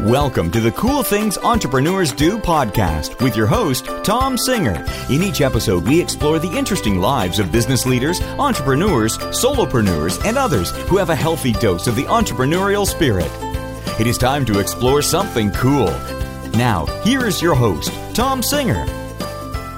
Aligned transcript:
Welcome 0.00 0.50
to 0.50 0.60
the 0.60 0.72
Cool 0.72 1.04
Things 1.04 1.38
Entrepreneurs 1.38 2.12
Do 2.12 2.36
podcast 2.36 3.22
with 3.22 3.36
your 3.36 3.46
host, 3.46 3.86
Thom 4.02 4.36
Singer. 4.36 4.84
In 5.08 5.22
each 5.22 5.40
episode, 5.40 5.86
we 5.86 6.00
explore 6.00 6.40
the 6.40 6.50
interesting 6.50 6.98
lives 6.98 7.38
of 7.38 7.52
business 7.52 7.86
leaders, 7.86 8.20
entrepreneurs, 8.20 9.16
solopreneurs, 9.16 10.22
and 10.24 10.36
others 10.36 10.72
who 10.88 10.96
have 10.96 11.10
a 11.10 11.14
healthy 11.14 11.52
dose 11.52 11.86
of 11.86 11.94
the 11.94 12.02
entrepreneurial 12.04 12.84
spirit. 12.84 13.30
It 14.00 14.08
is 14.08 14.18
time 14.18 14.44
to 14.46 14.58
explore 14.58 15.00
something 15.00 15.52
cool. 15.52 15.92
Now, 16.54 16.86
here 17.04 17.24
is 17.24 17.40
your 17.40 17.54
host, 17.54 17.92
Thom 18.14 18.42
Singer. 18.42 18.84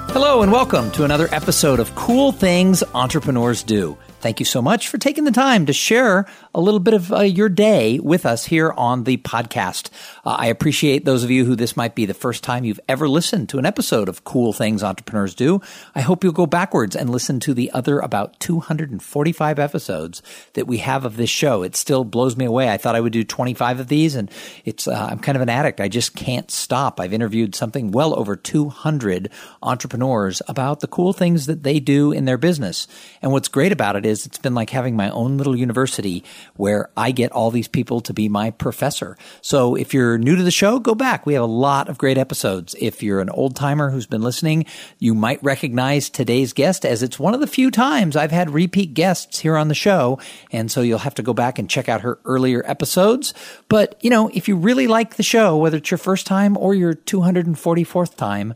Hello, 0.08 0.40
and 0.40 0.50
welcome 0.50 0.90
to 0.92 1.04
another 1.04 1.28
episode 1.30 1.78
of 1.78 1.94
Cool 1.94 2.32
Things 2.32 2.82
Entrepreneurs 2.94 3.62
Do. 3.62 3.98
Thank 4.20 4.40
you 4.40 4.46
so 4.46 4.62
much 4.62 4.88
for 4.88 4.96
taking 4.96 5.24
the 5.24 5.30
time 5.30 5.66
to 5.66 5.74
share 5.74 6.24
a 6.56 6.60
little 6.60 6.80
bit 6.80 6.94
of 6.94 7.12
uh, 7.12 7.20
your 7.20 7.50
day 7.50 7.98
with 7.98 8.24
us 8.24 8.46
here 8.46 8.72
on 8.78 9.04
the 9.04 9.18
podcast. 9.18 9.90
Uh, 10.24 10.36
I 10.38 10.46
appreciate 10.46 11.04
those 11.04 11.22
of 11.22 11.30
you 11.30 11.44
who 11.44 11.54
this 11.54 11.76
might 11.76 11.94
be 11.94 12.06
the 12.06 12.14
first 12.14 12.42
time 12.42 12.64
you've 12.64 12.80
ever 12.88 13.06
listened 13.10 13.50
to 13.50 13.58
an 13.58 13.66
episode 13.66 14.08
of 14.08 14.24
Cool 14.24 14.54
Things 14.54 14.82
Entrepreneurs 14.82 15.34
Do. 15.34 15.60
I 15.94 16.00
hope 16.00 16.24
you'll 16.24 16.32
go 16.32 16.46
backwards 16.46 16.96
and 16.96 17.10
listen 17.10 17.40
to 17.40 17.52
the 17.52 17.70
other 17.72 17.98
about 17.98 18.40
245 18.40 19.58
episodes 19.58 20.22
that 20.54 20.66
we 20.66 20.78
have 20.78 21.04
of 21.04 21.18
this 21.18 21.28
show. 21.28 21.62
It 21.62 21.76
still 21.76 22.04
blows 22.04 22.38
me 22.38 22.46
away. 22.46 22.70
I 22.70 22.78
thought 22.78 22.96
I 22.96 23.00
would 23.00 23.12
do 23.12 23.22
25 23.22 23.80
of 23.80 23.88
these 23.88 24.14
and 24.14 24.30
it's, 24.64 24.88
uh, 24.88 25.08
I'm 25.10 25.18
kind 25.18 25.36
of 25.36 25.42
an 25.42 25.50
addict. 25.50 25.78
I 25.78 25.88
just 25.88 26.16
can't 26.16 26.50
stop. 26.50 27.00
I've 27.00 27.12
interviewed 27.12 27.54
something 27.54 27.90
well 27.90 28.18
over 28.18 28.34
200 28.34 29.28
entrepreneurs 29.62 30.40
about 30.48 30.80
the 30.80 30.88
cool 30.88 31.12
things 31.12 31.44
that 31.44 31.64
they 31.64 31.80
do 31.80 32.12
in 32.12 32.24
their 32.24 32.38
business. 32.38 32.88
And 33.20 33.30
what's 33.30 33.48
great 33.48 33.72
about 33.72 33.96
it 33.96 34.06
is 34.06 34.24
it's 34.24 34.38
been 34.38 34.54
like 34.54 34.70
having 34.70 34.96
my 34.96 35.10
own 35.10 35.36
little 35.36 35.54
university 35.54 36.24
where 36.54 36.90
I 36.96 37.10
get 37.10 37.32
all 37.32 37.50
these 37.50 37.68
people 37.68 38.00
to 38.02 38.12
be 38.12 38.28
my 38.28 38.50
professor. 38.50 39.16
So 39.42 39.74
if 39.74 39.92
you're 39.92 40.18
new 40.18 40.36
to 40.36 40.42
the 40.42 40.50
show, 40.50 40.78
go 40.78 40.94
back. 40.94 41.26
We 41.26 41.34
have 41.34 41.42
a 41.42 41.46
lot 41.46 41.88
of 41.88 41.98
great 41.98 42.18
episodes. 42.18 42.74
If 42.78 43.02
you're 43.02 43.20
an 43.20 43.30
old 43.30 43.56
timer 43.56 43.90
who's 43.90 44.06
been 44.06 44.22
listening, 44.22 44.66
you 44.98 45.14
might 45.14 45.42
recognize 45.42 46.08
today's 46.08 46.52
guest 46.52 46.84
as 46.84 47.02
it's 47.02 47.18
one 47.18 47.34
of 47.34 47.40
the 47.40 47.46
few 47.46 47.70
times 47.70 48.16
I've 48.16 48.32
had 48.32 48.50
repeat 48.50 48.94
guests 48.94 49.38
here 49.38 49.56
on 49.56 49.68
the 49.68 49.74
show. 49.74 50.18
And 50.52 50.70
so 50.70 50.80
you'll 50.80 50.98
have 50.98 51.14
to 51.16 51.22
go 51.22 51.34
back 51.34 51.58
and 51.58 51.68
check 51.68 51.88
out 51.88 52.02
her 52.02 52.18
earlier 52.24 52.62
episodes. 52.66 53.34
But, 53.68 53.98
you 54.02 54.10
know, 54.10 54.30
if 54.32 54.48
you 54.48 54.56
really 54.56 54.86
like 54.86 55.16
the 55.16 55.22
show, 55.22 55.56
whether 55.56 55.78
it's 55.78 55.90
your 55.90 55.98
first 55.98 56.26
time 56.26 56.56
or 56.56 56.74
your 56.74 56.94
244th 56.94 58.16
time, 58.16 58.54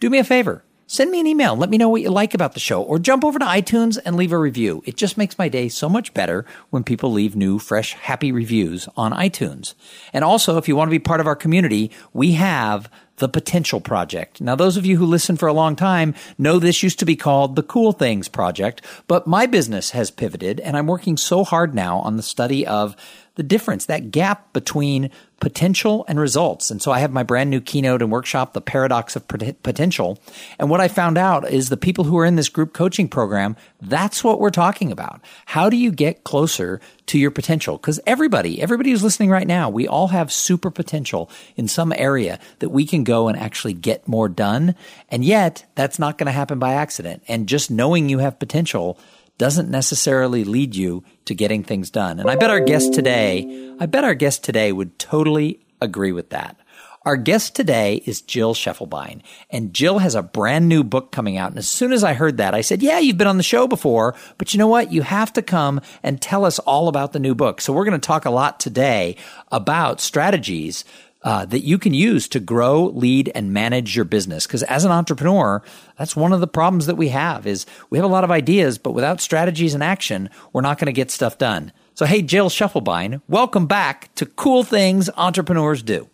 do 0.00 0.10
me 0.10 0.18
a 0.18 0.24
favor 0.24 0.64
send 0.92 1.10
me 1.10 1.18
an 1.18 1.26
email. 1.26 1.56
Let 1.56 1.70
me 1.70 1.78
know 1.78 1.88
what 1.88 2.02
you 2.02 2.10
like 2.10 2.34
about 2.34 2.52
the 2.52 2.60
show 2.60 2.82
or 2.82 2.98
jump 2.98 3.24
over 3.24 3.38
to 3.38 3.44
iTunes 3.46 3.98
and 4.04 4.14
leave 4.14 4.30
a 4.30 4.36
review. 4.36 4.82
It 4.84 4.98
just 4.98 5.16
makes 5.16 5.38
my 5.38 5.48
day 5.48 5.70
so 5.70 5.88
much 5.88 6.12
better 6.12 6.44
when 6.68 6.84
people 6.84 7.10
leave 7.10 7.34
new, 7.34 7.58
fresh, 7.58 7.94
happy 7.94 8.30
reviews 8.30 8.86
on 8.94 9.12
iTunes. 9.12 9.72
And 10.12 10.22
also, 10.22 10.58
if 10.58 10.68
you 10.68 10.76
want 10.76 10.88
to 10.88 10.94
be 10.94 10.98
part 10.98 11.20
of 11.20 11.26
our 11.26 11.34
community, 11.34 11.90
we 12.12 12.32
have 12.32 12.90
the 13.16 13.28
Potential 13.28 13.80
Project. 13.80 14.42
Now, 14.42 14.54
those 14.54 14.76
of 14.76 14.84
you 14.84 14.98
who 14.98 15.06
listen 15.06 15.38
for 15.38 15.46
a 15.46 15.52
long 15.54 15.76
time 15.76 16.14
know 16.36 16.58
this 16.58 16.82
used 16.82 16.98
to 16.98 17.06
be 17.06 17.16
called 17.16 17.56
the 17.56 17.62
Cool 17.62 17.92
Things 17.92 18.28
Project, 18.28 18.82
but 19.06 19.26
my 19.26 19.46
business 19.46 19.92
has 19.92 20.10
pivoted 20.10 20.60
and 20.60 20.76
I'm 20.76 20.86
working 20.86 21.16
so 21.16 21.42
hard 21.42 21.74
now 21.74 22.00
on 22.00 22.16
the 22.16 22.22
study 22.22 22.66
of 22.66 22.96
the 23.34 23.42
difference, 23.42 23.86
that 23.86 24.10
gap 24.10 24.52
between 24.52 25.10
potential 25.40 26.04
and 26.06 26.20
results. 26.20 26.70
And 26.70 26.80
so 26.80 26.92
I 26.92 27.00
have 27.00 27.12
my 27.12 27.24
brand 27.24 27.50
new 27.50 27.60
keynote 27.60 28.00
and 28.00 28.12
workshop, 28.12 28.52
The 28.52 28.60
Paradox 28.60 29.16
of 29.16 29.26
Potential. 29.26 30.18
And 30.58 30.70
what 30.70 30.80
I 30.80 30.86
found 30.86 31.18
out 31.18 31.50
is 31.50 31.68
the 31.68 31.76
people 31.76 32.04
who 32.04 32.16
are 32.18 32.24
in 32.24 32.36
this 32.36 32.48
group 32.48 32.72
coaching 32.72 33.08
program, 33.08 33.56
that's 33.80 34.22
what 34.22 34.38
we're 34.38 34.50
talking 34.50 34.92
about. 34.92 35.20
How 35.46 35.68
do 35.68 35.76
you 35.76 35.90
get 35.90 36.22
closer 36.22 36.80
to 37.06 37.18
your 37.18 37.32
potential? 37.32 37.76
Because 37.76 37.98
everybody, 38.06 38.62
everybody 38.62 38.90
who's 38.90 39.02
listening 39.02 39.30
right 39.30 39.48
now, 39.48 39.68
we 39.68 39.88
all 39.88 40.08
have 40.08 40.30
super 40.30 40.70
potential 40.70 41.28
in 41.56 41.66
some 41.66 41.92
area 41.96 42.38
that 42.60 42.68
we 42.68 42.86
can 42.86 43.02
go 43.02 43.26
and 43.26 43.36
actually 43.36 43.72
get 43.72 44.06
more 44.06 44.28
done. 44.28 44.76
And 45.08 45.24
yet 45.24 45.64
that's 45.74 45.98
not 45.98 46.18
going 46.18 46.26
to 46.26 46.32
happen 46.32 46.60
by 46.60 46.74
accident. 46.74 47.24
And 47.26 47.48
just 47.48 47.68
knowing 47.68 48.08
you 48.08 48.18
have 48.18 48.38
potential 48.38 48.96
doesn't 49.42 49.68
necessarily 49.68 50.44
lead 50.44 50.76
you 50.76 51.02
to 51.24 51.34
getting 51.34 51.64
things 51.64 51.90
done. 51.90 52.20
And 52.20 52.30
I 52.30 52.36
bet 52.36 52.48
our 52.48 52.60
guest 52.60 52.94
today, 52.94 53.74
I 53.80 53.86
bet 53.86 54.04
our 54.04 54.14
guest 54.14 54.44
today 54.44 54.70
would 54.70 55.00
totally 55.00 55.58
agree 55.80 56.12
with 56.12 56.30
that. 56.30 56.60
Our 57.04 57.16
guest 57.16 57.56
today 57.56 58.04
is 58.06 58.20
Jill 58.20 58.54
Schiefelbein, 58.54 59.20
and 59.50 59.74
Jill 59.74 59.98
has 59.98 60.14
a 60.14 60.22
brand 60.22 60.68
new 60.68 60.84
book 60.84 61.10
coming 61.10 61.38
out. 61.38 61.50
And 61.50 61.58
as 61.58 61.66
soon 61.66 61.92
as 61.92 62.04
I 62.04 62.12
heard 62.12 62.36
that, 62.36 62.54
I 62.54 62.60
said, 62.60 62.84
Yeah, 62.84 63.00
you've 63.00 63.18
been 63.18 63.26
on 63.26 63.36
the 63.36 63.42
show 63.42 63.66
before, 63.66 64.14
but 64.38 64.54
you 64.54 64.58
know 64.58 64.68
what? 64.68 64.92
You 64.92 65.02
have 65.02 65.32
to 65.32 65.42
come 65.42 65.80
and 66.04 66.22
tell 66.22 66.44
us 66.44 66.60
all 66.60 66.86
about 66.86 67.12
the 67.12 67.18
new 67.18 67.34
book. 67.34 67.60
So 67.60 67.72
we're 67.72 67.84
going 67.84 68.00
to 68.00 68.06
talk 68.06 68.24
a 68.24 68.30
lot 68.30 68.60
today 68.60 69.16
about 69.50 70.00
strategies 70.00 70.84
uh, 71.24 71.44
that 71.46 71.64
you 71.64 71.78
can 71.78 71.94
use 71.94 72.28
to 72.28 72.40
grow, 72.40 72.86
lead, 72.86 73.30
and 73.34 73.52
manage 73.52 73.94
your 73.94 74.04
business. 74.04 74.46
Because 74.46 74.62
as 74.64 74.84
an 74.84 74.90
entrepreneur, 74.90 75.62
that's 75.98 76.16
one 76.16 76.32
of 76.32 76.40
the 76.40 76.46
problems 76.46 76.86
that 76.86 76.96
we 76.96 77.08
have 77.08 77.46
is 77.46 77.66
we 77.90 77.98
have 77.98 78.04
a 78.04 78.08
lot 78.08 78.24
of 78.24 78.30
ideas, 78.30 78.78
but 78.78 78.92
without 78.92 79.20
strategies 79.20 79.74
and 79.74 79.82
action, 79.82 80.30
we're 80.52 80.62
not 80.62 80.78
going 80.78 80.86
to 80.86 80.92
get 80.92 81.10
stuff 81.10 81.38
done. 81.38 81.72
So, 81.94 82.06
hey, 82.06 82.22
Jill 82.22 82.48
Schiefelbein, 82.48 83.20
welcome 83.28 83.66
back 83.66 84.14
to 84.14 84.26
Cool 84.26 84.64
Things 84.64 85.10
Entrepreneurs 85.16 85.82
Do. 85.82 86.08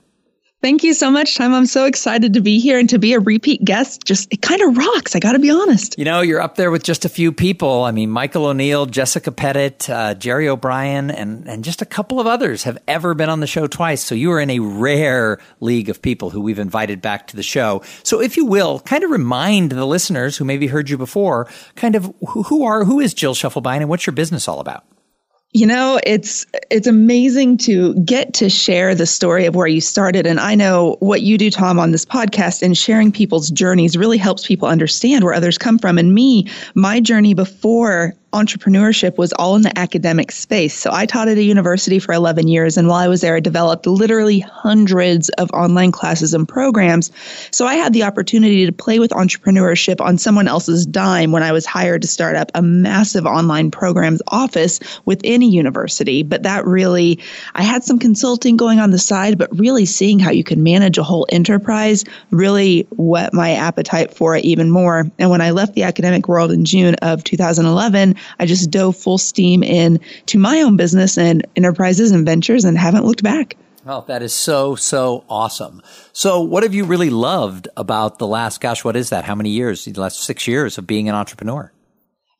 Thank 0.60 0.82
you 0.82 0.92
so 0.92 1.08
much, 1.08 1.36
Thom. 1.36 1.54
I'm 1.54 1.66
so 1.66 1.84
excited 1.84 2.34
to 2.34 2.40
be 2.40 2.58
here 2.58 2.80
and 2.80 2.88
to 2.88 2.98
be 2.98 3.12
a 3.12 3.20
repeat 3.20 3.64
guest. 3.64 4.02
Just, 4.04 4.32
it 4.32 4.42
kind 4.42 4.60
of 4.60 4.76
rocks. 4.76 5.14
I 5.14 5.20
got 5.20 5.32
to 5.32 5.38
be 5.38 5.50
honest. 5.50 5.96
You 5.96 6.04
know, 6.04 6.20
you're 6.20 6.40
up 6.40 6.56
there 6.56 6.72
with 6.72 6.82
just 6.82 7.04
a 7.04 7.08
few 7.08 7.30
people. 7.30 7.84
I 7.84 7.92
mean, 7.92 8.10
Michael 8.10 8.46
O'Neill, 8.46 8.86
Jessica 8.86 9.30
Pettitt, 9.30 9.88
uh, 9.88 10.14
Jerry 10.14 10.48
O'Brien, 10.48 11.12
and, 11.12 11.48
and 11.48 11.62
just 11.62 11.80
a 11.80 11.84
couple 11.86 12.18
of 12.18 12.26
others 12.26 12.64
have 12.64 12.76
ever 12.88 13.14
been 13.14 13.28
on 13.28 13.38
the 13.38 13.46
show 13.46 13.68
twice. 13.68 14.02
So 14.02 14.16
you 14.16 14.32
are 14.32 14.40
in 14.40 14.50
a 14.50 14.58
rare 14.58 15.38
league 15.60 15.88
of 15.88 16.02
people 16.02 16.30
who 16.30 16.40
we've 16.40 16.58
invited 16.58 17.00
back 17.00 17.28
to 17.28 17.36
the 17.36 17.44
show. 17.44 17.82
So 18.02 18.20
if 18.20 18.36
you 18.36 18.44
will, 18.44 18.80
kind 18.80 19.04
of 19.04 19.10
remind 19.10 19.70
the 19.70 19.86
listeners 19.86 20.36
who 20.36 20.44
maybe 20.44 20.66
heard 20.66 20.90
you 20.90 20.98
before, 20.98 21.46
kind 21.76 21.94
of 21.94 22.12
who, 22.26 22.42
who 22.42 22.64
are, 22.64 22.84
who 22.84 22.98
is 22.98 23.14
Jill 23.14 23.36
Schiefelbein 23.36 23.76
and 23.76 23.88
what's 23.88 24.08
your 24.08 24.14
business 24.14 24.48
all 24.48 24.58
about? 24.58 24.84
You 25.52 25.66
know, 25.66 25.98
it's 26.04 26.44
it's 26.70 26.86
amazing 26.86 27.56
to 27.58 27.94
get 28.04 28.34
to 28.34 28.50
share 28.50 28.94
the 28.94 29.06
story 29.06 29.46
of 29.46 29.54
where 29.54 29.66
you 29.66 29.80
started. 29.80 30.26
And 30.26 30.38
I 30.38 30.54
know 30.54 30.96
what 31.00 31.22
you 31.22 31.38
do 31.38 31.50
Thom 31.50 31.78
on 31.78 31.90
this 31.90 32.04
podcast 32.04 32.62
and 32.62 32.76
sharing 32.76 33.10
people's 33.10 33.50
journeys 33.50 33.96
really 33.96 34.18
helps 34.18 34.46
people 34.46 34.68
understand 34.68 35.24
where 35.24 35.32
others 35.32 35.56
come 35.56 35.78
from. 35.78 35.96
And 35.96 36.14
me, 36.14 36.48
my 36.74 37.00
journey 37.00 37.32
before 37.32 38.14
entrepreneurship 38.32 39.16
was 39.16 39.32
all 39.34 39.56
in 39.56 39.62
the 39.62 39.78
academic 39.78 40.30
space. 40.30 40.74
So 40.74 40.90
I 40.92 41.06
taught 41.06 41.28
at 41.28 41.38
a 41.38 41.42
university 41.42 41.98
for 41.98 42.12
11 42.12 42.46
years. 42.46 42.76
And 42.76 42.88
while 42.88 42.98
I 42.98 43.08
was 43.08 43.22
there, 43.22 43.36
I 43.36 43.40
developed 43.40 43.86
literally 43.86 44.40
hundreds 44.40 45.30
of 45.30 45.50
online 45.52 45.92
classes 45.92 46.34
and 46.34 46.46
programs. 46.46 47.10
So 47.50 47.66
I 47.66 47.74
had 47.74 47.94
the 47.94 48.02
opportunity 48.02 48.66
to 48.66 48.72
play 48.72 48.98
with 48.98 49.12
entrepreneurship 49.12 50.00
on 50.00 50.18
someone 50.18 50.46
else's 50.46 50.84
dime 50.84 51.32
when 51.32 51.42
I 51.42 51.52
was 51.52 51.64
hired 51.64 52.02
to 52.02 52.08
start 52.08 52.36
up 52.36 52.50
a 52.54 52.60
massive 52.60 53.24
online 53.24 53.70
programs 53.70 54.20
office 54.28 54.78
within 55.06 55.42
a 55.42 55.46
university. 55.46 56.22
But 56.22 56.42
that 56.42 56.66
really, 56.66 57.18
I 57.54 57.62
had 57.62 57.82
some 57.82 57.98
consulting 57.98 58.58
going 58.58 58.78
on 58.78 58.90
the 58.90 58.98
side, 58.98 59.38
but 59.38 59.56
really 59.58 59.86
seeing 59.86 60.18
how 60.18 60.30
you 60.30 60.44
can 60.44 60.62
manage 60.62 60.98
a 60.98 61.02
whole 61.02 61.26
enterprise 61.30 62.04
really 62.30 62.86
whet 62.96 63.32
my 63.32 63.52
appetite 63.52 64.12
for 64.12 64.36
it 64.36 64.44
even 64.44 64.70
more. 64.70 65.06
And 65.18 65.30
when 65.30 65.40
I 65.40 65.50
left 65.50 65.74
the 65.74 65.84
academic 65.84 66.28
world 66.28 66.52
in 66.52 66.64
June 66.64 66.94
of 66.96 67.24
2011, 67.24 68.16
I 68.38 68.46
just 68.46 68.70
dove 68.70 68.96
full 68.96 69.18
steam 69.18 69.62
in 69.62 70.00
to 70.26 70.38
my 70.38 70.62
own 70.62 70.76
business 70.76 71.18
and 71.18 71.46
enterprises 71.56 72.10
and 72.10 72.24
ventures 72.24 72.64
and 72.64 72.78
haven't 72.78 73.04
looked 73.04 73.22
back. 73.22 73.56
Oh, 73.86 74.04
that 74.06 74.22
is 74.22 74.34
so, 74.34 74.74
so 74.74 75.24
awesome. 75.30 75.82
So 76.12 76.42
what 76.42 76.62
have 76.62 76.74
you 76.74 76.84
really 76.84 77.10
loved 77.10 77.68
about 77.76 78.18
the 78.18 78.26
last, 78.26 78.60
gosh, 78.60 78.84
what 78.84 78.96
is 78.96 79.10
that? 79.10 79.24
How 79.24 79.34
many 79.34 79.50
years? 79.50 79.86
The 79.86 79.98
last 79.98 80.20
six 80.20 80.46
years 80.46 80.76
of 80.76 80.86
being 80.86 81.08
an 81.08 81.14
entrepreneur? 81.14 81.72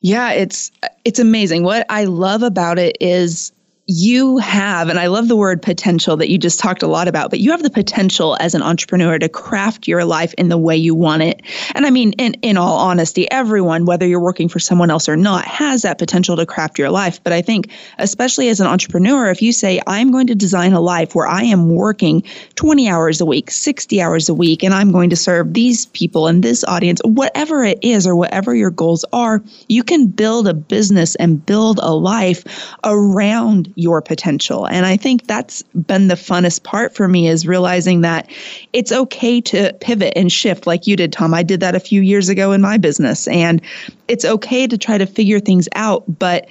Yeah, 0.01 0.31
it's, 0.31 0.71
it's 1.05 1.19
amazing. 1.19 1.63
What 1.63 1.85
I 1.89 2.05
love 2.05 2.43
about 2.43 2.77
it 2.77 2.97
is 3.01 3.51
you 3.91 4.37
have, 4.37 4.87
and 4.87 4.99
I 4.99 5.07
love 5.07 5.27
the 5.27 5.35
word 5.35 5.63
potential 5.63 6.15
that 6.17 6.29
you 6.29 6.37
just 6.37 6.59
talked 6.59 6.83
a 6.83 6.87
lot 6.87 7.07
about, 7.07 7.31
but 7.31 7.39
you 7.39 7.49
have 7.49 7.63
the 7.63 7.71
potential 7.71 8.37
as 8.39 8.53
an 8.53 8.61
entrepreneur 8.61 9.17
to 9.17 9.27
craft 9.27 9.87
your 9.87 10.05
life 10.05 10.31
in 10.35 10.49
the 10.49 10.59
way 10.59 10.77
you 10.77 10.93
want 10.93 11.23
it. 11.23 11.41
And 11.73 11.87
I 11.87 11.89
mean, 11.89 12.13
in, 12.19 12.35
in 12.43 12.55
all 12.55 12.77
honesty, 12.77 13.29
everyone, 13.31 13.85
whether 13.85 14.05
you're 14.05 14.19
working 14.19 14.47
for 14.47 14.59
someone 14.59 14.91
else 14.91 15.09
or 15.09 15.15
not, 15.17 15.43
has 15.45 15.81
that 15.81 15.97
potential 15.97 16.35
to 16.35 16.45
craft 16.45 16.77
your 16.77 16.91
life. 16.91 17.19
But 17.23 17.33
I 17.33 17.41
think, 17.41 17.71
especially 17.97 18.49
as 18.49 18.59
an 18.59 18.67
entrepreneur, 18.67 19.31
if 19.31 19.41
you 19.41 19.51
say, 19.51 19.81
I'm 19.87 20.11
going 20.11 20.27
to 20.27 20.35
design 20.35 20.73
a 20.73 20.81
life 20.81 21.15
where 21.15 21.27
I 21.27 21.41
am 21.45 21.69
working 21.69 22.21
20 22.57 22.87
hours 22.87 23.21
a 23.21 23.25
week, 23.25 23.49
60 23.49 23.99
hours 24.03 24.29
a 24.29 24.35
week, 24.35 24.61
and 24.61 24.71
I'm 24.71 24.91
going 24.91 25.09
to 25.09 25.15
serve 25.15 25.55
these 25.55 25.87
people 25.87 26.27
and 26.27 26.43
this 26.43 26.63
audience, 26.63 27.01
whatever 27.05 27.63
it 27.63 27.79
is 27.81 28.05
or 28.05 28.15
whatever 28.15 28.53
your 28.53 28.69
goals 28.69 29.03
are, 29.13 29.41
you 29.67 29.83
can 29.83 30.05
build 30.05 30.47
a 30.47 30.53
business 30.53 31.15
and 31.15 31.43
build 31.43 31.79
a 31.81 31.95
life 31.95 32.43
around 32.83 33.73
your 33.79 34.01
potential. 34.01 34.65
And 34.67 34.85
I 34.85 34.97
think 34.97 35.25
that's 35.25 35.61
been 35.73 36.09
the 36.09 36.15
funnest 36.15 36.63
part 36.63 36.93
for 36.93 37.07
me 37.07 37.27
is 37.27 37.47
realizing 37.47 38.01
that 38.01 38.29
it's 38.73 38.91
okay 38.91 39.39
to 39.41 39.73
pivot 39.81 40.13
and 40.15 40.31
shift 40.31 40.67
like 40.67 40.85
you 40.85 40.95
did, 40.95 41.13
Thom. 41.13 41.33
I 41.33 41.43
did 41.43 41.61
that 41.61 41.75
a 41.75 41.79
few 41.79 42.01
years 42.01 42.29
ago 42.29 42.51
in 42.51 42.61
my 42.61 42.77
business. 42.77 43.27
And 43.29 43.61
it's 44.07 44.25
okay 44.25 44.67
to 44.67 44.77
try 44.77 44.97
to 44.97 45.05
figure 45.05 45.39
things 45.39 45.69
out, 45.75 46.03
but 46.19 46.47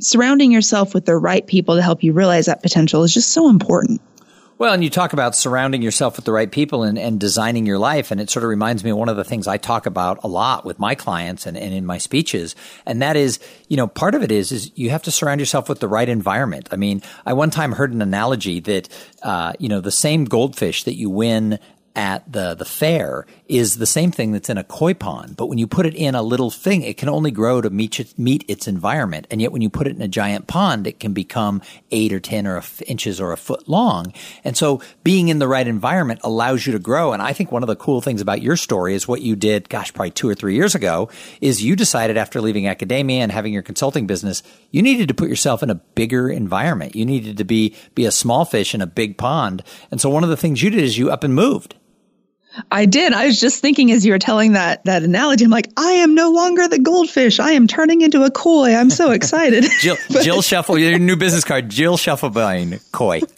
surrounding 0.00 0.50
yourself 0.50 0.94
with 0.94 1.04
the 1.04 1.16
right 1.16 1.46
people 1.46 1.76
to 1.76 1.82
help 1.82 2.02
you 2.02 2.12
realize 2.12 2.46
that 2.46 2.62
potential 2.62 3.02
is 3.02 3.14
just 3.14 3.30
so 3.32 3.48
important. 3.48 4.00
Well, 4.56 4.72
and 4.72 4.84
you 4.84 4.90
talk 4.90 5.12
about 5.12 5.34
surrounding 5.34 5.82
yourself 5.82 6.14
with 6.14 6.26
the 6.26 6.32
right 6.32 6.50
people 6.50 6.84
and, 6.84 6.96
and 6.96 7.18
designing 7.18 7.66
your 7.66 7.78
life. 7.78 8.12
And 8.12 8.20
it 8.20 8.30
sort 8.30 8.44
of 8.44 8.50
reminds 8.50 8.84
me 8.84 8.90
of 8.90 8.96
one 8.96 9.08
of 9.08 9.16
the 9.16 9.24
things 9.24 9.48
I 9.48 9.56
talk 9.56 9.84
about 9.84 10.22
a 10.22 10.28
lot 10.28 10.64
with 10.64 10.78
my 10.78 10.94
clients 10.94 11.44
and, 11.46 11.56
and 11.56 11.74
in 11.74 11.84
my 11.84 11.98
speeches. 11.98 12.54
And 12.86 13.02
that 13.02 13.16
is, 13.16 13.40
you 13.66 13.76
know, 13.76 13.88
part 13.88 14.14
of 14.14 14.22
it 14.22 14.30
is, 14.30 14.52
is 14.52 14.70
you 14.76 14.90
have 14.90 15.02
to 15.04 15.10
surround 15.10 15.40
yourself 15.40 15.68
with 15.68 15.80
the 15.80 15.88
right 15.88 16.08
environment. 16.08 16.68
I 16.70 16.76
mean, 16.76 17.02
I 17.26 17.32
one 17.32 17.50
time 17.50 17.72
heard 17.72 17.92
an 17.92 18.00
analogy 18.00 18.60
that, 18.60 18.88
uh, 19.24 19.54
you 19.58 19.68
know, 19.68 19.80
the 19.80 19.90
same 19.90 20.24
goldfish 20.24 20.84
that 20.84 20.94
you 20.94 21.10
win 21.10 21.58
at 21.96 22.30
the, 22.30 22.54
the 22.54 22.64
fair 22.64 23.26
is 23.46 23.76
the 23.76 23.86
same 23.86 24.10
thing 24.10 24.32
that's 24.32 24.50
in 24.50 24.58
a 24.58 24.64
koi 24.64 24.94
pond. 24.94 25.36
But 25.36 25.46
when 25.46 25.58
you 25.58 25.66
put 25.66 25.86
it 25.86 25.94
in 25.94 26.14
a 26.14 26.22
little 26.22 26.50
thing, 26.50 26.82
it 26.82 26.96
can 26.96 27.08
only 27.08 27.30
grow 27.30 27.60
to 27.60 27.70
meet, 27.70 28.18
meet 28.18 28.44
its 28.48 28.66
environment. 28.66 29.26
And 29.30 29.40
yet 29.40 29.52
when 29.52 29.62
you 29.62 29.70
put 29.70 29.86
it 29.86 29.94
in 29.94 30.02
a 30.02 30.08
giant 30.08 30.46
pond, 30.46 30.86
it 30.86 30.98
can 30.98 31.12
become 31.12 31.62
eight 31.90 32.12
or 32.12 32.20
10 32.20 32.46
or 32.46 32.62
inches 32.86 33.20
or 33.20 33.32
a 33.32 33.36
foot 33.36 33.68
long. 33.68 34.12
And 34.42 34.56
so 34.56 34.80
being 35.04 35.28
in 35.28 35.38
the 35.38 35.46
right 35.46 35.66
environment 35.66 36.20
allows 36.24 36.66
you 36.66 36.72
to 36.72 36.78
grow. 36.78 37.12
And 37.12 37.22
I 37.22 37.32
think 37.32 37.52
one 37.52 37.62
of 37.62 37.68
the 37.68 37.76
cool 37.76 38.00
things 38.00 38.20
about 38.20 38.42
your 38.42 38.56
story 38.56 38.94
is 38.94 39.06
what 39.06 39.22
you 39.22 39.36
did, 39.36 39.68
gosh, 39.68 39.92
probably 39.92 40.10
two 40.10 40.28
or 40.28 40.34
three 40.34 40.54
years 40.54 40.74
ago 40.74 41.08
is 41.40 41.62
you 41.62 41.76
decided 41.76 42.16
after 42.16 42.40
leaving 42.40 42.66
academia 42.66 43.22
and 43.22 43.30
having 43.30 43.52
your 43.52 43.62
consulting 43.62 44.06
business, 44.06 44.42
you 44.72 44.82
needed 44.82 45.08
to 45.08 45.14
put 45.14 45.28
yourself 45.28 45.62
in 45.62 45.70
a 45.70 45.76
bigger 45.76 46.28
environment. 46.28 46.96
You 46.96 47.06
needed 47.06 47.36
to 47.36 47.44
be, 47.44 47.76
be 47.94 48.04
a 48.04 48.10
small 48.10 48.44
fish 48.44 48.74
in 48.74 48.80
a 48.80 48.86
big 48.86 49.16
pond. 49.16 49.62
And 49.90 50.00
so 50.00 50.10
one 50.10 50.24
of 50.24 50.30
the 50.30 50.36
things 50.36 50.62
you 50.62 50.70
did 50.70 50.82
is 50.82 50.98
you 50.98 51.10
up 51.10 51.22
and 51.22 51.34
moved. 51.34 51.76
I 52.70 52.86
did. 52.86 53.12
I 53.12 53.26
was 53.26 53.40
just 53.40 53.60
thinking 53.60 53.90
as 53.90 54.04
you 54.04 54.12
were 54.12 54.18
telling 54.18 54.52
that 54.52 54.84
that 54.84 55.02
analogy, 55.02 55.44
I'm 55.44 55.50
like, 55.50 55.70
I 55.76 55.92
am 55.92 56.14
no 56.14 56.30
longer 56.30 56.68
the 56.68 56.78
goldfish. 56.78 57.40
I 57.40 57.52
am 57.52 57.66
turning 57.66 58.00
into 58.00 58.22
a 58.22 58.30
koi. 58.30 58.74
I'm 58.74 58.90
so 58.90 59.10
excited. 59.10 59.64
Jill, 59.80 59.96
Jill 60.22 60.42
Shuffle, 60.42 60.78
your 60.78 60.98
new 60.98 61.16
business 61.16 61.44
card, 61.44 61.68
Jill 61.68 61.96
Schiefelbein, 61.96 62.82
koi. 62.92 63.20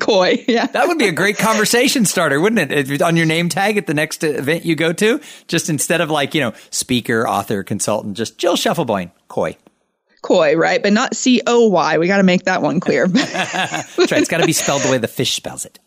Koi, 0.00 0.44
yeah. 0.46 0.66
That 0.66 0.86
would 0.86 0.98
be 0.98 1.08
a 1.08 1.12
great 1.12 1.38
conversation 1.38 2.04
starter, 2.04 2.38
wouldn't 2.38 2.70
it? 2.70 2.90
If, 2.90 3.00
on 3.00 3.16
your 3.16 3.24
name 3.24 3.48
tag 3.48 3.78
at 3.78 3.86
the 3.86 3.94
next 3.94 4.22
event 4.22 4.66
you 4.66 4.76
go 4.76 4.92
to, 4.92 5.18
just 5.46 5.70
instead 5.70 6.02
of 6.02 6.10
like, 6.10 6.34
you 6.34 6.42
know, 6.42 6.52
speaker, 6.68 7.26
author, 7.26 7.62
consultant, 7.62 8.14
just 8.14 8.36
Jill 8.36 8.54
Schiefelbein, 8.56 9.12
koi. 9.28 9.56
Koi, 10.20 10.56
right? 10.56 10.82
But 10.82 10.92
not 10.92 11.16
C 11.16 11.40
O 11.46 11.68
Y. 11.68 11.96
We 11.96 12.06
got 12.06 12.18
to 12.18 12.22
make 12.22 12.44
that 12.44 12.60
one 12.60 12.80
clear. 12.80 13.08
That's 13.08 13.96
right. 13.98 14.12
It's 14.12 14.28
got 14.28 14.40
to 14.40 14.46
be 14.46 14.52
spelled 14.52 14.82
the 14.82 14.90
way 14.90 14.98
the 14.98 15.08
fish 15.08 15.34
spells 15.34 15.64
it. 15.64 15.78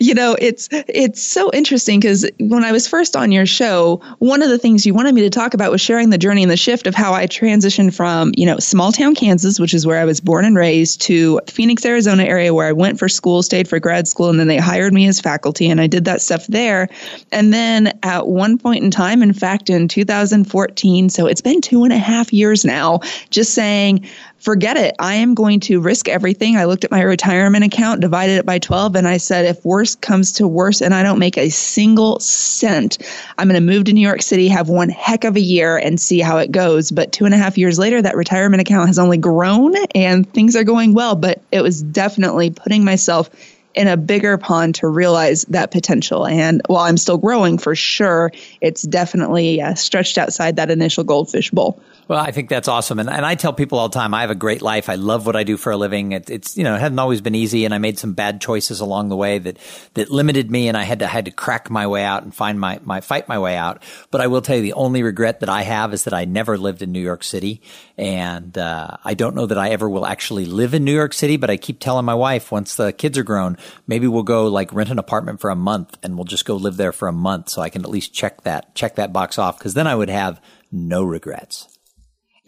You 0.00 0.14
know, 0.14 0.36
it's 0.38 0.68
it's 0.70 1.22
so 1.22 1.50
interesting 1.52 2.00
because 2.00 2.28
when 2.38 2.64
I 2.64 2.72
was 2.72 2.86
first 2.86 3.16
on 3.16 3.32
your 3.32 3.46
show, 3.46 4.00
one 4.18 4.42
of 4.42 4.50
the 4.50 4.58
things 4.58 4.84
you 4.84 4.94
wanted 4.94 5.14
me 5.14 5.22
to 5.22 5.30
talk 5.30 5.54
about 5.54 5.70
was 5.70 5.80
sharing 5.80 6.10
the 6.10 6.18
journey 6.18 6.42
and 6.42 6.50
the 6.50 6.56
shift 6.56 6.86
of 6.86 6.94
how 6.94 7.14
I 7.14 7.26
transitioned 7.26 7.94
from, 7.94 8.32
you 8.36 8.46
know, 8.46 8.58
small 8.58 8.92
town 8.92 9.14
Kansas, 9.14 9.58
which 9.58 9.74
is 9.74 9.86
where 9.86 9.98
I 9.98 10.04
was 10.04 10.20
born 10.20 10.44
and 10.44 10.56
raised, 10.56 11.00
to 11.02 11.40
Phoenix, 11.48 11.84
Arizona 11.84 12.24
area 12.24 12.52
where 12.52 12.66
I 12.66 12.72
went 12.72 12.98
for 12.98 13.08
school, 13.08 13.42
stayed 13.42 13.68
for 13.68 13.78
grad 13.78 14.08
school, 14.08 14.28
and 14.28 14.38
then 14.38 14.48
they 14.48 14.58
hired 14.58 14.92
me 14.92 15.06
as 15.06 15.20
faculty 15.20 15.68
and 15.68 15.80
I 15.80 15.86
did 15.86 16.04
that 16.04 16.20
stuff 16.20 16.46
there. 16.46 16.88
And 17.32 17.52
then 17.52 17.98
at 18.02 18.26
one 18.28 18.58
point 18.58 18.84
in 18.84 18.90
time, 18.90 19.22
in 19.22 19.32
fact, 19.32 19.70
in 19.70 19.88
2014, 19.88 21.08
so 21.08 21.26
it's 21.26 21.40
been 21.40 21.60
two 21.60 21.84
and 21.84 21.92
a 21.92 21.98
half 21.98 22.32
years 22.32 22.64
now, 22.64 23.00
just 23.30 23.54
saying, 23.54 24.06
forget 24.38 24.76
it. 24.76 24.94
I 24.98 25.14
am 25.14 25.34
going 25.34 25.60
to 25.60 25.80
risk 25.80 26.08
everything. 26.08 26.56
I 26.56 26.64
looked 26.64 26.84
at 26.84 26.90
my 26.90 27.02
retirement 27.02 27.64
account, 27.64 28.00
divided 28.00 28.38
it 28.38 28.46
by 28.46 28.58
12, 28.58 28.96
and 28.96 29.08
I 29.08 29.16
said, 29.16 29.44
if 29.44 29.64
worse 29.64 29.94
comes 29.94 30.32
to 30.32 30.46
worse 30.46 30.80
and 30.80 30.94
I 30.94 31.02
don't 31.02 31.18
make 31.18 31.36
a 31.36 31.48
single 31.48 32.20
cent, 32.20 32.98
I'm 33.36 33.48
going 33.48 33.60
to 33.60 33.72
move 33.72 33.84
to 33.84 33.92
New 33.92 34.00
York 34.00 34.22
City, 34.22 34.48
have 34.48 34.68
one 34.68 34.88
heck 34.88 35.24
of 35.24 35.36
a 35.36 35.40
year, 35.40 35.76
and 35.76 36.00
see 36.00 36.20
how 36.20 36.38
it 36.38 36.52
goes. 36.52 36.90
But 36.90 37.12
two 37.12 37.24
and 37.24 37.34
a 37.34 37.38
half 37.38 37.58
years 37.58 37.78
later, 37.78 38.00
that 38.00 38.16
retirement 38.16 38.60
account 38.60 38.88
has 38.88 38.98
only 38.98 39.18
grown 39.18 39.74
and 39.94 40.30
things 40.32 40.54
are 40.56 40.64
going 40.64 40.94
well. 40.94 41.14
But 41.14 41.42
it 41.50 41.62
was 41.62 41.82
definitely 41.82 42.50
putting 42.50 42.84
myself 42.84 43.30
in 43.74 43.86
a 43.86 43.96
bigger 43.96 44.38
pond 44.38 44.74
to 44.76 44.88
realize 44.88 45.44
that 45.44 45.70
potential. 45.70 46.26
And 46.26 46.62
while 46.66 46.84
I'm 46.84 46.96
still 46.96 47.18
growing 47.18 47.58
for 47.58 47.74
sure, 47.74 48.32
it's 48.60 48.82
definitely 48.82 49.60
uh, 49.60 49.74
stretched 49.74 50.18
outside 50.18 50.56
that 50.56 50.70
initial 50.70 51.04
goldfish 51.04 51.50
bowl. 51.50 51.80
Well, 52.08 52.18
I 52.18 52.30
think 52.30 52.48
that's 52.48 52.68
awesome. 52.68 53.00
And, 53.00 53.10
and 53.10 53.26
I 53.26 53.34
tell 53.34 53.52
people 53.52 53.78
all 53.78 53.90
the 53.90 53.98
time, 53.98 54.14
I 54.14 54.22
have 54.22 54.30
a 54.30 54.34
great 54.34 54.62
life. 54.62 54.88
I 54.88 54.94
love 54.94 55.26
what 55.26 55.36
I 55.36 55.44
do 55.44 55.58
for 55.58 55.72
a 55.72 55.76
living. 55.76 56.12
It, 56.12 56.30
it's, 56.30 56.56
you 56.56 56.64
know, 56.64 56.74
it 56.74 56.80
hasn't 56.80 56.98
always 56.98 57.20
been 57.20 57.34
easy 57.34 57.66
and 57.66 57.74
I 57.74 57.78
made 57.78 57.98
some 57.98 58.14
bad 58.14 58.40
choices 58.40 58.80
along 58.80 59.10
the 59.10 59.16
way 59.16 59.38
that, 59.38 59.58
that 59.92 60.10
limited 60.10 60.50
me 60.50 60.68
and 60.68 60.76
I 60.76 60.84
had 60.84 61.00
to, 61.00 61.06
had 61.06 61.26
to 61.26 61.30
crack 61.30 61.68
my 61.68 61.86
way 61.86 62.04
out 62.04 62.22
and 62.22 62.34
find 62.34 62.58
my, 62.58 62.80
my, 62.82 63.02
fight 63.02 63.28
my 63.28 63.38
way 63.38 63.56
out. 63.56 63.82
But 64.10 64.22
I 64.22 64.26
will 64.28 64.40
tell 64.40 64.56
you 64.56 64.62
the 64.62 64.72
only 64.72 65.02
regret 65.02 65.40
that 65.40 65.50
I 65.50 65.60
have 65.64 65.92
is 65.92 66.04
that 66.04 66.14
I 66.14 66.24
never 66.24 66.56
lived 66.56 66.80
in 66.80 66.92
New 66.92 67.02
York 67.02 67.22
City. 67.22 67.60
And, 67.98 68.56
uh, 68.56 68.96
I 69.04 69.12
don't 69.12 69.36
know 69.36 69.44
that 69.44 69.58
I 69.58 69.68
ever 69.68 69.86
will 69.86 70.06
actually 70.06 70.46
live 70.46 70.72
in 70.72 70.84
New 70.84 70.94
York 70.94 71.12
City, 71.12 71.36
but 71.36 71.50
I 71.50 71.58
keep 71.58 71.78
telling 71.78 72.06
my 72.06 72.14
wife 72.14 72.50
once 72.50 72.74
the 72.74 72.94
kids 72.94 73.18
are 73.18 73.22
grown, 73.22 73.58
maybe 73.86 74.06
we'll 74.06 74.22
go 74.22 74.46
like 74.46 74.72
rent 74.72 74.88
an 74.90 74.98
apartment 74.98 75.42
for 75.42 75.50
a 75.50 75.54
month 75.54 75.98
and 76.02 76.16
we'll 76.16 76.24
just 76.24 76.46
go 76.46 76.56
live 76.56 76.78
there 76.78 76.92
for 76.92 77.06
a 77.06 77.12
month 77.12 77.50
so 77.50 77.60
I 77.60 77.68
can 77.68 77.82
at 77.82 77.90
least 77.90 78.14
check 78.14 78.44
that, 78.44 78.74
check 78.74 78.94
that 78.94 79.12
box 79.12 79.38
off. 79.38 79.58
Cause 79.58 79.74
then 79.74 79.86
I 79.86 79.94
would 79.94 80.08
have 80.08 80.40
no 80.72 81.04
regrets 81.04 81.77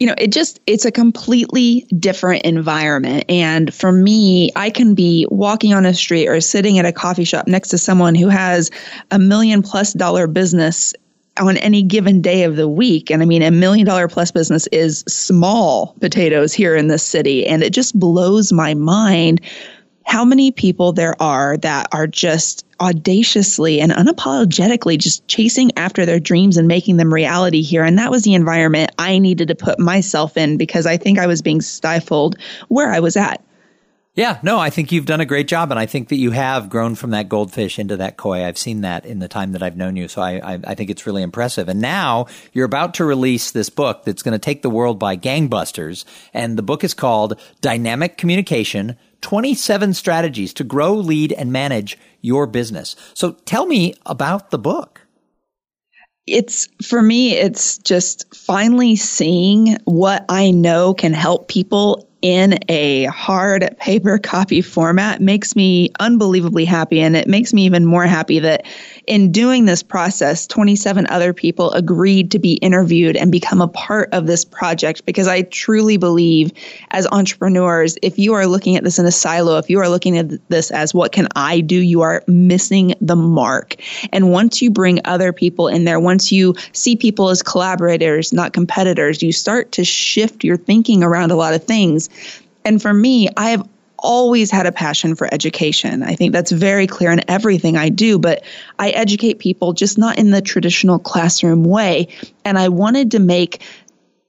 you 0.01 0.07
know, 0.07 0.15
it 0.17 0.31
just, 0.31 0.59
it's 0.65 0.83
a 0.83 0.91
completely 0.91 1.81
different 1.99 2.41
environment. 2.41 3.23
And 3.29 3.71
for 3.71 3.91
me, 3.91 4.49
I 4.55 4.71
can 4.71 4.95
be 4.95 5.27
walking 5.29 5.73
on 5.73 5.85
a 5.85 5.93
street 5.93 6.27
or 6.27 6.41
sitting 6.41 6.79
at 6.79 6.85
a 6.85 6.91
coffee 6.91 7.23
shop 7.23 7.47
next 7.47 7.69
to 7.69 7.77
someone 7.77 8.15
who 8.15 8.27
has 8.27 8.71
a 9.11 9.19
million 9.19 9.61
plus 9.61 9.93
dollar 9.93 10.25
business 10.25 10.95
on 11.37 11.55
any 11.57 11.83
given 11.83 12.19
day 12.19 12.41
of 12.41 12.55
the 12.55 12.67
week. 12.67 13.11
And 13.11 13.21
I 13.21 13.25
mean, 13.25 13.43
a 13.43 13.51
million 13.51 13.85
dollar 13.85 14.07
plus 14.07 14.31
business 14.31 14.65
is 14.71 15.01
small 15.07 15.95
potatoes 15.99 16.51
here 16.51 16.75
in 16.75 16.87
this 16.87 17.03
city. 17.03 17.45
And 17.45 17.61
it 17.61 17.71
just 17.71 17.99
blows 17.99 18.51
my 18.51 18.73
mind 18.73 19.39
how 20.05 20.25
many 20.25 20.51
people 20.51 20.91
there 20.91 21.19
are 21.21 21.57
that 21.57 21.87
are 21.91 22.07
just 22.07 22.65
audaciously 22.81 23.79
and 23.79 23.91
unapologetically 23.91 24.97
just 24.97 25.25
chasing 25.27 25.71
after 25.77 26.05
their 26.05 26.19
dreams 26.19 26.57
and 26.57 26.67
making 26.67 26.97
them 26.97 27.13
reality 27.13 27.61
here. 27.61 27.83
And 27.83 27.97
that 27.97 28.11
was 28.11 28.23
the 28.23 28.33
environment 28.33 28.91
I 28.97 29.19
needed 29.19 29.47
to 29.49 29.55
put 29.55 29.79
myself 29.79 30.35
in 30.35 30.57
because 30.57 30.85
I 30.85 30.97
think 30.97 31.19
I 31.19 31.27
was 31.27 31.41
being 31.41 31.61
stifled 31.61 32.37
where 32.69 32.91
I 32.91 32.99
was 32.99 33.15
at. 33.15 33.43
Yeah, 34.13 34.39
no, 34.43 34.59
I 34.59 34.69
think 34.69 34.91
you've 34.91 35.05
done 35.05 35.21
a 35.21 35.25
great 35.25 35.47
job, 35.47 35.71
and 35.71 35.79
I 35.79 35.85
think 35.85 36.09
that 36.09 36.17
you 36.17 36.31
have 36.31 36.69
grown 36.69 36.95
from 36.95 37.11
that 37.11 37.29
goldfish 37.29 37.79
into 37.79 37.95
that 37.95 38.17
koi. 38.17 38.43
I've 38.43 38.57
seen 38.57 38.81
that 38.81 39.05
in 39.05 39.19
the 39.19 39.29
time 39.29 39.53
that 39.53 39.63
I've 39.63 39.77
known 39.77 39.95
you, 39.95 40.09
so 40.09 40.21
I, 40.21 40.55
I, 40.55 40.59
I 40.67 40.75
think 40.75 40.89
it's 40.89 41.05
really 41.05 41.23
impressive. 41.23 41.69
And 41.69 41.79
now 41.79 42.25
you're 42.51 42.65
about 42.65 42.93
to 42.95 43.05
release 43.05 43.51
this 43.51 43.69
book 43.69 44.03
that's 44.03 44.21
going 44.21 44.33
to 44.33 44.39
take 44.39 44.63
the 44.63 44.69
world 44.69 44.99
by 44.99 45.15
gangbusters, 45.15 46.03
and 46.33 46.57
the 46.57 46.61
book 46.61 46.83
is 46.83 46.93
called 46.93 47.39
Dynamic 47.61 48.17
Communication 48.17 48.97
27 49.21 49.93
strategies 49.93 50.53
to 50.53 50.63
grow, 50.63 50.93
lead, 50.93 51.31
and 51.33 51.51
manage 51.51 51.97
your 52.21 52.47
business. 52.47 52.95
So 53.13 53.31
tell 53.45 53.65
me 53.65 53.93
about 54.05 54.51
the 54.51 54.59
book. 54.59 55.01
It's 56.27 56.67
for 56.83 57.01
me, 57.01 57.33
it's 57.33 57.77
just 57.79 58.33
finally 58.35 58.95
seeing 58.95 59.77
what 59.85 60.25
I 60.29 60.51
know 60.51 60.93
can 60.93 61.13
help 61.13 61.47
people 61.47 62.07
in 62.21 62.59
a 62.69 63.05
hard 63.05 63.75
paper 63.79 64.17
copy 64.17 64.61
format 64.61 65.21
makes 65.21 65.55
me 65.55 65.89
unbelievably 65.99 66.65
happy. 66.65 66.99
And 66.99 67.15
it 67.15 67.27
makes 67.27 67.53
me 67.53 67.65
even 67.65 67.85
more 67.85 68.05
happy 68.05 68.39
that 68.39 68.65
in 69.07 69.31
doing 69.31 69.65
this 69.65 69.81
process, 69.81 70.45
27 70.45 71.07
other 71.07 71.33
people 71.33 71.71
agreed 71.71 72.29
to 72.31 72.39
be 72.39 72.53
interviewed 72.53 73.17
and 73.17 73.31
become 73.31 73.61
a 73.61 73.67
part 73.67 74.09
of 74.13 74.27
this 74.27 74.45
project 74.45 75.05
because 75.05 75.27
I 75.27 75.41
truly 75.43 75.97
believe 75.97 76.51
as 76.91 77.07
entrepreneurs, 77.11 77.97
if 78.03 78.19
you 78.19 78.33
are 78.33 78.45
looking 78.45 78.75
at 78.75 78.83
this 78.83 78.99
in 78.99 79.05
a 79.05 79.11
silo, 79.11 79.57
if 79.57 79.69
you 79.69 79.79
are 79.79 79.89
looking 79.89 80.17
at 80.17 80.49
this 80.49 80.69
as 80.69 80.93
what 80.93 81.11
can 81.11 81.27
I 81.35 81.61
do, 81.61 81.77
you 81.77 82.01
are 82.01 82.23
missing 82.27 82.93
the 83.01 83.15
mark. 83.15 83.75
And 84.13 84.31
once 84.31 84.61
you 84.61 84.69
bring 84.69 84.99
other 85.05 85.33
people 85.33 85.67
in 85.67 85.85
there, 85.85 85.99
once 85.99 86.31
you 86.31 86.53
see 86.73 86.95
people 86.95 87.29
as 87.29 87.41
collaborators, 87.41 88.31
not 88.31 88.53
competitors, 88.53 89.23
you 89.23 89.31
start 89.31 89.71
to 89.73 89.83
shift 89.83 90.43
your 90.43 90.57
thinking 90.57 91.03
around 91.03 91.31
a 91.31 91.35
lot 91.35 91.55
of 91.55 91.63
things. 91.63 92.09
And 92.65 92.81
for 92.81 92.93
me, 92.93 93.29
I 93.37 93.49
have 93.49 93.67
always 93.99 94.49
had 94.49 94.65
a 94.65 94.71
passion 94.71 95.15
for 95.15 95.31
education. 95.31 96.03
I 96.03 96.15
think 96.15 96.33
that's 96.33 96.51
very 96.51 96.87
clear 96.87 97.11
in 97.11 97.21
everything 97.29 97.77
I 97.77 97.89
do, 97.89 98.17
but 98.17 98.43
I 98.79 98.89
educate 98.91 99.39
people 99.39 99.73
just 99.73 99.97
not 99.97 100.17
in 100.17 100.31
the 100.31 100.41
traditional 100.41 100.99
classroom 100.99 101.63
way. 101.63 102.07
And 102.43 102.57
I 102.57 102.67
wanted 102.67 103.11
to 103.11 103.19
make 103.19 103.61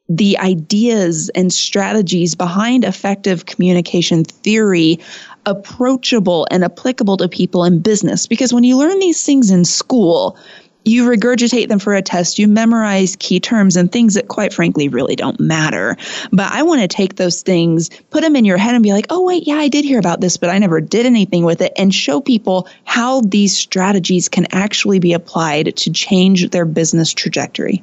the 0.09 0.37
ideas 0.39 1.31
and 1.35 1.53
strategies 1.53 2.35
behind 2.35 2.85
effective 2.85 3.47
communication 3.47 4.25
theory 4.25 4.99
approachable 5.47 6.47
and 6.51 6.65
applicable 6.65 7.17
to 7.17 7.29
people 7.29 7.65
in 7.65 7.79
business. 7.79 8.27
Because 8.27 8.53
when 8.53 8.65
you 8.65 8.77
learn 8.77 8.99
these 8.99 9.25
things 9.25 9.51
in 9.51 9.65
school, 9.65 10.37
you 10.85 11.09
regurgitate 11.09 11.69
them 11.69 11.79
for 11.79 11.95
a 11.95 12.03
test, 12.03 12.39
you 12.39 12.49
memorize 12.49 13.17
key 13.17 13.41
terms 13.41 13.77
and 13.77 13.91
things 13.91 14.15
that 14.15 14.29
quite 14.29 14.53
frankly 14.53 14.89
really 14.89 15.17
don't 15.17 15.39
matter. 15.41 15.97
But 16.33 16.53
I 16.53 16.63
want 16.63 16.83
to 16.83 16.89
take 16.89 17.17
those 17.17 17.43
things, 17.43 17.91
put 18.11 18.23
them 18.23 18.37
in 18.37 18.45
your 18.45 18.57
head 18.57 18.75
and 18.75 18.83
be 18.83 18.93
like, 18.93 19.07
oh, 19.11 19.25
wait, 19.25 19.47
yeah, 19.47 19.57
I 19.57 19.69
did 19.69 19.85
hear 19.85 19.99
about 19.99 20.21
this, 20.21 20.37
but 20.37 20.51
I 20.51 20.59
never 20.59 20.81
did 20.81 21.07
anything 21.07 21.45
with 21.45 21.61
it 21.61 21.73
and 21.77 21.95
show 21.95 22.21
people 22.21 22.69
how 22.85 23.21
these 23.21 23.57
strategies 23.57 24.29
can 24.29 24.47
actually 24.53 24.99
be 24.99 25.13
applied 25.13 25.77
to 25.77 25.93
change 25.93 26.51
their 26.51 26.65
business 26.65 27.13
trajectory. 27.13 27.83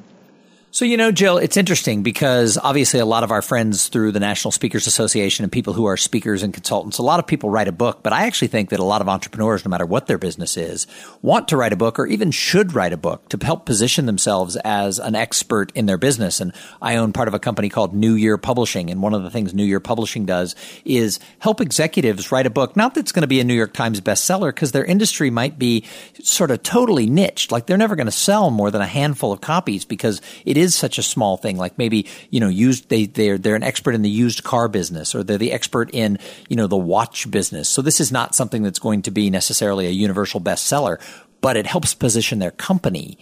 So, 0.72 0.84
you 0.84 0.96
know, 0.96 1.10
Jill, 1.10 1.38
it's 1.38 1.56
interesting 1.56 2.04
because 2.04 2.56
obviously 2.56 3.00
a 3.00 3.04
lot 3.04 3.24
of 3.24 3.32
our 3.32 3.42
friends 3.42 3.88
through 3.88 4.12
the 4.12 4.20
National 4.20 4.52
Speakers 4.52 4.86
Association 4.86 5.42
and 5.42 5.50
people 5.50 5.72
who 5.72 5.86
are 5.86 5.96
speakers 5.96 6.44
and 6.44 6.54
consultants, 6.54 6.98
a 6.98 7.02
lot 7.02 7.18
of 7.18 7.26
people 7.26 7.50
write 7.50 7.66
a 7.66 7.72
book, 7.72 8.04
but 8.04 8.12
I 8.12 8.28
actually 8.28 8.48
think 8.48 8.70
that 8.70 8.78
a 8.78 8.84
lot 8.84 9.00
of 9.00 9.08
entrepreneurs, 9.08 9.64
no 9.64 9.68
matter 9.68 9.84
what 9.84 10.06
their 10.06 10.16
business 10.16 10.56
is, 10.56 10.86
want 11.22 11.48
to 11.48 11.56
write 11.56 11.72
a 11.72 11.76
book 11.76 11.98
or 11.98 12.06
even 12.06 12.30
should 12.30 12.72
write 12.72 12.92
a 12.92 12.96
book 12.96 13.28
to 13.30 13.44
help 13.44 13.66
position 13.66 14.06
themselves 14.06 14.54
as 14.64 15.00
an 15.00 15.16
expert 15.16 15.72
in 15.74 15.86
their 15.86 15.98
business. 15.98 16.40
And 16.40 16.52
I 16.80 16.94
own 16.94 17.12
part 17.12 17.26
of 17.26 17.34
a 17.34 17.40
company 17.40 17.68
called 17.68 17.92
New 17.92 18.14
Year 18.14 18.38
Publishing. 18.38 18.90
And 18.90 19.02
one 19.02 19.12
of 19.12 19.24
the 19.24 19.30
things 19.30 19.52
New 19.52 19.64
Year 19.64 19.80
Publishing 19.80 20.24
does 20.24 20.54
is 20.84 21.18
help 21.40 21.60
executives 21.60 22.30
write 22.30 22.46
a 22.46 22.50
book. 22.50 22.76
Not 22.76 22.94
that 22.94 23.00
it's 23.00 23.12
going 23.12 23.22
to 23.22 23.26
be 23.26 23.40
a 23.40 23.44
New 23.44 23.54
York 23.54 23.72
Times 23.72 24.00
bestseller 24.00 24.54
because 24.54 24.70
their 24.70 24.84
industry 24.84 25.30
might 25.30 25.58
be 25.58 25.84
sort 26.22 26.52
of 26.52 26.62
totally 26.62 27.06
niched. 27.06 27.50
Like 27.50 27.66
they're 27.66 27.76
never 27.76 27.96
going 27.96 28.06
to 28.06 28.12
sell 28.12 28.52
more 28.52 28.70
than 28.70 28.82
a 28.82 28.86
handful 28.86 29.32
of 29.32 29.40
copies 29.40 29.84
because 29.84 30.22
it 30.44 30.59
is 30.60 30.74
such 30.74 30.98
a 30.98 31.02
small 31.02 31.36
thing. 31.36 31.56
Like 31.56 31.78
maybe, 31.78 32.06
you 32.30 32.40
know, 32.40 32.48
used, 32.48 32.88
they, 32.88 33.06
they're, 33.06 33.38
they're 33.38 33.56
an 33.56 33.62
expert 33.62 33.94
in 33.94 34.02
the 34.02 34.10
used 34.10 34.44
car 34.44 34.68
business 34.68 35.14
or 35.14 35.22
they're 35.22 35.38
the 35.38 35.52
expert 35.52 35.90
in, 35.92 36.18
you 36.48 36.56
know, 36.56 36.66
the 36.66 36.76
watch 36.76 37.30
business. 37.30 37.68
So 37.68 37.82
this 37.82 38.00
is 38.00 38.12
not 38.12 38.34
something 38.34 38.62
that's 38.62 38.78
going 38.78 39.02
to 39.02 39.10
be 39.10 39.30
necessarily 39.30 39.86
a 39.86 39.90
universal 39.90 40.40
bestseller, 40.40 41.00
but 41.40 41.56
it 41.56 41.66
helps 41.66 41.94
position 41.94 42.38
their 42.38 42.50
company 42.50 43.18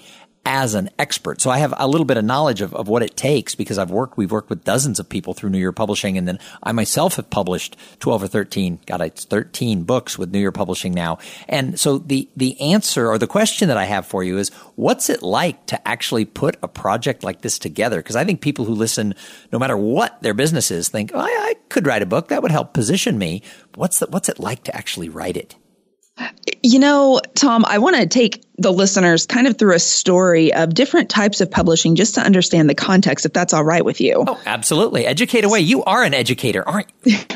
as 0.48 0.74
an 0.74 0.88
expert. 0.98 1.42
So 1.42 1.50
I 1.50 1.58
have 1.58 1.74
a 1.76 1.86
little 1.86 2.06
bit 2.06 2.16
of 2.16 2.24
knowledge 2.24 2.62
of, 2.62 2.74
of 2.74 2.88
what 2.88 3.02
it 3.02 3.18
takes 3.18 3.54
because 3.54 3.76
I've 3.76 3.90
worked, 3.90 4.16
we've 4.16 4.32
worked 4.32 4.48
with 4.48 4.64
dozens 4.64 4.98
of 4.98 5.06
people 5.06 5.34
through 5.34 5.50
New 5.50 5.58
Year 5.58 5.72
Publishing. 5.72 6.16
And 6.16 6.26
then 6.26 6.38
I 6.62 6.72
myself 6.72 7.16
have 7.16 7.28
published 7.28 7.76
12 8.00 8.22
or 8.22 8.28
13, 8.28 8.80
God, 8.86 9.02
it's 9.02 9.26
13 9.26 9.82
books 9.82 10.18
with 10.18 10.32
New 10.32 10.38
Year 10.38 10.50
Publishing 10.50 10.94
now. 10.94 11.18
And 11.50 11.78
so 11.78 11.98
the, 11.98 12.30
the 12.34 12.58
answer 12.62 13.10
or 13.10 13.18
the 13.18 13.26
question 13.26 13.68
that 13.68 13.76
I 13.76 13.84
have 13.84 14.06
for 14.06 14.24
you 14.24 14.38
is 14.38 14.48
what's 14.74 15.10
it 15.10 15.22
like 15.22 15.66
to 15.66 15.86
actually 15.86 16.24
put 16.24 16.56
a 16.62 16.68
project 16.68 17.22
like 17.22 17.42
this 17.42 17.58
together? 17.58 17.98
Because 17.98 18.16
I 18.16 18.24
think 18.24 18.40
people 18.40 18.64
who 18.64 18.74
listen, 18.74 19.14
no 19.52 19.58
matter 19.58 19.76
what 19.76 20.22
their 20.22 20.34
business 20.34 20.70
is, 20.70 20.88
think, 20.88 21.10
oh, 21.12 21.20
I, 21.20 21.26
I 21.26 21.54
could 21.68 21.86
write 21.86 22.00
a 22.00 22.06
book. 22.06 22.28
That 22.28 22.40
would 22.40 22.52
help 22.52 22.72
position 22.72 23.18
me. 23.18 23.42
What's 23.74 23.98
the, 23.98 24.06
what's 24.06 24.30
it 24.30 24.40
like 24.40 24.64
to 24.64 24.74
actually 24.74 25.10
write 25.10 25.36
it? 25.36 25.56
You 26.62 26.78
know, 26.78 27.20
Thom, 27.34 27.64
I 27.66 27.78
want 27.78 27.96
to 27.96 28.06
take 28.06 28.44
the 28.56 28.72
listeners 28.72 29.26
kind 29.26 29.46
of 29.46 29.56
through 29.56 29.74
a 29.74 29.78
story 29.78 30.52
of 30.52 30.74
different 30.74 31.08
types 31.08 31.40
of 31.40 31.50
publishing 31.50 31.94
just 31.94 32.16
to 32.16 32.20
understand 32.20 32.68
the 32.68 32.74
context, 32.74 33.24
if 33.26 33.32
that's 33.32 33.54
all 33.54 33.64
right 33.64 33.84
with 33.84 34.00
you. 34.00 34.24
Oh, 34.26 34.40
absolutely. 34.44 35.06
Educate 35.06 35.44
away. 35.44 35.60
You 35.60 35.84
are 35.84 36.02
an 36.02 36.14
educator, 36.14 36.68
aren't 36.68 36.88
you? 37.04 37.18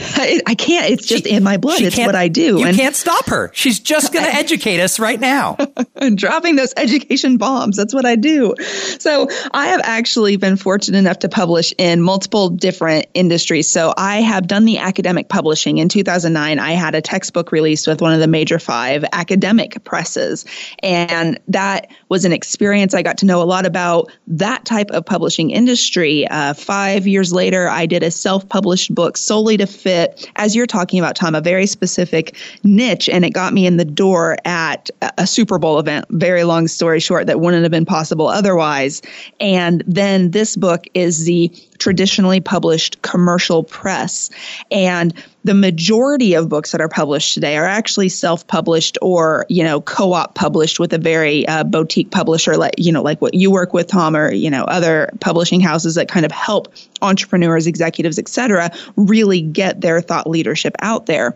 I, 0.00 0.40
I 0.46 0.54
can't. 0.54 0.90
It's 0.90 1.06
just 1.06 1.24
she, 1.24 1.30
in 1.30 1.42
my 1.42 1.56
blood. 1.56 1.80
It's 1.80 1.98
what 1.98 2.14
I 2.14 2.28
do. 2.28 2.58
You 2.58 2.66
and 2.66 2.76
can't 2.76 2.96
stop 2.96 3.26
her. 3.26 3.50
She's 3.54 3.78
just 3.78 4.12
going 4.12 4.24
to 4.30 4.34
educate 4.34 4.80
us 4.80 4.98
right 4.98 5.20
now. 5.20 5.56
dropping 6.14 6.56
those 6.56 6.72
education 6.76 7.36
bombs. 7.36 7.76
That's 7.76 7.94
what 7.94 8.06
I 8.06 8.16
do. 8.16 8.54
So 8.98 9.28
I 9.52 9.68
have 9.68 9.80
actually 9.84 10.36
been 10.36 10.56
fortunate 10.56 10.98
enough 10.98 11.20
to 11.20 11.28
publish 11.28 11.72
in 11.78 12.02
multiple 12.02 12.48
different 12.48 13.06
industries. 13.14 13.68
So 13.68 13.94
I 13.96 14.20
have 14.20 14.46
done 14.46 14.64
the 14.64 14.78
academic 14.78 15.28
publishing. 15.28 15.78
In 15.78 15.88
2009, 15.88 16.58
I 16.58 16.72
had 16.72 16.94
a 16.94 17.00
textbook 17.00 17.52
released 17.52 17.86
with 17.86 18.00
one 18.00 18.12
of 18.12 18.20
the 18.20 18.26
major 18.26 18.58
five 18.58 19.04
academic 19.12 19.82
presses. 19.84 20.44
And 20.82 21.38
that 21.48 21.90
was 22.08 22.24
an 22.24 22.32
experience. 22.32 22.94
I 22.94 23.02
got 23.02 23.18
to 23.18 23.26
know 23.26 23.42
a 23.42 23.44
lot 23.44 23.66
about 23.66 24.10
that 24.26 24.64
type 24.64 24.90
of 24.90 25.04
publishing 25.04 25.50
industry. 25.50 26.26
Uh, 26.28 26.54
five 26.54 27.06
years 27.06 27.32
later, 27.32 27.68
I 27.68 27.86
did 27.86 28.02
a 28.02 28.10
self 28.10 28.48
published 28.48 28.94
book 28.94 29.16
solely 29.16 29.56
to 29.56 29.66
fit, 29.66 29.89
as 30.36 30.54
you're 30.54 30.66
talking 30.66 30.98
about, 30.98 31.16
Thom, 31.16 31.34
a 31.34 31.40
very 31.40 31.66
specific 31.66 32.36
niche. 32.62 33.08
And 33.08 33.24
it 33.24 33.30
got 33.30 33.52
me 33.52 33.66
in 33.66 33.76
the 33.76 33.84
door 33.84 34.36
at 34.44 34.90
a 35.18 35.26
Super 35.26 35.58
Bowl 35.58 35.78
event. 35.78 36.06
Very 36.10 36.44
long 36.44 36.68
story 36.68 37.00
short, 37.00 37.26
that 37.26 37.40
wouldn't 37.40 37.62
have 37.62 37.72
been 37.72 37.86
possible 37.86 38.28
otherwise. 38.28 39.02
And 39.40 39.82
then 39.86 40.30
this 40.30 40.56
book 40.56 40.86
is 40.94 41.24
the 41.24 41.50
traditionally 41.78 42.40
published 42.40 43.00
commercial 43.02 43.64
press. 43.64 44.30
And 44.70 45.14
the 45.42 45.54
majority 45.54 46.34
of 46.34 46.48
books 46.48 46.72
that 46.72 46.80
are 46.80 46.88
published 46.88 47.32
today 47.32 47.56
are 47.56 47.64
actually 47.64 48.10
self-published 48.10 48.98
or, 49.00 49.46
you 49.48 49.64
know, 49.64 49.80
co-op 49.80 50.34
published 50.34 50.78
with 50.78 50.92
a 50.92 50.98
very 50.98 51.48
uh, 51.48 51.64
boutique 51.64 52.10
publisher 52.10 52.56
like, 52.56 52.74
you 52.76 52.92
know, 52.92 53.02
like 53.02 53.22
what 53.22 53.32
you 53.32 53.50
work 53.50 53.72
with, 53.72 53.88
Thom, 53.88 54.14
or, 54.14 54.32
you 54.32 54.50
know, 54.50 54.64
other 54.64 55.10
publishing 55.20 55.60
houses 55.60 55.94
that 55.94 56.08
kind 56.08 56.26
of 56.26 56.32
help 56.32 56.72
entrepreneurs, 57.00 57.66
executives, 57.66 58.18
et 58.18 58.28
cetera, 58.28 58.70
really 58.96 59.40
get 59.40 59.80
their 59.80 60.02
thought 60.02 60.28
leadership 60.28 60.74
out 60.80 61.06
there. 61.06 61.34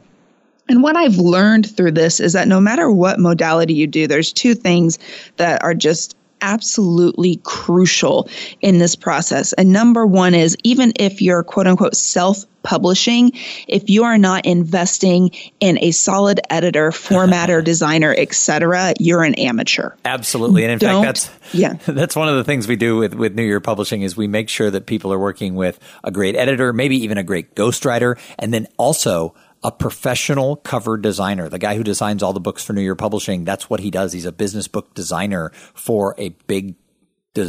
And 0.69 0.83
what 0.83 0.97
I've 0.97 1.17
learned 1.17 1.75
through 1.75 1.93
this 1.93 2.21
is 2.21 2.35
that 2.35 2.49
no 2.49 2.61
matter 2.61 2.91
what 2.91 3.19
modality 3.19 3.75
you 3.75 3.87
do, 3.87 4.07
there's 4.07 4.33
two 4.33 4.55
things 4.55 4.99
that 5.37 5.63
are 5.63 5.75
just 5.75 6.17
absolutely 6.41 7.41
crucial 7.45 8.29
in 8.61 8.79
this 8.79 8.97
process. 8.97 9.55
And 9.55 9.73
number 9.73 10.07
one 10.07 10.35
is 10.35 10.57
even 10.63 10.93
if 10.97 11.23
you're 11.23 11.43
quote 11.43 11.67
unquote 11.67 11.97
self 11.97 12.45
publishing, 12.65 13.31
if 13.69 13.89
you 13.89 14.03
are 14.05 14.19
not 14.19 14.45
investing 14.45 15.31
in 15.61 15.79
a 15.81 15.93
solid 15.93 16.41
editor, 16.51 16.91
formatter, 16.91 17.63
designer, 17.75 18.15
etc., 18.17 18.95
you're 18.99 19.23
an 19.23 19.35
amateur. 19.35 19.93
Absolutely. 20.05 20.65
And 20.65 20.73
in 20.73 20.79
Don't, 20.79 21.05
fact, 21.05 21.31
that's 21.31 21.55
yeah. 21.55 21.75
that's 21.87 22.17
one 22.17 22.29
of 22.29 22.37
the 22.37 22.45
things 22.45 22.67
we 22.67 22.77
do 22.77 22.97
with, 22.97 23.15
with 23.15 23.35
New 23.35 23.45
Year 23.45 23.61
Publishing 23.61 24.03
is 24.03 24.17
we 24.17 24.27
make 24.27 24.49
sure 24.49 24.71
that 24.71 24.87
people 24.87 25.13
are 25.13 25.19
working 25.19 25.55
with 25.55 25.79
a 26.03 26.11
great 26.11 26.35
editor, 26.35 26.73
maybe 26.73 26.97
even 26.97 27.19
a 27.19 27.23
great 27.23 27.55
ghostwriter, 27.55 28.19
and 28.39 28.53
then 28.53 28.67
also 28.77 29.35
a 29.63 29.73
professional 29.73 30.57
cover 30.57 30.97
designer. 30.97 31.49
The 31.49 31.59
guy 31.59 31.77
who 31.77 31.83
designs 31.83 32.23
all 32.23 32.33
the 32.33 32.41
books 32.41 32.63
for 32.65 32.75
New 32.75 32.83
Year 32.83 32.95
Publishing, 32.95 33.45
that's 33.45 33.71
what 33.71 33.81
he 33.81 33.91
does. 33.91 34.13
He's 34.13 34.27
a 34.27 34.33
business 34.33 34.69
book 34.69 34.95
designer 34.95 35.51
for 35.75 36.15
a 36.19 36.31
big 36.47 36.75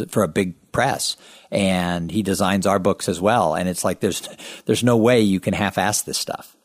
for 0.09 0.23
a 0.23 0.27
big 0.27 0.55
press 0.75 1.17
and 1.51 2.11
he 2.11 2.21
designs 2.21 2.67
our 2.67 2.79
books 2.79 3.07
as 3.07 3.21
well 3.21 3.55
and 3.55 3.69
it's 3.69 3.83
like 3.83 3.99
there's 4.01 4.27
there's 4.65 4.83
no 4.83 4.97
way 4.97 5.21
you 5.21 5.39
can 5.39 5.53
half-ass 5.53 6.01
this 6.03 6.17
stuff 6.17 6.55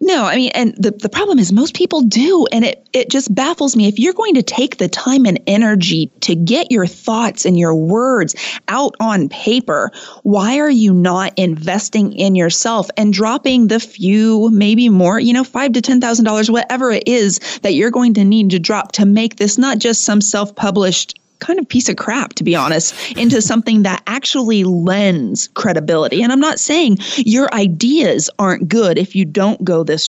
no, 0.00 0.24
I 0.24 0.36
mean, 0.36 0.50
and 0.54 0.74
the, 0.76 0.90
the 0.90 1.08
problem 1.08 1.38
is 1.38 1.52
most 1.52 1.74
people 1.74 2.02
do. 2.02 2.46
And 2.52 2.64
it, 2.64 2.88
it 2.92 3.10
just 3.10 3.34
baffles 3.34 3.74
me. 3.74 3.88
If 3.88 3.98
you're 3.98 4.12
going 4.12 4.34
to 4.34 4.42
take 4.42 4.76
the 4.76 4.88
time 4.88 5.24
and 5.24 5.40
energy 5.46 6.12
to 6.20 6.34
get 6.34 6.70
your 6.70 6.86
thoughts 6.86 7.46
and 7.46 7.58
your 7.58 7.74
words 7.74 8.34
out 8.68 8.94
on 9.00 9.28
paper, 9.28 9.90
why 10.22 10.58
are 10.58 10.70
you 10.70 10.92
not 10.92 11.32
investing 11.38 12.12
in 12.12 12.34
yourself 12.34 12.90
and 12.96 13.12
dropping 13.12 13.68
the 13.68 13.80
few, 13.80 14.50
maybe 14.50 14.88
more, 14.88 15.18
you 15.18 15.32
know, 15.32 15.44
five 15.44 15.72
to 15.72 15.80
ten 15.80 16.00
thousand 16.00 16.24
dollars, 16.24 16.50
whatever 16.50 16.90
it 16.90 17.04
is 17.06 17.38
that 17.62 17.74
you're 17.74 17.90
going 17.90 18.14
to 18.14 18.24
need 18.24 18.50
to 18.50 18.58
drop 18.58 18.92
to 18.92 19.06
make 19.06 19.36
this 19.36 19.58
not 19.58 19.78
just 19.78 20.04
some 20.04 20.20
self-published 20.20 21.18
kind 21.38 21.58
of 21.58 21.68
piece 21.68 21.88
of 21.88 21.96
crap, 21.96 22.34
to 22.34 22.44
be 22.44 22.54
honest, 22.54 23.16
into 23.16 23.40
something 23.40 23.82
that 23.82 24.02
actually 24.06 24.64
lends 24.64 25.48
credibility. 25.54 26.22
And 26.22 26.32
I'm 26.32 26.40
not 26.40 26.58
saying 26.58 26.98
your 27.16 27.52
ideas 27.54 28.30
aren't 28.38 28.68
good 28.68 28.98
if 28.98 29.14
you 29.16 29.24
don't 29.24 29.62
go 29.64 29.84
this. 29.84 30.06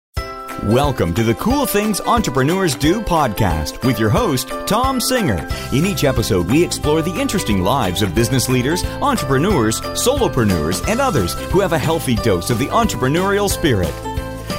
Welcome 0.64 1.14
to 1.14 1.24
the 1.24 1.36
Cool 1.36 1.66
Things 1.66 2.02
Entrepreneurs 2.02 2.76
Do 2.76 3.00
podcast 3.00 3.86
with 3.86 3.98
your 3.98 4.10
host, 4.10 4.50
Thom 4.68 5.00
Singer. 5.00 5.48
In 5.72 5.86
each 5.86 6.04
episode, 6.04 6.48
we 6.48 6.62
explore 6.62 7.02
the 7.02 7.18
interesting 7.18 7.62
lives 7.64 8.02
of 8.02 8.14
business 8.14 8.50
leaders, 8.50 8.84
entrepreneurs, 9.02 9.80
solopreneurs, 9.80 10.86
and 10.90 11.00
others 11.00 11.34
who 11.52 11.62
have 11.62 11.72
a 11.72 11.80
healthy 11.80 12.16
dose 12.16 12.50
of 12.50 12.60
the 12.60 12.68
entrepreneurial 12.68 13.50
spirit. 13.50 13.94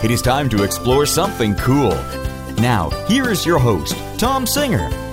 It 0.03 0.11
is 0.11 0.23
time 0.23 0.49
to 0.49 0.65
explore 0.65 1.05
something 1.05 1.55
cool. 1.57 1.95
Now, 2.57 2.89
here 3.07 3.29
is 3.29 3.45
your 3.45 3.59
host, 3.59 3.95
Thom 4.19 4.47
Singer. 4.47 5.10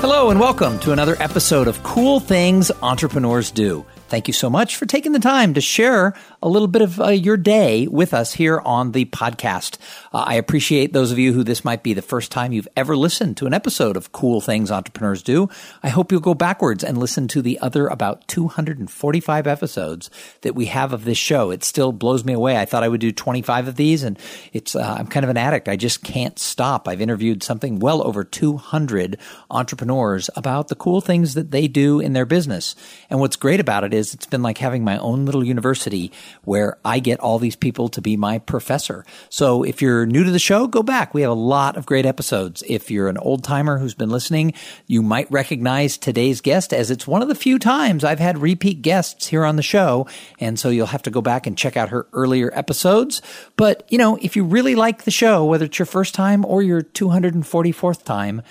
Hello, 0.00 0.30
and 0.30 0.38
welcome 0.38 0.78
to 0.80 0.92
another 0.92 1.16
episode 1.20 1.66
of 1.66 1.82
Cool 1.82 2.20
Things 2.20 2.70
Entrepreneurs 2.82 3.50
Do. 3.50 3.86
Thank 4.08 4.28
you 4.28 4.34
so 4.34 4.50
much 4.50 4.76
for 4.76 4.84
taking 4.84 5.12
the 5.12 5.18
time 5.18 5.54
to 5.54 5.60
share 5.60 6.14
a 6.42 6.48
little 6.48 6.68
bit 6.68 6.82
of 6.82 7.00
uh, 7.00 7.08
your 7.08 7.36
day 7.36 7.86
with 7.86 8.12
us 8.12 8.32
here 8.32 8.60
on 8.60 8.92
the 8.92 9.04
podcast. 9.06 9.78
Uh, 10.12 10.24
I 10.26 10.34
appreciate 10.34 10.92
those 10.92 11.12
of 11.12 11.18
you 11.18 11.32
who 11.32 11.42
this 11.42 11.64
might 11.64 11.82
be 11.82 11.94
the 11.94 12.02
first 12.02 12.30
time 12.30 12.52
you've 12.52 12.68
ever 12.76 12.96
listened 12.96 13.36
to 13.38 13.46
an 13.46 13.54
episode 13.54 13.96
of 13.96 14.12
Cool 14.12 14.40
Things 14.40 14.70
Entrepreneurs 14.70 15.22
Do. 15.22 15.48
I 15.82 15.88
hope 15.88 16.12
you'll 16.12 16.20
go 16.20 16.34
backwards 16.34 16.84
and 16.84 16.98
listen 16.98 17.28
to 17.28 17.42
the 17.42 17.58
other 17.60 17.86
about 17.86 18.26
245 18.28 19.46
episodes 19.46 20.10
that 20.42 20.54
we 20.54 20.66
have 20.66 20.92
of 20.92 21.04
this 21.04 21.18
show. 21.18 21.50
It 21.50 21.64
still 21.64 21.92
blows 21.92 22.24
me 22.24 22.32
away. 22.32 22.58
I 22.58 22.64
thought 22.64 22.84
I 22.84 22.88
would 22.88 23.00
do 23.00 23.12
25 23.12 23.68
of 23.68 23.76
these 23.76 24.02
and 24.02 24.18
it's, 24.52 24.76
uh, 24.76 24.96
I'm 24.98 25.06
kind 25.06 25.24
of 25.24 25.30
an 25.30 25.36
addict. 25.36 25.68
I 25.68 25.76
just 25.76 26.02
can't 26.02 26.38
stop. 26.38 26.88
I've 26.88 27.00
interviewed 27.00 27.42
something 27.42 27.78
well 27.78 28.06
over 28.06 28.24
200 28.24 29.18
entrepreneurs 29.50 30.30
about 30.36 30.68
the 30.68 30.74
cool 30.74 31.00
things 31.00 31.34
that 31.34 31.50
they 31.50 31.68
do 31.68 32.00
in 32.00 32.12
their 32.12 32.26
business. 32.26 32.74
And 33.10 33.20
what's 33.20 33.36
great 33.36 33.60
about 33.60 33.84
it 33.84 33.94
is 33.94 34.14
it's 34.14 34.26
been 34.26 34.42
like 34.42 34.58
having 34.58 34.84
my 34.84 34.98
own 34.98 35.24
little 35.24 35.44
university 35.44 36.12
where 36.44 36.78
I 36.84 36.98
get 36.98 37.20
all 37.20 37.38
these 37.38 37.56
people 37.56 37.88
to 37.90 38.00
be 38.00 38.16
my 38.16 38.38
professor. 38.38 39.04
So 39.28 39.62
if 39.62 39.82
you're 39.82 40.06
new 40.06 40.24
to 40.24 40.30
the 40.30 40.38
show, 40.38 40.66
go 40.66 40.82
back. 40.82 41.12
We 41.12 41.22
have 41.22 41.30
a 41.30 41.34
lot 41.34 41.76
of 41.76 41.86
great 41.86 42.06
episodes. 42.06 42.62
If 42.66 42.90
you're 42.90 43.08
an 43.08 43.18
old 43.18 43.44
timer 43.44 43.78
who's 43.78 43.94
been 43.94 44.10
listening, 44.10 44.54
you 44.86 45.02
might 45.02 45.30
recognize 45.30 45.98
today's 45.98 46.40
guest 46.40 46.72
as 46.72 46.90
it's 46.90 47.06
one 47.06 47.22
of 47.22 47.28
the 47.28 47.34
few 47.34 47.58
times 47.58 48.04
I've 48.04 48.18
had 48.18 48.38
repeat 48.38 48.82
guests 48.82 49.26
here 49.26 49.44
on 49.44 49.56
the 49.56 49.62
show. 49.62 50.06
And 50.40 50.58
so 50.58 50.68
you'll 50.68 50.86
have 50.86 51.02
to 51.02 51.10
go 51.10 51.20
back 51.20 51.46
and 51.46 51.58
check 51.58 51.76
out 51.76 51.90
her 51.90 52.06
earlier 52.12 52.50
episodes. 52.54 53.20
But, 53.56 53.86
you 53.90 53.98
know, 53.98 54.18
if 54.22 54.36
you 54.36 54.44
really 54.44 54.74
like 54.74 55.04
the 55.04 55.10
show, 55.10 55.44
whether 55.44 55.66
it's 55.66 55.78
your 55.78 55.86
first 55.86 56.14
time 56.14 56.44
or 56.44 56.62
your 56.62 56.82
244th 56.82 58.04
time, 58.04 58.42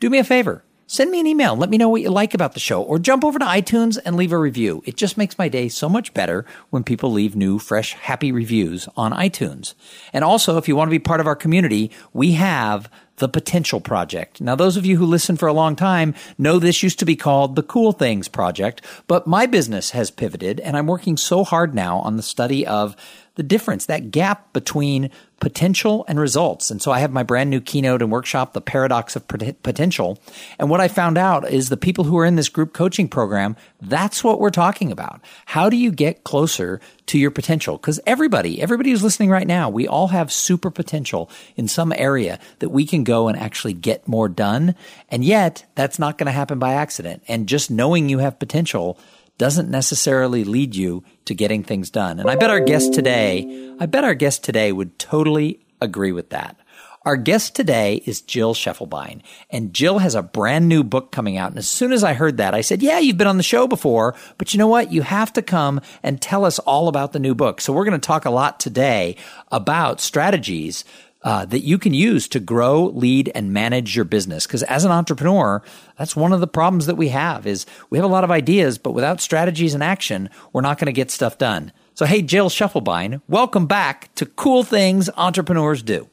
do 0.00 0.10
me 0.10 0.18
a 0.18 0.24
favor 0.24 0.63
send 0.86 1.10
me 1.10 1.20
an 1.20 1.26
email. 1.26 1.56
Let 1.56 1.70
me 1.70 1.78
know 1.78 1.88
what 1.88 2.02
you 2.02 2.10
like 2.10 2.34
about 2.34 2.54
the 2.54 2.60
show 2.60 2.82
or 2.82 2.98
jump 2.98 3.24
over 3.24 3.38
to 3.38 3.44
iTunes 3.44 3.98
and 4.04 4.16
leave 4.16 4.32
a 4.32 4.38
review. 4.38 4.82
It 4.86 4.96
just 4.96 5.16
makes 5.16 5.38
my 5.38 5.48
day 5.48 5.68
so 5.68 5.88
much 5.88 6.14
better 6.14 6.44
when 6.70 6.84
people 6.84 7.12
leave 7.12 7.36
new, 7.36 7.58
fresh, 7.58 7.94
happy 7.94 8.32
reviews 8.32 8.88
on 8.96 9.12
iTunes. 9.12 9.74
And 10.12 10.24
also, 10.24 10.56
if 10.56 10.68
you 10.68 10.76
want 10.76 10.88
to 10.88 10.94
be 10.94 10.98
part 10.98 11.20
of 11.20 11.26
our 11.26 11.36
community, 11.36 11.90
we 12.12 12.32
have 12.32 12.90
the 13.16 13.28
Potential 13.28 13.80
Project. 13.80 14.40
Now, 14.40 14.56
those 14.56 14.76
of 14.76 14.84
you 14.84 14.96
who 14.96 15.06
listen 15.06 15.36
for 15.36 15.46
a 15.46 15.52
long 15.52 15.76
time 15.76 16.14
know 16.36 16.58
this 16.58 16.82
used 16.82 16.98
to 16.98 17.04
be 17.04 17.16
called 17.16 17.54
the 17.54 17.62
Cool 17.62 17.92
Things 17.92 18.26
Project, 18.28 18.82
but 19.06 19.26
my 19.26 19.46
business 19.46 19.90
has 19.92 20.10
pivoted 20.10 20.58
and 20.60 20.76
I'm 20.76 20.88
working 20.88 21.16
so 21.16 21.44
hard 21.44 21.74
now 21.74 21.98
on 21.98 22.16
the 22.16 22.22
study 22.22 22.66
of 22.66 22.96
the 23.36 23.42
difference, 23.42 23.86
that 23.86 24.10
gap 24.10 24.52
between 24.52 25.10
potential 25.44 26.06
and 26.08 26.18
results. 26.18 26.70
And 26.70 26.80
so 26.80 26.90
I 26.90 27.00
have 27.00 27.12
my 27.12 27.22
brand 27.22 27.50
new 27.50 27.60
keynote 27.60 28.00
and 28.00 28.10
workshop, 28.10 28.54
The 28.54 28.62
Paradox 28.62 29.14
of 29.14 29.28
Potential. 29.28 30.18
And 30.58 30.70
what 30.70 30.80
I 30.80 30.88
found 30.88 31.18
out 31.18 31.46
is 31.50 31.68
the 31.68 31.76
people 31.76 32.04
who 32.04 32.16
are 32.16 32.24
in 32.24 32.36
this 32.36 32.48
group 32.48 32.72
coaching 32.72 33.08
program, 33.08 33.54
that's 33.82 34.24
what 34.24 34.40
we're 34.40 34.48
talking 34.48 34.90
about. 34.90 35.20
How 35.44 35.68
do 35.68 35.76
you 35.76 35.90
get 35.90 36.24
closer 36.24 36.80
to 37.08 37.18
your 37.18 37.30
potential? 37.30 37.76
Because 37.76 38.00
everybody, 38.06 38.62
everybody 38.62 38.90
who's 38.90 39.02
listening 39.02 39.28
right 39.28 39.46
now, 39.46 39.68
we 39.68 39.86
all 39.86 40.08
have 40.08 40.32
super 40.32 40.70
potential 40.70 41.28
in 41.56 41.68
some 41.68 41.92
area 41.94 42.38
that 42.60 42.70
we 42.70 42.86
can 42.86 43.04
go 43.04 43.28
and 43.28 43.38
actually 43.38 43.74
get 43.74 44.08
more 44.08 44.30
done. 44.30 44.74
And 45.10 45.26
yet 45.26 45.66
that's 45.74 45.98
not 45.98 46.16
going 46.16 46.24
to 46.24 46.32
happen 46.32 46.58
by 46.58 46.72
accident. 46.72 47.22
And 47.28 47.46
just 47.46 47.70
knowing 47.70 48.08
you 48.08 48.16
have 48.16 48.38
potential 48.38 48.98
doesn't 49.38 49.70
necessarily 49.70 50.44
lead 50.44 50.74
you 50.74 51.02
to 51.24 51.34
getting 51.34 51.62
things 51.62 51.90
done. 51.90 52.20
And 52.20 52.30
I 52.30 52.36
bet 52.36 52.50
our 52.50 52.60
guest 52.60 52.94
today, 52.94 53.74
I 53.80 53.86
bet 53.86 54.04
our 54.04 54.14
guest 54.14 54.44
today 54.44 54.72
would 54.72 54.98
totally 54.98 55.60
agree 55.80 56.12
with 56.12 56.30
that. 56.30 56.56
Our 57.04 57.16
guest 57.16 57.54
today 57.54 58.02
is 58.06 58.22
Jill 58.22 58.54
Schiefelbein, 58.54 59.20
and 59.50 59.74
Jill 59.74 59.98
has 59.98 60.14
a 60.14 60.22
brand 60.22 60.70
new 60.70 60.82
book 60.82 61.12
coming 61.12 61.36
out. 61.36 61.50
And 61.50 61.58
as 61.58 61.68
soon 61.68 61.92
as 61.92 62.02
I 62.02 62.14
heard 62.14 62.38
that, 62.38 62.54
I 62.54 62.62
said, 62.62 62.82
yeah, 62.82 62.98
you've 62.98 63.18
been 63.18 63.26
on 63.26 63.36
the 63.36 63.42
show 63.42 63.66
before, 63.66 64.14
but 64.38 64.54
you 64.54 64.58
know 64.58 64.68
what? 64.68 64.90
You 64.90 65.02
have 65.02 65.30
to 65.34 65.42
come 65.42 65.82
and 66.02 66.18
tell 66.18 66.46
us 66.46 66.58
all 66.60 66.88
about 66.88 67.12
the 67.12 67.18
new 67.18 67.34
book. 67.34 67.60
So 67.60 67.74
we're 67.74 67.84
going 67.84 68.00
to 68.00 68.06
talk 68.06 68.24
a 68.24 68.30
lot 68.30 68.58
today 68.58 69.16
about 69.52 70.00
strategies 70.00 70.86
uh, 71.24 71.46
that 71.46 71.64
you 71.64 71.78
can 71.78 71.94
use 71.94 72.28
to 72.28 72.38
grow, 72.38 72.84
lead, 72.84 73.32
and 73.34 73.52
manage 73.52 73.96
your 73.96 74.04
business. 74.04 74.46
Because 74.46 74.62
as 74.64 74.84
an 74.84 74.92
entrepreneur, 74.92 75.62
that's 75.98 76.14
one 76.14 76.32
of 76.32 76.40
the 76.40 76.46
problems 76.46 76.86
that 76.86 76.96
we 76.96 77.08
have 77.08 77.46
is 77.46 77.66
we 77.90 77.98
have 77.98 78.04
a 78.04 78.12
lot 78.12 78.24
of 78.24 78.30
ideas, 78.30 78.78
but 78.78 78.92
without 78.92 79.20
strategies 79.20 79.74
and 79.74 79.82
action, 79.82 80.28
we're 80.52 80.60
not 80.60 80.78
going 80.78 80.86
to 80.86 80.92
get 80.92 81.10
stuff 81.10 81.38
done. 81.38 81.72
So, 81.94 82.06
hey, 82.06 82.22
Jill 82.22 82.50
Schiefelbein, 82.50 83.22
welcome 83.28 83.66
back 83.66 84.14
to 84.16 84.26
Cool 84.26 84.64
Things 84.64 85.08
Entrepreneurs 85.16 85.82
Do. 85.82 86.08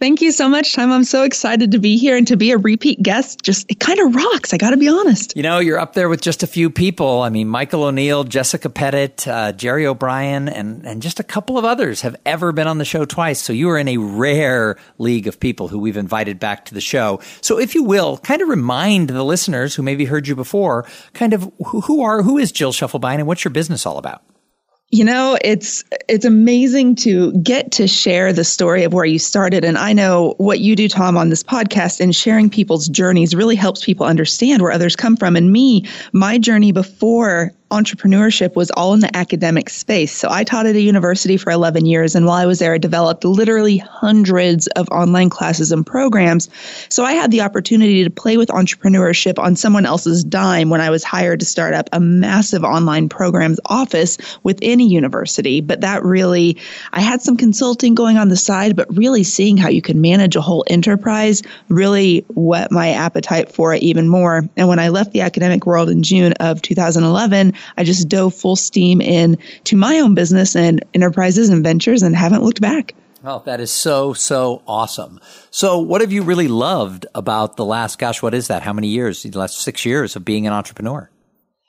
Thank 0.00 0.20
you 0.20 0.30
so 0.30 0.48
much, 0.48 0.74
Thom. 0.74 0.92
I'm 0.92 1.02
so 1.02 1.24
excited 1.24 1.72
to 1.72 1.80
be 1.80 1.96
here 1.96 2.16
and 2.16 2.24
to 2.28 2.36
be 2.36 2.52
a 2.52 2.56
repeat 2.56 3.02
guest. 3.02 3.42
Just, 3.42 3.68
it 3.68 3.80
kind 3.80 3.98
of 3.98 4.14
rocks. 4.14 4.54
I 4.54 4.56
got 4.56 4.70
to 4.70 4.76
be 4.76 4.86
honest. 4.86 5.36
You 5.36 5.42
know, 5.42 5.58
you're 5.58 5.80
up 5.80 5.94
there 5.94 6.08
with 6.08 6.20
just 6.20 6.44
a 6.44 6.46
few 6.46 6.70
people. 6.70 7.22
I 7.22 7.30
mean, 7.30 7.48
Michael 7.48 7.82
O'Neill, 7.82 8.22
Jessica 8.22 8.70
Pettitt, 8.70 9.26
uh, 9.26 9.50
Jerry 9.52 9.88
O'Brien, 9.88 10.48
and, 10.48 10.86
and 10.86 11.02
just 11.02 11.18
a 11.18 11.24
couple 11.24 11.58
of 11.58 11.64
others 11.64 12.02
have 12.02 12.14
ever 12.24 12.52
been 12.52 12.68
on 12.68 12.78
the 12.78 12.84
show 12.84 13.04
twice. 13.04 13.42
So 13.42 13.52
you 13.52 13.68
are 13.70 13.78
in 13.78 13.88
a 13.88 13.96
rare 13.96 14.76
league 14.98 15.26
of 15.26 15.40
people 15.40 15.66
who 15.66 15.80
we've 15.80 15.96
invited 15.96 16.38
back 16.38 16.64
to 16.66 16.74
the 16.74 16.80
show. 16.80 17.20
So 17.40 17.58
if 17.58 17.74
you 17.74 17.82
will, 17.82 18.18
kind 18.18 18.40
of 18.40 18.48
remind 18.48 19.08
the 19.08 19.24
listeners 19.24 19.74
who 19.74 19.82
maybe 19.82 20.04
heard 20.04 20.28
you 20.28 20.36
before, 20.36 20.86
kind 21.12 21.32
of 21.32 21.52
who, 21.66 21.80
who 21.80 22.02
are, 22.02 22.22
who 22.22 22.38
is 22.38 22.52
Jill 22.52 22.72
Schiefelbein 22.72 23.16
and 23.16 23.26
what's 23.26 23.42
your 23.42 23.50
business 23.50 23.84
all 23.84 23.98
about? 23.98 24.22
You 24.90 25.04
know, 25.04 25.36
it's 25.42 25.84
it's 26.08 26.24
amazing 26.24 26.94
to 26.96 27.32
get 27.42 27.72
to 27.72 27.86
share 27.86 28.32
the 28.32 28.44
story 28.44 28.84
of 28.84 28.94
where 28.94 29.04
you 29.04 29.18
started. 29.18 29.62
And 29.62 29.76
I 29.76 29.92
know 29.92 30.34
what 30.38 30.60
you 30.60 30.74
do 30.74 30.88
Thom 30.88 31.18
on 31.18 31.28
this 31.28 31.42
podcast 31.42 32.00
and 32.00 32.16
sharing 32.16 32.48
people's 32.48 32.88
journeys 32.88 33.34
really 33.34 33.56
helps 33.56 33.84
people 33.84 34.06
understand 34.06 34.62
where 34.62 34.72
others 34.72 34.96
come 34.96 35.14
from. 35.14 35.36
And 35.36 35.52
me, 35.52 35.84
my 36.12 36.38
journey 36.38 36.72
before 36.72 37.52
entrepreneurship 37.70 38.54
was 38.54 38.70
all 38.70 38.94
in 38.94 39.00
the 39.00 39.16
academic 39.16 39.68
space. 39.68 40.12
So 40.12 40.28
I 40.30 40.44
taught 40.44 40.66
at 40.66 40.74
a 40.74 40.80
university 40.80 41.36
for 41.36 41.50
11 41.50 41.86
years. 41.86 42.14
And 42.14 42.26
while 42.26 42.36
I 42.36 42.46
was 42.46 42.58
there, 42.58 42.74
I 42.74 42.78
developed 42.78 43.24
literally 43.24 43.78
hundreds 43.78 44.66
of 44.68 44.88
online 44.90 45.28
classes 45.28 45.70
and 45.70 45.86
programs. 45.86 46.48
So 46.88 47.04
I 47.04 47.12
had 47.12 47.30
the 47.30 47.42
opportunity 47.42 48.04
to 48.04 48.10
play 48.10 48.36
with 48.36 48.48
entrepreneurship 48.48 49.38
on 49.38 49.56
someone 49.56 49.84
else's 49.84 50.24
dime 50.24 50.70
when 50.70 50.80
I 50.80 50.90
was 50.90 51.04
hired 51.04 51.40
to 51.40 51.46
start 51.46 51.74
up 51.74 51.88
a 51.92 52.00
massive 52.00 52.64
online 52.64 53.08
programs 53.08 53.60
office 53.66 54.16
within 54.42 54.80
a 54.80 54.84
university. 54.84 55.60
But 55.60 55.82
that 55.82 56.02
really, 56.02 56.56
I 56.92 57.00
had 57.00 57.20
some 57.20 57.36
consulting 57.36 57.94
going 57.94 58.16
on 58.16 58.28
the 58.28 58.36
side, 58.36 58.76
but 58.76 58.94
really 58.96 59.24
seeing 59.24 59.56
how 59.56 59.68
you 59.68 59.82
can 59.82 60.00
manage 60.00 60.36
a 60.36 60.40
whole 60.40 60.64
enterprise 60.68 61.42
really 61.68 62.24
whet 62.34 62.70
my 62.70 62.90
appetite 62.90 63.52
for 63.52 63.74
it 63.74 63.82
even 63.82 64.08
more. 64.08 64.44
And 64.56 64.68
when 64.68 64.78
I 64.78 64.88
left 64.88 65.12
the 65.12 65.20
academic 65.20 65.66
world 65.66 65.88
in 65.90 66.02
June 66.02 66.32
of 66.34 66.62
2011, 66.62 67.52
I 67.76 67.84
just 67.84 68.08
dove 68.08 68.34
full 68.34 68.56
steam 68.56 69.00
in 69.00 69.38
to 69.64 69.76
my 69.76 69.98
own 69.98 70.14
business 70.14 70.56
and 70.56 70.84
enterprises 70.94 71.48
and 71.48 71.62
ventures 71.62 72.02
and 72.02 72.14
haven't 72.16 72.42
looked 72.42 72.60
back. 72.60 72.94
Oh, 73.24 73.42
that 73.46 73.60
is 73.60 73.72
so, 73.72 74.12
so 74.12 74.62
awesome. 74.66 75.18
So 75.50 75.78
what 75.78 76.00
have 76.00 76.12
you 76.12 76.22
really 76.22 76.48
loved 76.48 77.06
about 77.14 77.56
the 77.56 77.64
last, 77.64 77.98
gosh, 77.98 78.22
what 78.22 78.32
is 78.32 78.46
that? 78.48 78.62
How 78.62 78.72
many 78.72 78.88
years? 78.88 79.24
The 79.24 79.36
last 79.38 79.60
six 79.60 79.84
years 79.84 80.14
of 80.14 80.24
being 80.24 80.46
an 80.46 80.52
entrepreneur? 80.52 81.10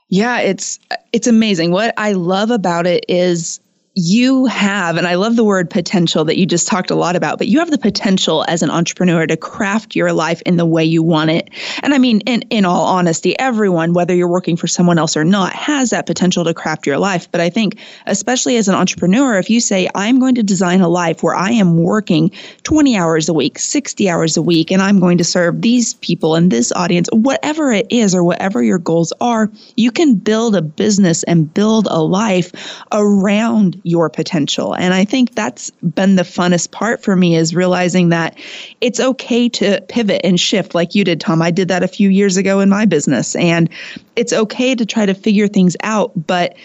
Yeah, 0.09 0.39
it's, 0.39 0.79
it's 1.11 1.27
amazing. 1.27 1.71
What 1.71 1.93
I 1.97 2.13
love 2.13 2.51
about 2.51 2.87
it 2.87 3.05
is 3.07 3.59
you 3.99 4.45
have, 4.45 4.95
and 4.95 5.05
I 5.05 5.15
love 5.15 5.35
the 5.35 5.43
word 5.43 5.69
potential 5.69 6.23
that 6.25 6.37
you 6.37 6.45
just 6.45 6.67
talked 6.67 6.89
a 6.89 6.95
lot 6.95 7.17
about, 7.17 7.37
but 7.37 7.47
you 7.47 7.59
have 7.59 7.69
the 7.69 7.77
potential 7.77 8.45
as 8.47 8.63
an 8.63 8.69
entrepreneur 8.69 9.27
to 9.27 9.35
craft 9.35 9.93
your 9.93 10.13
life 10.13 10.41
in 10.45 10.55
the 10.55 10.65
way 10.65 10.85
you 10.85 11.03
want 11.03 11.31
it. 11.31 11.49
And 11.83 11.93
I 11.93 11.97
mean, 11.97 12.21
in, 12.21 12.43
in 12.43 12.63
all 12.63 12.85
honesty, 12.85 13.37
everyone, 13.37 13.93
whether 13.93 14.15
you're 14.15 14.29
working 14.29 14.55
for 14.55 14.67
someone 14.67 14.97
else 14.97 15.17
or 15.17 15.25
not, 15.25 15.51
has 15.51 15.89
that 15.89 16.05
potential 16.05 16.45
to 16.45 16.53
craft 16.53 16.87
your 16.87 16.97
life. 16.97 17.29
But 17.29 17.41
I 17.41 17.49
think, 17.49 17.77
especially 18.05 18.55
as 18.55 18.69
an 18.69 18.75
entrepreneur, 18.75 19.37
if 19.37 19.49
you 19.49 19.59
say, 19.59 19.89
I'm 19.95 20.19
going 20.19 20.35
to 20.35 20.43
design 20.43 20.79
a 20.79 20.87
life 20.87 21.21
where 21.21 21.35
I 21.35 21.51
am 21.51 21.77
working 21.77 22.31
20 22.63 22.95
hours 22.95 23.27
a 23.27 23.33
week, 23.33 23.59
60 23.59 24.09
hours 24.09 24.37
a 24.37 24.41
week, 24.41 24.71
and 24.71 24.81
I'm 24.81 24.99
going 24.99 25.17
to 25.17 25.25
serve 25.25 25.61
these 25.61 25.95
people 25.95 26.35
and 26.35 26.49
this 26.49 26.71
audience, 26.71 27.09
whatever 27.11 27.73
it 27.73 27.87
is 27.89 28.15
or 28.15 28.23
whatever 28.23 28.63
your 28.63 28.79
goals 28.79 29.11
are, 29.19 29.51
you 29.75 29.91
can 29.91 30.15
build 30.15 30.55
a 30.55 30.61
business 30.61 31.23
and 31.23 31.53
build 31.53 31.85
a 31.89 32.01
life 32.01 32.53
around 32.93 33.81
your 33.89 34.09
potential. 34.09 34.75
And 34.75 34.93
I 34.93 35.03
think 35.03 35.35
that's 35.35 35.69
been 35.81 36.15
the 36.15 36.23
funnest 36.23 36.71
part 36.71 37.03
for 37.03 37.15
me 37.15 37.35
is 37.35 37.55
realizing 37.55 38.09
that 38.09 38.37
it's 38.81 38.99
okay 38.99 39.49
to 39.49 39.81
pivot 39.89 40.21
and 40.23 40.39
shift 40.39 40.75
like 40.75 40.95
you 40.95 41.03
did, 41.03 41.19
Thom. 41.19 41.41
I 41.41 41.51
did 41.51 41.67
that 41.67 41.83
a 41.83 41.87
few 41.87 42.09
years 42.09 42.37
ago 42.37 42.59
in 42.59 42.69
my 42.69 42.85
business. 42.85 43.35
And 43.35 43.69
it's 44.15 44.33
okay 44.33 44.75
to 44.75 44.85
try 44.85 45.05
to 45.05 45.13
figure 45.13 45.47
things 45.47 45.75
out, 45.83 46.11
but 46.27 46.55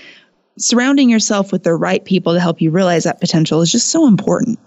surrounding 0.58 1.10
yourself 1.10 1.50
with 1.50 1.64
the 1.64 1.74
right 1.74 2.04
people 2.04 2.32
to 2.32 2.40
help 2.40 2.60
you 2.60 2.70
realize 2.70 3.04
that 3.04 3.20
potential 3.20 3.60
is 3.60 3.72
just 3.72 3.88
so 3.88 4.06
important. 4.06 4.58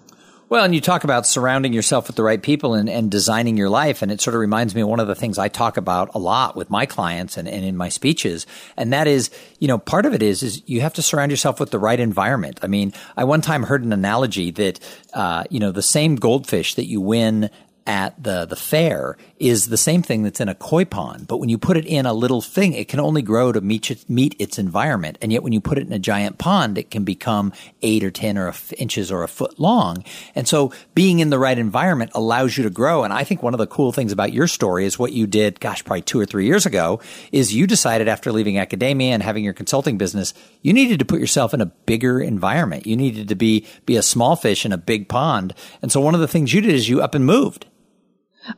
Well, 0.49 0.63
and 0.63 0.73
you 0.73 0.79
talk 0.79 1.03
about 1.03 1.27
surrounding 1.27 1.73
yourself 1.73 2.07
with 2.07 2.15
the 2.15 2.23
right 2.23 2.41
people 2.41 2.73
and, 2.73 2.87
and 2.87 3.11
designing 3.11 3.57
your 3.57 3.69
life. 3.69 4.01
And 4.01 4.09
it 4.09 4.21
sort 4.21 4.33
of 4.33 4.39
reminds 4.39 4.73
me 4.73 4.79
of 4.79 4.87
one 4.87 5.01
of 5.01 5.07
the 5.07 5.15
things 5.15 5.37
I 5.37 5.49
talk 5.49 5.75
about 5.75 6.15
a 6.15 6.19
lot 6.19 6.55
with 6.55 6.69
my 6.69 6.85
clients 6.85 7.35
and, 7.35 7.49
and 7.49 7.65
in 7.65 7.75
my 7.75 7.89
speeches. 7.89 8.47
And 8.77 8.93
that 8.93 9.07
is, 9.07 9.29
you 9.59 9.67
know, 9.67 9.77
part 9.77 10.05
of 10.05 10.13
it 10.13 10.23
is, 10.23 10.43
is 10.43 10.63
you 10.65 10.79
have 10.79 10.93
to 10.93 11.01
surround 11.01 11.31
yourself 11.31 11.59
with 11.59 11.71
the 11.71 11.79
right 11.79 11.99
environment. 11.99 12.61
I 12.63 12.67
mean, 12.67 12.93
I 13.17 13.25
one 13.25 13.41
time 13.41 13.63
heard 13.63 13.83
an 13.83 13.91
analogy 13.91 14.51
that, 14.51 14.79
uh, 15.13 15.43
you 15.49 15.59
know, 15.59 15.73
the 15.73 15.81
same 15.81 16.15
goldfish 16.15 16.75
that 16.75 16.85
you 16.85 17.01
win 17.01 17.49
at 17.85 18.21
the, 18.21 18.45
the 18.45 18.55
fair 18.55 19.17
is 19.39 19.67
the 19.67 19.77
same 19.77 20.01
thing 20.01 20.23
that's 20.23 20.39
in 20.39 20.49
a 20.49 20.55
koi 20.55 20.85
pond. 20.85 21.27
But 21.27 21.37
when 21.37 21.49
you 21.49 21.57
put 21.57 21.77
it 21.77 21.85
in 21.85 22.05
a 22.05 22.13
little 22.13 22.41
thing, 22.41 22.73
it 22.73 22.87
can 22.87 22.99
only 22.99 23.21
grow 23.21 23.51
to 23.51 23.61
meet, 23.61 24.09
meet 24.09 24.35
its 24.39 24.57
environment. 24.57 25.17
And 25.21 25.31
yet 25.31 25.43
when 25.43 25.53
you 25.53 25.61
put 25.61 25.77
it 25.77 25.85
in 25.85 25.93
a 25.93 25.99
giant 25.99 26.37
pond, 26.37 26.77
it 26.77 26.91
can 26.91 27.03
become 27.03 27.53
eight 27.81 28.03
or 28.03 28.11
10 28.11 28.37
or 28.37 28.53
inches 28.77 29.11
or 29.11 29.23
a 29.23 29.27
foot 29.27 29.59
long. 29.59 30.03
And 30.35 30.47
so 30.47 30.71
being 30.95 31.19
in 31.19 31.29
the 31.29 31.39
right 31.39 31.57
environment 31.57 32.11
allows 32.13 32.57
you 32.57 32.63
to 32.63 32.69
grow. 32.69 33.03
And 33.03 33.13
I 33.13 33.23
think 33.23 33.43
one 33.43 33.53
of 33.53 33.59
the 33.59 33.67
cool 33.67 33.91
things 33.91 34.11
about 34.11 34.33
your 34.33 34.47
story 34.47 34.85
is 34.85 34.97
what 34.97 35.13
you 35.13 35.27
did, 35.27 35.59
gosh, 35.59 35.83
probably 35.83 36.01
two 36.01 36.19
or 36.19 36.25
three 36.25 36.45
years 36.45 36.65
ago 36.65 36.99
is 37.31 37.53
you 37.53 37.67
decided 37.67 38.07
after 38.07 38.31
leaving 38.31 38.57
academia 38.57 39.13
and 39.13 39.23
having 39.23 39.43
your 39.43 39.53
consulting 39.53 39.97
business, 39.97 40.33
you 40.61 40.73
needed 40.73 40.99
to 40.99 41.05
put 41.05 41.19
yourself 41.19 41.53
in 41.53 41.61
a 41.61 41.65
bigger 41.65 42.19
environment. 42.19 42.87
You 42.87 42.97
needed 42.97 43.27
to 43.29 43.35
be, 43.35 43.65
be 43.85 43.97
a 43.97 44.01
small 44.01 44.35
fish 44.35 44.65
in 44.65 44.71
a 44.71 44.77
big 44.77 45.07
pond. 45.07 45.53
And 45.81 45.91
so 45.91 46.01
one 46.01 46.15
of 46.15 46.21
the 46.21 46.27
things 46.27 46.53
you 46.53 46.61
did 46.61 46.73
is 46.73 46.89
you 46.89 47.01
up 47.01 47.15
and 47.15 47.25
moved. 47.25 47.67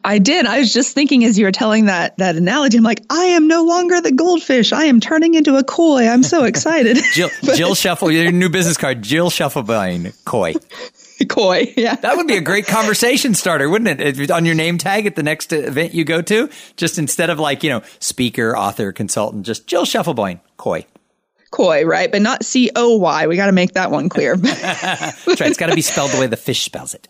I 0.04 0.20
did. 0.20 0.46
I 0.46 0.60
was 0.60 0.74
just 0.74 0.94
thinking 0.94 1.24
as 1.26 1.38
you 1.38 1.46
were 1.46 1.52
telling 1.52 1.86
that 1.86 2.18
that 2.18 2.36
analogy, 2.36 2.78
I'm 2.78 2.84
like, 2.84 3.04
I 3.10 3.26
am 3.26 3.48
no 3.48 3.64
longer 3.64 4.02
the 4.02 4.12
goldfish. 4.12 4.72
I 4.72 4.86
am 4.86 5.00
turning 5.00 5.34
into 5.34 5.56
a 5.56 5.64
koi. 5.64 6.08
I'm 6.08 6.24
so 6.24 6.44
excited. 6.44 6.98
Jill, 7.14 7.30
Jill 7.56 7.76
Shuffle, 7.76 8.12
your 8.12 8.32
new 8.32 8.50
business 8.50 8.78
card, 8.78 9.02
Jill 9.02 9.30
Schiefelbein, 9.30 10.16
koi. 10.26 10.54
Koi, 11.28 11.74
yeah. 11.76 11.96
That 11.96 12.16
would 12.16 12.28
be 12.28 12.38
a 12.38 12.42
great 12.42 12.66
conversation 12.66 13.34
starter, 13.34 13.70
wouldn't 13.70 14.00
it? 14.00 14.20
If, 14.20 14.32
on 14.32 14.46
your 14.46 14.56
name 14.56 14.78
tag 14.78 15.06
at 15.06 15.18
the 15.18 15.22
next 15.22 15.52
event 15.52 15.94
you 15.94 16.06
go 16.06 16.22
to, 16.22 16.50
just 16.78 16.98
instead 16.98 17.30
of 17.30 17.38
like, 17.38 17.62
you 17.62 17.70
know, 17.70 17.82
speaker, 18.00 18.56
author, 18.56 18.94
consultant, 18.94 19.46
just 19.46 19.68
Jill 19.68 19.84
Schiefelbein, 19.84 20.40
koi. 20.56 20.86
Koi, 21.52 21.84
right? 21.84 22.10
But 22.10 22.22
not 22.22 22.46
C 22.46 22.72
O 22.74 22.96
Y. 22.98 23.28
We 23.28 23.36
got 23.36 23.48
to 23.48 23.52
make 23.52 23.74
that 23.74 23.92
one 23.92 24.08
clear. 24.08 24.38
That's 24.38 25.28
right. 25.28 25.42
It's 25.42 25.58
got 25.58 25.68
to 25.68 25.76
be 25.76 25.82
spelled 25.82 26.12
the 26.12 26.20
way 26.22 26.28
the 26.28 26.38
fish 26.38 26.64
spells 26.64 26.94
it. 26.94 27.10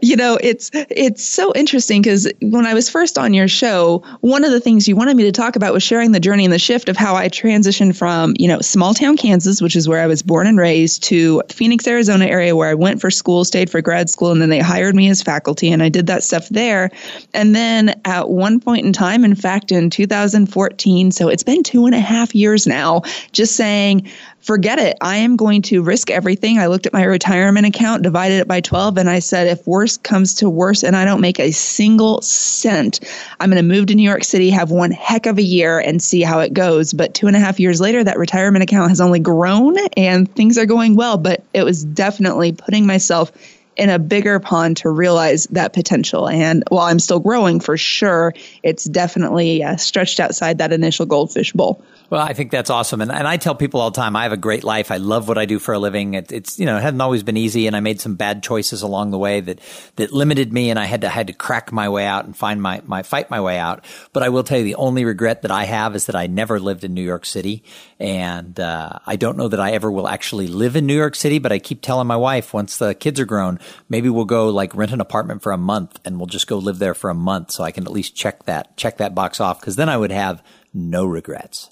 You 0.00 0.16
know, 0.16 0.38
it's 0.40 0.70
it's 0.72 1.24
so 1.24 1.52
interesting 1.54 2.02
because 2.02 2.30
when 2.40 2.66
I 2.66 2.74
was 2.74 2.88
first 2.88 3.18
on 3.18 3.34
your 3.34 3.48
show, 3.48 4.02
one 4.20 4.44
of 4.44 4.50
the 4.52 4.60
things 4.60 4.86
you 4.86 4.94
wanted 4.94 5.16
me 5.16 5.24
to 5.24 5.32
talk 5.32 5.56
about 5.56 5.74
was 5.74 5.82
sharing 5.82 6.12
the 6.12 6.20
journey 6.20 6.44
and 6.44 6.52
the 6.52 6.58
shift 6.58 6.88
of 6.88 6.96
how 6.96 7.16
I 7.16 7.28
transitioned 7.28 7.96
from, 7.96 8.34
you 8.38 8.46
know, 8.46 8.60
small 8.60 8.94
town 8.94 9.16
Kansas, 9.16 9.60
which 9.60 9.74
is 9.74 9.88
where 9.88 10.00
I 10.00 10.06
was 10.06 10.22
born 10.22 10.46
and 10.46 10.56
raised, 10.56 11.02
to 11.04 11.42
Phoenix, 11.48 11.86
Arizona 11.86 12.26
area 12.26 12.54
where 12.54 12.70
I 12.70 12.74
went 12.74 13.00
for 13.00 13.10
school, 13.10 13.44
stayed 13.44 13.70
for 13.70 13.82
grad 13.82 14.08
school, 14.08 14.30
and 14.30 14.40
then 14.40 14.50
they 14.50 14.60
hired 14.60 14.94
me 14.94 15.08
as 15.08 15.20
faculty 15.20 15.70
and 15.70 15.82
I 15.82 15.88
did 15.88 16.06
that 16.06 16.22
stuff 16.22 16.48
there. 16.48 16.90
And 17.34 17.54
then 17.54 18.00
at 18.04 18.30
one 18.30 18.60
point 18.60 18.86
in 18.86 18.92
time, 18.92 19.24
in 19.24 19.34
fact, 19.34 19.72
in 19.72 19.90
2014, 19.90 21.10
so 21.10 21.28
it's 21.28 21.42
been 21.42 21.62
two 21.62 21.86
and 21.86 21.94
a 21.94 22.00
half 22.00 22.34
years 22.34 22.66
now, 22.66 23.02
just 23.32 23.56
saying, 23.56 24.08
forget 24.42 24.78
it. 24.78 24.96
I 25.00 25.16
am 25.16 25.36
going 25.36 25.62
to 25.62 25.82
risk 25.82 26.10
everything. 26.10 26.58
I 26.58 26.66
looked 26.66 26.86
at 26.86 26.92
my 26.92 27.04
retirement 27.04 27.66
account, 27.66 28.02
divided 28.02 28.40
it 28.40 28.48
by 28.48 28.60
12, 28.60 28.98
and 28.98 29.08
I 29.08 29.20
said, 29.20 29.46
if 29.46 29.66
worse 29.66 29.96
comes 29.96 30.34
to 30.34 30.50
worse 30.50 30.82
and 30.82 30.96
I 30.96 31.04
don't 31.04 31.20
make 31.20 31.38
a 31.38 31.52
single 31.52 32.20
cent, 32.22 33.00
I'm 33.40 33.50
going 33.50 33.62
to 33.62 33.74
move 33.74 33.86
to 33.86 33.94
New 33.94 34.02
York 34.02 34.24
City, 34.24 34.50
have 34.50 34.70
one 34.70 34.90
heck 34.90 35.26
of 35.26 35.38
a 35.38 35.42
year, 35.42 35.78
and 35.78 36.02
see 36.02 36.22
how 36.22 36.40
it 36.40 36.52
goes. 36.52 36.92
But 36.92 37.14
two 37.14 37.28
and 37.28 37.36
a 37.36 37.40
half 37.40 37.60
years 37.60 37.80
later, 37.80 38.02
that 38.02 38.18
retirement 38.18 38.64
account 38.64 38.90
has 38.90 39.00
only 39.00 39.20
grown 39.20 39.76
and 39.96 40.32
things 40.34 40.58
are 40.58 40.66
going 40.66 40.96
well. 40.96 41.16
But 41.16 41.44
it 41.54 41.62
was 41.62 41.84
definitely 41.84 42.52
putting 42.52 42.84
myself 42.84 43.32
in 43.76 43.88
a 43.88 43.98
bigger 43.98 44.38
pond 44.38 44.76
to 44.78 44.90
realize 44.90 45.46
that 45.46 45.72
potential. 45.72 46.28
And 46.28 46.62
while 46.68 46.86
I'm 46.86 46.98
still 46.98 47.20
growing 47.20 47.58
for 47.58 47.76
sure, 47.76 48.34
it's 48.62 48.84
definitely 48.84 49.62
uh, 49.62 49.76
stretched 49.76 50.20
outside 50.20 50.58
that 50.58 50.72
initial 50.72 51.06
goldfish 51.06 51.52
bowl. 51.52 51.82
Well, 52.12 52.20
I 52.20 52.34
think 52.34 52.50
that's 52.50 52.68
awesome. 52.68 53.00
And, 53.00 53.10
and 53.10 53.26
I 53.26 53.38
tell 53.38 53.54
people 53.54 53.80
all 53.80 53.90
the 53.90 53.98
time, 53.98 54.16
I 54.16 54.24
have 54.24 54.32
a 54.32 54.36
great 54.36 54.64
life. 54.64 54.90
I 54.90 54.98
love 54.98 55.28
what 55.28 55.38
I 55.38 55.46
do 55.46 55.58
for 55.58 55.72
a 55.72 55.78
living. 55.78 56.12
It, 56.12 56.30
it's, 56.30 56.58
you 56.58 56.66
know, 56.66 56.76
it 56.76 56.82
hasn't 56.82 57.00
always 57.00 57.22
been 57.22 57.38
easy 57.38 57.66
and 57.66 57.74
I 57.74 57.80
made 57.80 58.02
some 58.02 58.16
bad 58.16 58.42
choices 58.42 58.82
along 58.82 59.12
the 59.12 59.18
way 59.18 59.40
that, 59.40 59.60
that 59.96 60.12
limited 60.12 60.52
me 60.52 60.68
and 60.68 60.78
I 60.78 60.84
had 60.84 61.00
to, 61.00 61.08
had 61.08 61.28
to 61.28 61.32
crack 61.32 61.72
my 61.72 61.88
way 61.88 62.04
out 62.04 62.26
and 62.26 62.36
find 62.36 62.60
my, 62.60 62.82
my, 62.84 63.02
fight 63.02 63.30
my 63.30 63.40
way 63.40 63.58
out. 63.58 63.86
But 64.12 64.22
I 64.22 64.28
will 64.28 64.42
tell 64.42 64.58
you 64.58 64.64
the 64.64 64.74
only 64.74 65.06
regret 65.06 65.40
that 65.40 65.50
I 65.50 65.64
have 65.64 65.96
is 65.96 66.04
that 66.04 66.14
I 66.14 66.26
never 66.26 66.60
lived 66.60 66.84
in 66.84 66.92
New 66.92 67.00
York 67.00 67.24
City. 67.24 67.64
And, 67.98 68.60
uh, 68.60 68.98
I 69.06 69.16
don't 69.16 69.38
know 69.38 69.48
that 69.48 69.58
I 69.58 69.70
ever 69.70 69.90
will 69.90 70.06
actually 70.06 70.48
live 70.48 70.76
in 70.76 70.84
New 70.84 70.98
York 70.98 71.14
City, 71.14 71.38
but 71.38 71.50
I 71.50 71.60
keep 71.60 71.80
telling 71.80 72.08
my 72.08 72.16
wife 72.16 72.52
once 72.52 72.76
the 72.76 72.94
kids 72.94 73.20
are 73.20 73.24
grown, 73.24 73.58
maybe 73.88 74.10
we'll 74.10 74.26
go 74.26 74.50
like 74.50 74.74
rent 74.74 74.92
an 74.92 75.00
apartment 75.00 75.42
for 75.42 75.52
a 75.52 75.56
month 75.56 75.98
and 76.04 76.18
we'll 76.18 76.26
just 76.26 76.46
go 76.46 76.58
live 76.58 76.78
there 76.78 76.92
for 76.92 77.08
a 77.08 77.14
month 77.14 77.52
so 77.52 77.64
I 77.64 77.70
can 77.70 77.84
at 77.84 77.90
least 77.90 78.14
check 78.14 78.44
that, 78.44 78.76
check 78.76 78.98
that 78.98 79.14
box 79.14 79.40
off. 79.40 79.62
Cause 79.62 79.76
then 79.76 79.88
I 79.88 79.96
would 79.96 80.12
have 80.12 80.42
no 80.74 81.06
regrets 81.06 81.70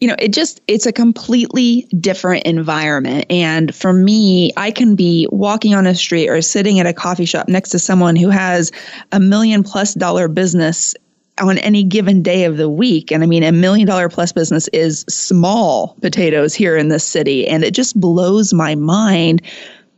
you 0.00 0.08
know, 0.08 0.16
it 0.18 0.32
just, 0.32 0.60
it's 0.66 0.86
a 0.86 0.92
completely 0.92 1.86
different 2.00 2.44
environment. 2.44 3.26
And 3.30 3.74
for 3.74 3.92
me, 3.92 4.50
I 4.56 4.70
can 4.70 4.96
be 4.96 5.28
walking 5.30 5.74
on 5.74 5.86
a 5.86 5.94
street 5.94 6.28
or 6.28 6.42
sitting 6.42 6.80
at 6.80 6.86
a 6.86 6.92
coffee 6.92 7.24
shop 7.24 7.48
next 7.48 7.70
to 7.70 7.78
someone 7.78 8.16
who 8.16 8.28
has 8.28 8.72
a 9.12 9.20
million 9.20 9.62
plus 9.62 9.94
dollar 9.94 10.28
business 10.28 10.94
on 11.40 11.58
any 11.58 11.82
given 11.82 12.22
day 12.22 12.44
of 12.44 12.56
the 12.56 12.68
week. 12.68 13.10
And 13.10 13.22
I 13.22 13.26
mean, 13.26 13.42
a 13.42 13.52
million 13.52 13.86
dollar 13.86 14.08
plus 14.08 14.32
business 14.32 14.68
is 14.68 15.04
small 15.08 15.96
potatoes 16.00 16.54
here 16.54 16.76
in 16.76 16.88
this 16.88 17.04
city. 17.04 17.46
And 17.46 17.64
it 17.64 17.74
just 17.74 17.98
blows 17.98 18.52
my 18.52 18.74
mind 18.74 19.42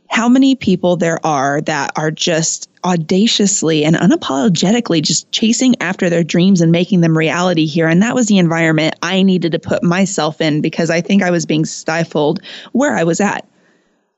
how 0.09 0.29
many 0.29 0.55
people 0.55 0.95
there 0.95 1.23
are 1.25 1.61
that 1.61 1.91
are 1.95 2.11
just 2.11 2.69
audaciously 2.87 3.83
and 3.83 3.97
unapologetically 3.97 5.01
just 5.01 5.29
chasing 5.33 5.75
after 5.81 6.09
their 6.09 6.23
dreams 6.23 6.61
and 6.61 6.71
making 6.71 7.01
them 7.01 7.17
reality 7.17 7.65
here. 7.65 7.87
And 7.87 8.01
that 8.01 8.15
was 8.15 8.27
the 8.27 8.37
environment 8.37 8.95
I 9.03 9.23
needed 9.23 9.51
to 9.51 9.59
put 9.59 9.83
myself 9.83 10.39
in 10.39 10.61
because 10.61 10.89
I 10.89 11.01
think 11.01 11.21
I 11.21 11.31
was 11.31 11.45
being 11.45 11.65
stifled 11.65 12.41
where 12.71 12.95
I 12.95 13.03
was 13.03 13.19
at. 13.19 13.45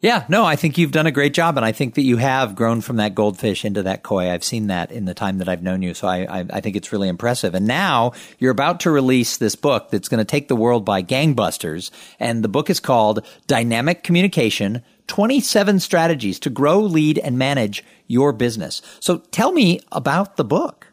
Yeah, 0.01 0.23
no, 0.29 0.45
I 0.45 0.55
think 0.55 0.77
you've 0.77 0.93
done 0.93 1.07
a 1.07 1.11
great 1.11 1.33
job, 1.33 1.57
and 1.57 1.65
I 1.65 1.73
think 1.73 1.95
that 1.95 2.03
you 2.03 2.15
have 2.15 2.55
grown 2.55 2.79
from 2.79 2.95
that 2.97 3.15
goldfish 3.15 3.65
into 3.65 3.83
that 3.83 4.01
koi. 4.01 4.31
I've 4.31 4.45
seen 4.45 4.67
that 4.67 4.93
in 4.93 5.03
the 5.03 5.13
time 5.13 5.39
that 5.39 5.49
I've 5.49 5.61
known 5.61 5.81
you, 5.81 5.93
so 5.93 6.07
I, 6.07 6.39
I, 6.39 6.45
I 6.53 6.61
think 6.61 6.77
it's 6.77 6.93
really 6.93 7.09
impressive. 7.09 7.53
And 7.53 7.67
now 7.67 8.13
you're 8.37 8.51
about 8.51 8.79
to 8.81 8.91
release 8.91 9.35
this 9.35 9.55
book 9.55 9.89
that's 9.89 10.07
going 10.07 10.19
to 10.19 10.25
take 10.25 10.47
the 10.47 10.55
world 10.55 10.85
by 10.85 11.03
gangbusters, 11.03 11.91
and 12.17 12.45
the 12.45 12.47
book 12.47 12.69
is 12.69 12.79
called 12.79 13.25
Dynamic 13.47 14.03
Communication 14.03 14.83
27 15.07 15.81
strategies 15.81 16.39
to 16.39 16.49
grow, 16.49 16.79
lead, 16.79 17.17
and 17.17 17.37
manage 17.37 17.83
your 18.07 18.31
business. 18.31 18.81
So 19.01 19.17
tell 19.17 19.51
me 19.51 19.81
about 19.91 20.37
the 20.37 20.45
book. 20.45 20.87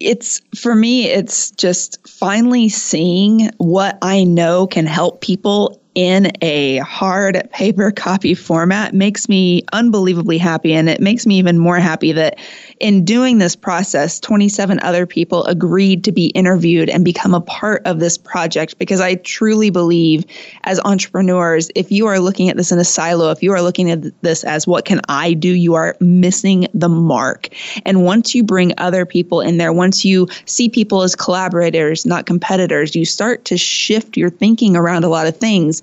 It's 0.00 0.40
for 0.58 0.74
me, 0.74 1.06
it's 1.06 1.52
just 1.52 2.08
finally 2.08 2.68
seeing 2.68 3.50
what 3.58 3.98
I 4.02 4.24
know 4.24 4.66
can 4.66 4.86
help 4.86 5.20
people 5.20 5.80
in 5.96 6.30
a 6.42 6.76
hard 6.78 7.48
paper 7.52 7.90
copy 7.90 8.34
format 8.34 8.92
makes 8.92 9.30
me 9.30 9.64
unbelievably 9.72 10.36
happy. 10.36 10.74
And 10.74 10.90
it 10.90 11.00
makes 11.00 11.26
me 11.26 11.38
even 11.38 11.58
more 11.58 11.78
happy 11.78 12.12
that 12.12 12.38
in 12.80 13.02
doing 13.02 13.38
this 13.38 13.56
process, 13.56 14.20
27 14.20 14.78
other 14.80 15.06
people 15.06 15.46
agreed 15.46 16.04
to 16.04 16.12
be 16.12 16.26
interviewed 16.26 16.90
and 16.90 17.02
become 17.02 17.32
a 17.32 17.40
part 17.40 17.80
of 17.86 17.98
this 17.98 18.18
project 18.18 18.78
because 18.78 19.00
I 19.00 19.14
truly 19.14 19.70
believe 19.70 20.24
as 20.64 20.78
entrepreneurs, 20.80 21.70
if 21.74 21.90
you 21.90 22.06
are 22.06 22.20
looking 22.20 22.50
at 22.50 22.58
this 22.58 22.70
in 22.70 22.78
a 22.78 22.84
silo, 22.84 23.30
if 23.30 23.42
you 23.42 23.52
are 23.52 23.62
looking 23.62 23.90
at 23.90 24.02
this 24.20 24.44
as 24.44 24.66
what 24.66 24.84
can 24.84 25.00
I 25.08 25.32
do, 25.32 25.48
you 25.48 25.74
are 25.76 25.96
missing 26.00 26.68
the 26.74 26.90
mark. 26.90 27.48
And 27.86 28.04
once 28.04 28.34
you 28.34 28.44
bring 28.44 28.74
other 28.76 29.06
people 29.06 29.40
in 29.40 29.56
there, 29.56 29.72
once 29.72 30.04
you 30.04 30.28
see 30.44 30.68
people 30.68 31.00
as 31.00 31.16
collaborators, 31.16 32.04
not 32.04 32.26
competitors, 32.26 32.94
you 32.94 33.06
start 33.06 33.46
to 33.46 33.56
shift 33.56 34.18
your 34.18 34.28
thinking 34.28 34.76
around 34.76 35.04
a 35.04 35.08
lot 35.08 35.26
of 35.26 35.38
things. 35.38 35.82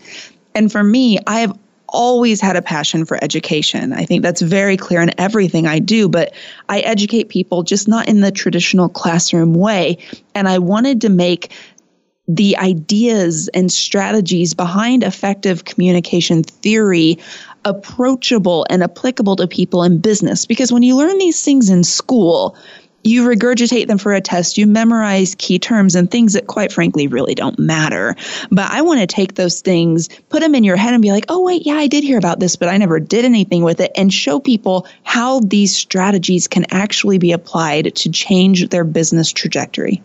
And 0.55 0.71
for 0.71 0.83
me, 0.83 1.19
I 1.27 1.39
have 1.39 1.57
always 1.89 2.41
had 2.41 2.55
a 2.55 2.61
passion 2.61 3.05
for 3.05 3.23
education. 3.23 3.93
I 3.93 4.03
think 4.03 4.23
that's 4.23 4.41
very 4.41 4.75
clear 4.75 5.01
in 5.01 5.11
everything 5.19 5.67
I 5.67 5.79
do, 5.79 6.09
but 6.09 6.33
I 6.67 6.79
educate 6.79 7.29
people 7.29 7.63
just 7.63 7.87
not 7.87 8.09
in 8.09 8.21
the 8.21 8.31
traditional 8.31 8.89
classroom 8.89 9.53
way. 9.53 9.99
And 10.33 10.47
I 10.47 10.57
wanted 10.57 11.01
to 11.01 11.09
make 11.09 11.53
the 12.27 12.57
ideas 12.57 13.49
and 13.53 13.71
strategies 13.71 14.53
behind 14.53 15.03
effective 15.03 15.65
communication 15.65 16.41
theory 16.43 17.19
approachable 17.65 18.65
and 18.69 18.83
applicable 18.83 19.35
to 19.35 19.47
people 19.47 19.83
in 19.83 19.97
business. 19.97 20.45
Because 20.45 20.71
when 20.71 20.83
you 20.83 20.95
learn 20.95 21.17
these 21.17 21.43
things 21.43 21.69
in 21.69 21.83
school, 21.83 22.57
you 23.03 23.27
regurgitate 23.27 23.87
them 23.87 23.97
for 23.97 24.13
a 24.13 24.21
test, 24.21 24.57
you 24.57 24.65
memorize 24.65 25.35
key 25.35 25.59
terms 25.59 25.95
and 25.95 26.09
things 26.09 26.33
that 26.33 26.47
quite 26.47 26.71
frankly 26.71 27.07
really 27.07 27.35
don't 27.35 27.59
matter. 27.59 28.15
But 28.49 28.71
I 28.71 28.81
want 28.81 29.01
to 29.01 29.07
take 29.07 29.35
those 29.35 29.61
things, 29.61 30.09
put 30.29 30.41
them 30.41 30.55
in 30.55 30.63
your 30.63 30.77
head 30.77 30.93
and 30.93 31.01
be 31.01 31.11
like, 31.11 31.25
oh, 31.29 31.43
wait, 31.43 31.65
yeah, 31.65 31.75
I 31.75 31.87
did 31.87 32.03
hear 32.03 32.17
about 32.17 32.39
this, 32.39 32.55
but 32.55 32.69
I 32.69 32.77
never 32.77 32.99
did 32.99 33.25
anything 33.25 33.63
with 33.63 33.79
it 33.79 33.91
and 33.95 34.13
show 34.13 34.39
people 34.39 34.87
how 35.03 35.41
these 35.41 35.75
strategies 35.75 36.47
can 36.47 36.65
actually 36.71 37.17
be 37.17 37.31
applied 37.31 37.95
to 37.95 38.09
change 38.09 38.69
their 38.69 38.83
business 38.83 39.31
trajectory. 39.31 40.01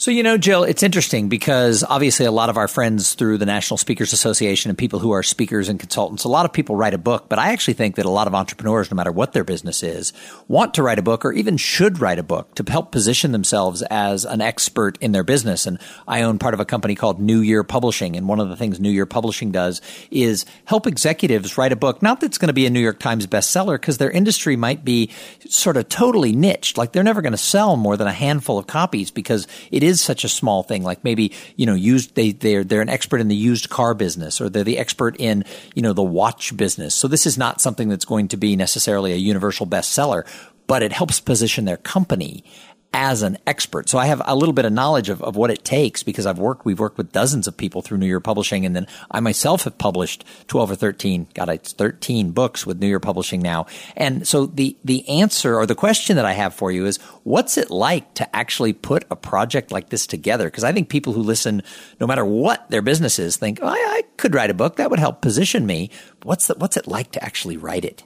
So, 0.00 0.12
you 0.12 0.22
know, 0.22 0.38
Jill, 0.38 0.62
it's 0.62 0.84
interesting 0.84 1.28
because 1.28 1.82
obviously 1.82 2.24
a 2.24 2.30
lot 2.30 2.50
of 2.50 2.56
our 2.56 2.68
friends 2.68 3.14
through 3.14 3.36
the 3.38 3.46
National 3.46 3.76
Speakers 3.76 4.12
Association 4.12 4.70
and 4.70 4.78
people 4.78 5.00
who 5.00 5.10
are 5.10 5.24
speakers 5.24 5.68
and 5.68 5.80
consultants, 5.80 6.22
a 6.22 6.28
lot 6.28 6.44
of 6.44 6.52
people 6.52 6.76
write 6.76 6.94
a 6.94 6.98
book, 6.98 7.28
but 7.28 7.40
I 7.40 7.50
actually 7.50 7.74
think 7.74 7.96
that 7.96 8.06
a 8.06 8.08
lot 8.08 8.28
of 8.28 8.34
entrepreneurs, 8.36 8.92
no 8.92 8.94
matter 8.94 9.10
what 9.10 9.32
their 9.32 9.42
business 9.42 9.82
is, 9.82 10.12
want 10.46 10.74
to 10.74 10.84
write 10.84 11.00
a 11.00 11.02
book 11.02 11.24
or 11.24 11.32
even 11.32 11.56
should 11.56 12.00
write 12.00 12.20
a 12.20 12.22
book 12.22 12.54
to 12.54 12.64
help 12.70 12.92
position 12.92 13.32
themselves 13.32 13.82
as 13.90 14.24
an 14.24 14.40
expert 14.40 14.96
in 15.00 15.10
their 15.10 15.24
business. 15.24 15.66
And 15.66 15.80
I 16.06 16.22
own 16.22 16.38
part 16.38 16.54
of 16.54 16.60
a 16.60 16.64
company 16.64 16.94
called 16.94 17.20
New 17.20 17.40
Year 17.40 17.64
Publishing. 17.64 18.14
And 18.14 18.28
one 18.28 18.38
of 18.38 18.50
the 18.50 18.56
things 18.56 18.78
New 18.78 18.92
Year 18.92 19.04
Publishing 19.04 19.50
does 19.50 19.82
is 20.12 20.46
help 20.64 20.86
executives 20.86 21.58
write 21.58 21.72
a 21.72 21.76
book. 21.76 22.02
Not 22.02 22.20
that 22.20 22.26
it's 22.26 22.38
going 22.38 22.46
to 22.46 22.52
be 22.52 22.66
a 22.66 22.70
New 22.70 22.78
York 22.78 23.00
Times 23.00 23.26
bestseller 23.26 23.74
because 23.74 23.98
their 23.98 24.12
industry 24.12 24.54
might 24.54 24.84
be 24.84 25.10
sort 25.48 25.76
of 25.76 25.88
totally 25.88 26.36
niched. 26.36 26.78
Like 26.78 26.92
they're 26.92 27.02
never 27.02 27.20
going 27.20 27.32
to 27.32 27.36
sell 27.36 27.76
more 27.76 27.96
than 27.96 28.06
a 28.06 28.12
handful 28.12 28.58
of 28.58 28.68
copies 28.68 29.10
because 29.10 29.48
it 29.72 29.82
is 29.82 29.87
such 29.96 30.24
a 30.24 30.28
small 30.28 30.62
thing. 30.62 30.82
Like 30.82 31.04
maybe, 31.04 31.32
you 31.56 31.66
know, 31.66 31.74
used, 31.74 32.14
they, 32.14 32.32
they're, 32.32 32.64
they're 32.64 32.82
an 32.82 32.88
expert 32.88 33.20
in 33.20 33.28
the 33.28 33.36
used 33.36 33.70
car 33.70 33.94
business 33.94 34.40
or 34.40 34.48
they're 34.48 34.64
the 34.64 34.78
expert 34.78 35.16
in, 35.18 35.44
you 35.74 35.82
know, 35.82 35.92
the 35.92 36.02
watch 36.02 36.56
business. 36.56 36.94
So 36.94 37.08
this 37.08 37.26
is 37.26 37.38
not 37.38 37.60
something 37.60 37.88
that's 37.88 38.04
going 38.04 38.28
to 38.28 38.36
be 38.36 38.56
necessarily 38.56 39.12
a 39.12 39.16
universal 39.16 39.66
bestseller, 39.66 40.26
but 40.66 40.82
it 40.82 40.92
helps 40.92 41.20
position 41.20 41.64
their 41.64 41.76
company 41.76 42.44
as 42.92 43.22
an 43.22 43.36
expert. 43.46 43.88
So 43.88 43.98
I 43.98 44.06
have 44.06 44.22
a 44.24 44.34
little 44.34 44.54
bit 44.54 44.64
of 44.64 44.72
knowledge 44.72 45.10
of, 45.10 45.22
of 45.22 45.36
what 45.36 45.50
it 45.50 45.64
takes 45.64 46.02
because 46.02 46.24
I've 46.24 46.38
worked, 46.38 46.64
we've 46.64 46.80
worked 46.80 46.96
with 46.96 47.12
dozens 47.12 47.46
of 47.46 47.56
people 47.56 47.82
through 47.82 47.98
New 47.98 48.06
Year 48.06 48.20
Publishing. 48.20 48.64
And 48.64 48.74
then 48.74 48.86
I 49.10 49.20
myself 49.20 49.64
have 49.64 49.76
published 49.76 50.24
12 50.48 50.70
or 50.70 50.74
13, 50.74 51.28
God, 51.34 51.50
it's 51.50 51.72
13 51.72 52.30
books 52.30 52.66
with 52.66 52.80
New 52.80 52.86
Year 52.86 53.00
Publishing 53.00 53.40
now. 53.40 53.66
And 53.94 54.26
so 54.26 54.46
the, 54.46 54.76
the 54.84 55.06
answer 55.08 55.56
or 55.56 55.66
the 55.66 55.74
question 55.74 56.16
that 56.16 56.24
I 56.24 56.32
have 56.32 56.54
for 56.54 56.72
you 56.72 56.86
is 56.86 56.96
what's 57.24 57.58
it 57.58 57.70
like 57.70 58.14
to 58.14 58.36
actually 58.36 58.72
put 58.72 59.04
a 59.10 59.16
project 59.16 59.70
like 59.70 59.90
this 59.90 60.06
together? 60.06 60.46
Because 60.46 60.64
I 60.64 60.72
think 60.72 60.88
people 60.88 61.12
who 61.12 61.22
listen, 61.22 61.62
no 62.00 62.06
matter 62.06 62.24
what 62.24 62.70
their 62.70 62.82
business 62.82 63.18
is, 63.18 63.36
think, 63.36 63.58
oh, 63.60 63.68
I, 63.68 63.72
I 63.72 64.02
could 64.16 64.34
write 64.34 64.50
a 64.50 64.54
book. 64.54 64.76
That 64.76 64.90
would 64.90 64.98
help 64.98 65.20
position 65.20 65.66
me. 65.66 65.90
What's 66.22 66.46
the, 66.46 66.54
what's 66.54 66.78
it 66.78 66.86
like 66.86 67.12
to 67.12 67.22
actually 67.22 67.58
write 67.58 67.84
it? 67.84 68.02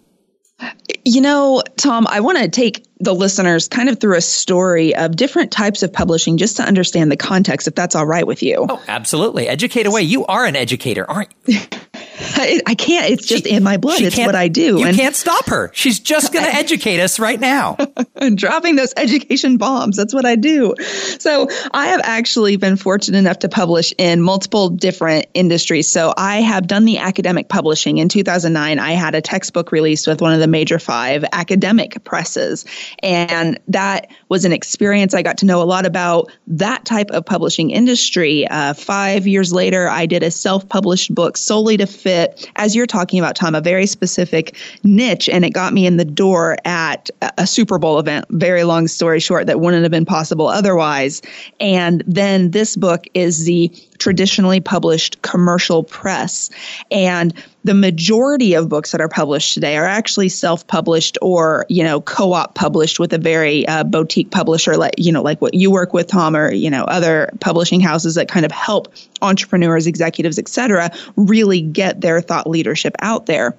You 1.04 1.20
know, 1.20 1.62
Thom, 1.76 2.06
I 2.08 2.20
want 2.20 2.38
to 2.38 2.48
take 2.48 2.86
the 3.02 3.14
listeners 3.14 3.68
kind 3.68 3.88
of 3.88 3.98
through 3.98 4.16
a 4.16 4.20
story 4.20 4.94
of 4.94 5.16
different 5.16 5.50
types 5.50 5.82
of 5.82 5.92
publishing 5.92 6.36
just 6.36 6.58
to 6.58 6.62
understand 6.62 7.10
the 7.10 7.16
context, 7.16 7.66
if 7.66 7.74
that's 7.74 7.96
all 7.96 8.06
right 8.06 8.26
with 8.26 8.42
you. 8.42 8.64
Oh, 8.68 8.82
absolutely. 8.86 9.48
Educate 9.48 9.86
away. 9.86 10.02
You 10.02 10.24
are 10.26 10.44
an 10.44 10.54
educator, 10.54 11.08
aren't 11.10 11.30
you? 11.46 11.58
I, 12.22 12.60
I 12.66 12.74
can't. 12.74 13.10
It's 13.10 13.26
just 13.26 13.44
she, 13.44 13.50
in 13.50 13.62
my 13.62 13.76
blood. 13.76 14.00
It's 14.00 14.16
what 14.16 14.34
I 14.34 14.48
do. 14.48 14.78
You 14.78 14.86
and 14.86 14.96
can't 14.96 15.14
stop 15.14 15.46
her. 15.46 15.70
She's 15.74 16.00
just 16.00 16.32
going 16.32 16.44
to 16.44 16.54
educate 16.54 17.00
us 17.00 17.18
right 17.18 17.38
now. 17.38 17.76
and 18.16 18.38
dropping 18.38 18.76
those 18.76 18.92
education 18.96 19.56
bombs. 19.56 19.96
That's 19.96 20.14
what 20.14 20.24
I 20.24 20.36
do. 20.36 20.74
So 21.18 21.48
I 21.72 21.88
have 21.88 22.00
actually 22.04 22.56
been 22.56 22.76
fortunate 22.76 23.18
enough 23.18 23.40
to 23.40 23.48
publish 23.48 23.92
in 23.98 24.20
multiple 24.22 24.68
different 24.68 25.26
industries. 25.34 25.88
So 25.88 26.14
I 26.16 26.40
have 26.40 26.66
done 26.66 26.84
the 26.84 26.98
academic 26.98 27.48
publishing. 27.48 27.98
In 27.98 28.08
2009, 28.08 28.78
I 28.78 28.92
had 28.92 29.14
a 29.14 29.20
textbook 29.20 29.72
released 29.72 30.06
with 30.06 30.20
one 30.20 30.32
of 30.32 30.40
the 30.40 30.46
major 30.46 30.78
five 30.78 31.24
academic 31.32 32.02
presses. 32.04 32.64
And 33.02 33.58
that 33.68 34.10
was 34.28 34.44
an 34.44 34.52
experience. 34.52 35.14
I 35.14 35.22
got 35.22 35.38
to 35.38 35.46
know 35.46 35.62
a 35.62 35.64
lot 35.64 35.86
about 35.86 36.30
that 36.46 36.84
type 36.84 37.10
of 37.10 37.24
publishing 37.24 37.70
industry. 37.70 38.46
Uh, 38.48 38.74
five 38.74 39.26
years 39.26 39.52
later, 39.52 39.88
I 39.88 40.06
did 40.06 40.22
a 40.22 40.30
self 40.30 40.68
published 40.68 41.14
book 41.14 41.36
solely 41.36 41.76
to 41.78 41.86
fit, 41.86 42.11
as 42.56 42.74
you're 42.74 42.86
talking 42.86 43.18
about, 43.18 43.36
Thom, 43.36 43.54
a 43.54 43.60
very 43.60 43.86
specific 43.86 44.56
niche. 44.84 45.28
And 45.28 45.44
it 45.44 45.50
got 45.50 45.72
me 45.72 45.86
in 45.86 45.96
the 45.96 46.04
door 46.04 46.56
at 46.64 47.10
a 47.38 47.46
Super 47.46 47.78
Bowl 47.78 47.98
event. 47.98 48.26
Very 48.30 48.64
long 48.64 48.88
story 48.88 49.20
short, 49.20 49.46
that 49.46 49.60
wouldn't 49.60 49.82
have 49.82 49.90
been 49.90 50.04
possible 50.04 50.48
otherwise. 50.48 51.22
And 51.60 52.02
then 52.06 52.50
this 52.50 52.76
book 52.76 53.06
is 53.14 53.44
the 53.44 53.70
traditionally 54.02 54.60
published 54.60 55.22
commercial 55.22 55.84
press. 55.84 56.50
And 56.90 57.32
the 57.62 57.74
majority 57.74 58.54
of 58.54 58.68
books 58.68 58.90
that 58.90 59.00
are 59.00 59.08
published 59.08 59.54
today 59.54 59.76
are 59.76 59.84
actually 59.84 60.28
self-published 60.28 61.16
or, 61.22 61.64
you 61.68 61.84
know, 61.84 62.00
co-op 62.00 62.56
published 62.56 62.98
with 62.98 63.12
a 63.12 63.18
very 63.18 63.66
uh, 63.68 63.84
boutique 63.84 64.32
publisher 64.32 64.76
like, 64.76 64.94
you 64.98 65.12
know, 65.12 65.22
like 65.22 65.40
what 65.40 65.54
you 65.54 65.70
work 65.70 65.92
with, 65.92 66.08
Thom, 66.08 66.34
or, 66.34 66.52
you 66.52 66.68
know, 66.68 66.82
other 66.84 67.30
publishing 67.38 67.80
houses 67.80 68.16
that 68.16 68.28
kind 68.28 68.44
of 68.44 68.50
help 68.50 68.92
entrepreneurs, 69.20 69.86
executives, 69.86 70.38
et 70.38 70.48
cetera, 70.48 70.90
really 71.14 71.60
get 71.60 72.00
their 72.00 72.20
thought 72.20 72.48
leadership 72.50 72.96
out 73.00 73.26
there. 73.26 73.56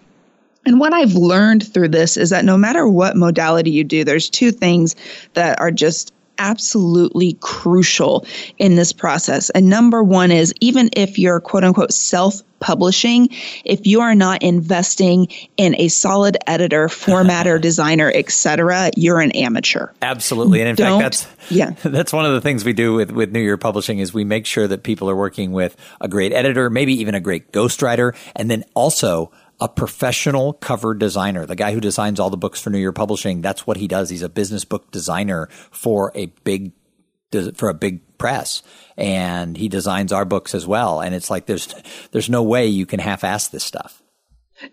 And 0.65 0.79
what 0.79 0.93
I've 0.93 1.15
learned 1.15 1.73
through 1.73 1.89
this 1.89 2.15
is 2.15 2.29
that 2.29 2.45
no 2.45 2.57
matter 2.57 2.87
what 2.87 3.17
modality 3.17 3.71
you 3.71 3.83
do, 3.83 4.03
there's 4.03 4.29
two 4.29 4.51
things 4.51 4.95
that 5.33 5.59
are 5.59 5.71
just 5.71 6.12
absolutely 6.37 7.37
crucial 7.41 8.25
in 8.57 8.75
this 8.75 8.93
process. 8.93 9.49
And 9.51 9.69
number 9.69 10.03
one 10.03 10.31
is 10.31 10.53
even 10.61 10.89
if 10.93 11.17
you're 11.19 11.39
quote 11.39 11.63
unquote 11.63 11.93
self 11.93 12.41
publishing, 12.63 13.27
if 13.65 13.85
you 13.85 13.99
are 13.99 14.15
not 14.15 14.41
investing 14.41 15.27
in 15.57 15.75
a 15.77 15.89
solid 15.89 16.37
editor, 16.47 16.87
formatter, 16.87 17.59
designer, 17.69 18.11
etc., 18.15 18.89
you're 18.95 19.19
an 19.19 19.31
amateur. 19.31 19.87
Absolutely. 20.01 20.61
And 20.61 20.69
in 20.69 20.75
Don't, 20.75 21.01
fact 21.01 21.27
that's 21.27 21.51
yeah. 21.51 21.71
that's 21.83 22.13
one 22.13 22.25
of 22.25 22.33
the 22.33 22.41
things 22.41 22.63
we 22.63 22.73
do 22.73 22.93
with, 22.93 23.11
with 23.11 23.31
New 23.31 23.41
Year 23.41 23.57
Publishing 23.57 23.99
is 23.99 24.13
we 24.13 24.23
make 24.23 24.45
sure 24.45 24.67
that 24.67 24.83
people 24.83 25.09
are 25.09 25.15
working 25.15 25.51
with 25.51 25.75
a 25.99 26.07
great 26.07 26.31
editor, 26.31 26.69
maybe 26.69 26.93
even 26.93 27.15
a 27.15 27.19
great 27.19 27.51
ghostwriter, 27.51 28.15
and 28.35 28.49
then 28.49 28.63
also 28.73 29.31
a 29.63 29.69
professional 29.69 30.51
cover 30.51 30.93
designer, 30.93 31.45
the 31.45 31.55
guy 31.55 31.71
who 31.71 31.79
designs 31.79 32.19
all 32.19 32.29
the 32.29 32.35
books 32.35 32.59
for 32.59 32.69
New 32.69 32.79
Year 32.79 32.91
Publishing. 32.91 33.39
That's 33.39 33.65
what 33.65 33.77
he 33.77 33.87
does. 33.87 34.09
He's 34.09 34.21
a 34.21 34.27
business 34.27 34.65
book 34.65 34.91
designer 34.91 35.47
for 35.71 36.11
a 36.15 36.25
big 36.43 36.73
for 37.55 37.69
a 37.69 37.73
big 37.73 38.01
press 38.19 38.61
and 38.95 39.57
he 39.57 39.67
designs 39.67 40.11
our 40.11 40.23
books 40.23 40.53
as 40.53 40.67
well 40.67 41.01
and 41.01 41.15
it's 41.15 41.31
like 41.31 41.47
there's 41.47 41.73
there's 42.11 42.29
no 42.29 42.43
way 42.43 42.67
you 42.67 42.85
can 42.85 42.99
half-ass 42.99 43.47
this 43.47 43.63
stuff 43.63 44.02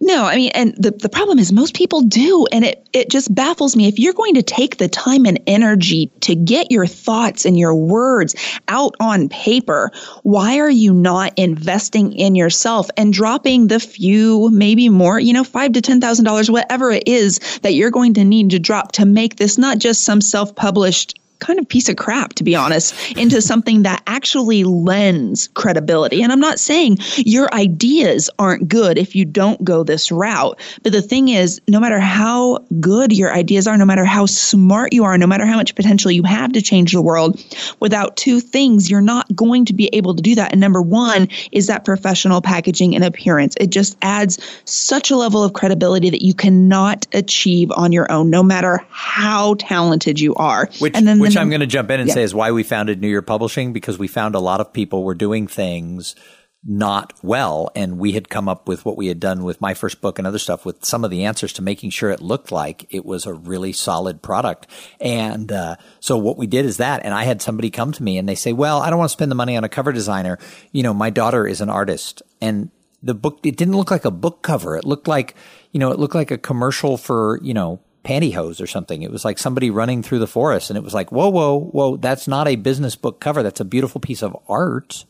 no, 0.00 0.24
I 0.24 0.36
mean, 0.36 0.50
and 0.54 0.74
the, 0.76 0.90
the 0.92 1.08
problem 1.08 1.38
is 1.38 1.52
most 1.52 1.74
people 1.74 2.02
do. 2.02 2.46
And 2.52 2.64
it, 2.64 2.88
it 2.92 3.10
just 3.10 3.34
baffles 3.34 3.76
me. 3.76 3.88
If 3.88 3.98
you're 3.98 4.12
going 4.12 4.34
to 4.34 4.42
take 4.42 4.76
the 4.76 4.88
time 4.88 5.26
and 5.26 5.40
energy 5.46 6.10
to 6.20 6.34
get 6.34 6.70
your 6.70 6.86
thoughts 6.86 7.44
and 7.44 7.58
your 7.58 7.74
words 7.74 8.34
out 8.68 8.94
on 9.00 9.28
paper, 9.28 9.90
why 10.22 10.58
are 10.58 10.70
you 10.70 10.92
not 10.92 11.32
investing 11.36 12.12
in 12.12 12.34
yourself 12.34 12.88
and 12.96 13.12
dropping 13.12 13.66
the 13.66 13.80
few, 13.80 14.50
maybe 14.50 14.88
more, 14.88 15.18
you 15.18 15.32
know, 15.32 15.44
five 15.44 15.72
to 15.72 15.80
ten 15.80 16.00
thousand 16.00 16.24
dollars, 16.24 16.50
whatever 16.50 16.90
it 16.90 17.04
is 17.06 17.38
that 17.62 17.74
you're 17.74 17.90
going 17.90 18.14
to 18.14 18.24
need 18.24 18.50
to 18.50 18.58
drop 18.58 18.92
to 18.92 19.06
make 19.06 19.36
this 19.36 19.58
not 19.58 19.78
just 19.78 20.02
some 20.02 20.20
self-published 20.20 21.18
kind 21.40 21.58
of 21.58 21.68
piece 21.68 21.88
of 21.88 21.96
crap, 21.96 22.34
to 22.34 22.44
be 22.44 22.54
honest, 22.54 22.94
into 23.16 23.42
something 23.42 23.82
that 23.82 24.02
actually 24.06 24.64
lends 24.64 25.48
credibility. 25.48 26.22
And 26.22 26.32
I'm 26.32 26.40
not 26.40 26.58
saying 26.60 26.98
your 27.16 27.52
ideas 27.54 28.30
aren't 28.38 28.68
good 28.68 28.98
if 28.98 29.16
you 29.16 29.24
don't 29.24 29.62
go 29.64 29.82
this 29.82 30.12
route. 30.12 30.58
But 30.82 30.92
the 30.92 31.02
thing 31.02 31.28
is, 31.28 31.60
no 31.68 31.80
matter 31.80 31.98
how 31.98 32.58
good 32.78 33.12
your 33.12 33.32
ideas 33.32 33.66
are, 33.66 33.76
no 33.76 33.84
matter 33.84 34.04
how 34.04 34.26
smart 34.26 34.92
you 34.92 35.04
are, 35.04 35.18
no 35.18 35.26
matter 35.26 35.46
how 35.46 35.56
much 35.56 35.74
potential 35.74 36.10
you 36.10 36.22
have 36.22 36.52
to 36.52 36.62
change 36.62 36.92
the 36.92 37.02
world, 37.02 37.42
without 37.80 38.16
two 38.16 38.40
things, 38.40 38.90
you're 38.90 39.00
not 39.00 39.34
going 39.34 39.64
to 39.64 39.72
be 39.72 39.88
able 39.92 40.14
to 40.14 40.22
do 40.22 40.34
that. 40.34 40.52
And 40.52 40.60
number 40.60 40.82
one 40.82 41.28
is 41.52 41.66
that 41.66 41.84
professional 41.84 42.40
packaging 42.42 42.94
and 42.94 43.04
appearance. 43.04 43.54
It 43.58 43.70
just 43.70 43.96
adds 44.02 44.38
such 44.64 45.10
a 45.10 45.16
level 45.16 45.42
of 45.42 45.52
credibility 45.52 46.10
that 46.10 46.22
you 46.22 46.34
cannot 46.34 47.06
achieve 47.12 47.70
on 47.72 47.92
your 47.92 48.10
own, 48.10 48.30
no 48.30 48.42
matter 48.42 48.84
how 48.90 49.54
talented 49.58 50.20
you 50.20 50.34
are. 50.34 50.68
Which, 50.78 50.96
and 50.96 51.06
then 51.06 51.18
which 51.18 51.29
which 51.30 51.36
I'm 51.36 51.48
going 51.48 51.60
to 51.60 51.66
jump 51.66 51.90
in 51.90 52.00
and 52.00 52.08
yeah. 52.08 52.14
say 52.14 52.22
is 52.22 52.34
why 52.34 52.50
we 52.50 52.62
founded 52.62 53.00
New 53.00 53.08
Year 53.08 53.22
Publishing 53.22 53.72
because 53.72 53.98
we 53.98 54.08
found 54.08 54.34
a 54.34 54.40
lot 54.40 54.60
of 54.60 54.72
people 54.72 55.04
were 55.04 55.14
doing 55.14 55.46
things 55.46 56.14
not 56.62 57.14
well. 57.22 57.70
And 57.74 57.98
we 57.98 58.12
had 58.12 58.28
come 58.28 58.48
up 58.48 58.68
with 58.68 58.84
what 58.84 58.96
we 58.96 59.06
had 59.06 59.18
done 59.18 59.44
with 59.44 59.60
my 59.60 59.72
first 59.72 60.00
book 60.00 60.18
and 60.18 60.26
other 60.26 60.38
stuff 60.38 60.66
with 60.66 60.84
some 60.84 61.04
of 61.04 61.10
the 61.10 61.24
answers 61.24 61.54
to 61.54 61.62
making 61.62 61.90
sure 61.90 62.10
it 62.10 62.20
looked 62.20 62.52
like 62.52 62.86
it 62.90 63.04
was 63.04 63.24
a 63.24 63.32
really 63.32 63.72
solid 63.72 64.22
product. 64.22 64.66
And 65.00 65.50
uh, 65.50 65.76
so 66.00 66.18
what 66.18 66.36
we 66.36 66.46
did 66.46 66.66
is 66.66 66.76
that. 66.76 67.04
And 67.04 67.14
I 67.14 67.24
had 67.24 67.40
somebody 67.40 67.70
come 67.70 67.92
to 67.92 68.02
me 68.02 68.18
and 68.18 68.28
they 68.28 68.34
say, 68.34 68.52
well, 68.52 68.80
I 68.80 68.90
don't 68.90 68.98
want 68.98 69.08
to 69.08 69.14
spend 69.14 69.30
the 69.30 69.36
money 69.36 69.56
on 69.56 69.64
a 69.64 69.70
cover 69.70 69.92
designer. 69.92 70.38
You 70.72 70.82
know, 70.82 70.92
my 70.92 71.10
daughter 71.10 71.46
is 71.46 71.60
an 71.60 71.70
artist 71.70 72.22
and 72.42 72.70
the 73.02 73.14
book, 73.14 73.40
it 73.44 73.56
didn't 73.56 73.76
look 73.76 73.90
like 73.90 74.04
a 74.04 74.10
book 74.10 74.42
cover. 74.42 74.76
It 74.76 74.84
looked 74.84 75.08
like, 75.08 75.34
you 75.72 75.80
know, 75.80 75.92
it 75.92 75.98
looked 75.98 76.14
like 76.14 76.30
a 76.30 76.36
commercial 76.36 76.98
for, 76.98 77.40
you 77.42 77.54
know, 77.54 77.80
pantyhose 78.04 78.60
or 78.60 78.66
something. 78.66 79.02
It 79.02 79.10
was 79.10 79.24
like 79.24 79.38
somebody 79.38 79.70
running 79.70 80.02
through 80.02 80.20
the 80.20 80.26
forest 80.26 80.70
and 80.70 80.76
it 80.76 80.82
was 80.82 80.94
like, 80.94 81.12
whoa, 81.12 81.28
whoa, 81.28 81.60
whoa, 81.60 81.96
that's 81.96 82.26
not 82.26 82.48
a 82.48 82.56
business 82.56 82.96
book 82.96 83.20
cover. 83.20 83.42
That's 83.42 83.60
a 83.60 83.64
beautiful 83.64 84.00
piece 84.00 84.22
of 84.22 84.36
art, 84.48 85.04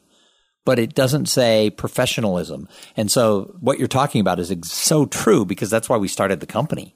but 0.64 0.78
it 0.78 0.94
doesn't 0.94 1.26
say 1.26 1.70
professionalism. 1.70 2.68
And 2.96 3.10
so 3.10 3.56
what 3.60 3.78
you're 3.78 3.88
talking 3.88 4.20
about 4.20 4.40
is 4.40 4.54
so 4.64 5.06
true 5.06 5.44
because 5.44 5.70
that's 5.70 5.88
why 5.88 5.96
we 5.96 6.08
started 6.08 6.40
the 6.40 6.46
company 6.46 6.94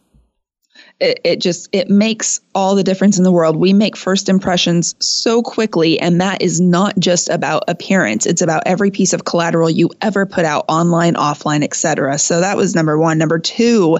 it, 1.00 1.20
it 1.24 1.40
just 1.40 1.68
it 1.72 1.88
makes 1.90 2.40
all 2.54 2.74
the 2.74 2.84
difference 2.84 3.18
in 3.18 3.24
the 3.24 3.32
world. 3.32 3.56
We 3.56 3.72
make 3.72 3.96
first 3.96 4.28
impressions 4.28 4.94
so 5.00 5.42
quickly 5.42 5.98
and 5.98 6.20
that 6.20 6.40
is 6.40 6.60
not 6.60 6.98
just 6.98 7.28
about 7.28 7.64
appearance. 7.68 8.26
It's 8.26 8.42
about 8.42 8.62
every 8.66 8.90
piece 8.90 9.12
of 9.12 9.24
collateral 9.24 9.70
you 9.70 9.90
ever 10.00 10.24
put 10.24 10.44
out 10.44 10.64
online 10.68 11.14
offline 11.14 11.62
etc 11.62 12.18
so 12.18 12.40
that 12.40 12.56
was 12.56 12.74
number 12.74 12.98
one. 12.98 13.18
Number 13.18 13.38
two 13.38 13.98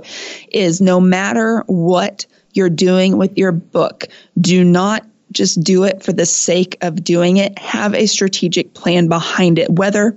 is 0.51 0.81
no 0.81 1.01
matter 1.01 1.65
what 1.67 2.27
you're 2.53 2.71
doing 2.71 3.19
with 3.19 3.37
your 3.37 3.53
book 3.53 4.05
do 4.41 4.65
not 4.65 5.05
just 5.33 5.63
do 5.65 5.83
it 5.83 6.03
for 6.03 6.13
the 6.13 6.27
sake 6.27 6.77
of 6.81 7.03
doing 7.03 7.39
it. 7.39 7.59
Have 7.59 7.93
a 7.95 8.07
strategic 8.07 8.75
plan 8.75 9.09
behind 9.09 9.59
it 9.59 9.71
whether 9.71 10.17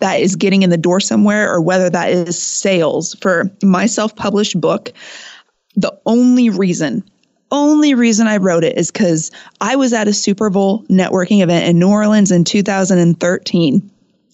that 0.00 0.20
is 0.20 0.36
getting 0.36 0.62
in 0.62 0.70
the 0.70 0.76
door 0.76 1.00
somewhere 1.00 1.52
or 1.52 1.60
whether 1.60 1.90
that 1.90 2.10
is 2.10 2.40
sales. 2.40 3.14
For 3.14 3.50
my 3.62 3.86
self-published 3.86 4.60
book 4.60 4.92
the 5.78 5.96
only 6.06 6.50
reason 6.50 7.04
only 7.50 7.94
reason 7.94 8.26
I 8.26 8.36
wrote 8.36 8.64
it 8.64 8.76
is 8.76 8.90
because 8.90 9.30
I 9.62 9.76
was 9.76 9.94
at 9.94 10.06
a 10.06 10.12
Super 10.12 10.50
Bowl 10.50 10.82
networking 10.84 11.42
event 11.42 11.66
in 11.66 11.78
New 11.78 11.88
Orleans 11.88 12.30
in 12.30 12.44
2013. 12.44 13.90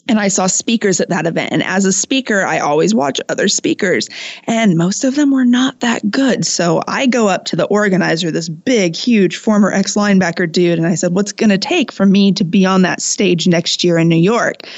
And 0.07 0.20
I 0.20 0.28
saw 0.28 0.46
speakers 0.48 1.00
at 1.00 1.09
that 1.09 1.26
event. 1.26 1.52
And 1.52 1.62
as 1.62 1.85
a 1.85 1.92
speaker, 1.92 2.44
I 2.44 2.59
always 2.59 2.94
watch 2.94 3.20
other 3.28 3.48
speakers. 3.48 4.09
And 4.46 4.76
most 4.76 5.04
of 5.04 5.14
them 5.14 5.30
were 5.30 5.46
not 5.46 5.80
that 5.80 6.11
good. 6.11 6.44
So 6.44 6.83
I 6.88 7.07
go 7.07 7.28
up 7.28 7.44
to 7.46 7.57
the 7.57 7.66
organizer, 7.66 8.30
this 8.30 8.48
big, 8.48 8.96
huge 8.96 9.37
former 9.37 9.72
ex 9.72 9.94
linebacker 9.94 10.50
dude, 10.50 10.78
and 10.78 10.87
I 10.87 10.94
said, 10.94 11.14
What's 11.14 11.33
going 11.33 11.50
to 11.50 11.59
take 11.59 11.90
for 11.90 12.04
me 12.04 12.33
to 12.33 12.44
be 12.44 12.66
on 12.66 12.83
that 12.83 13.00
stage 13.00 13.46
next 13.46 13.83
year 13.83 13.96
in 13.96 14.09
New 14.09 14.16
York? 14.16 14.68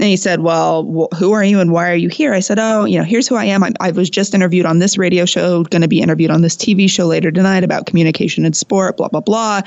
And 0.00 0.08
he 0.08 0.16
said, 0.16 0.40
well, 0.40 1.08
who 1.14 1.32
are 1.32 1.44
you 1.44 1.60
and 1.60 1.72
why 1.72 1.90
are 1.90 1.94
you 1.94 2.08
here? 2.08 2.32
I 2.32 2.40
said, 2.40 2.58
Oh, 2.58 2.86
you 2.86 2.96
know, 2.98 3.04
here's 3.04 3.28
who 3.28 3.36
I 3.36 3.44
am. 3.44 3.62
I, 3.62 3.72
I 3.80 3.90
was 3.90 4.08
just 4.08 4.34
interviewed 4.34 4.64
on 4.64 4.78
this 4.78 4.96
radio 4.96 5.26
show, 5.26 5.62
going 5.64 5.82
to 5.82 5.88
be 5.88 6.00
interviewed 6.00 6.30
on 6.30 6.40
this 6.40 6.56
TV 6.56 6.88
show 6.88 7.04
later 7.04 7.30
tonight 7.30 7.64
about 7.64 7.84
communication 7.84 8.46
and 8.46 8.56
sport, 8.56 8.96
blah, 8.96 9.08
blah, 9.08 9.20
blah. 9.20 9.60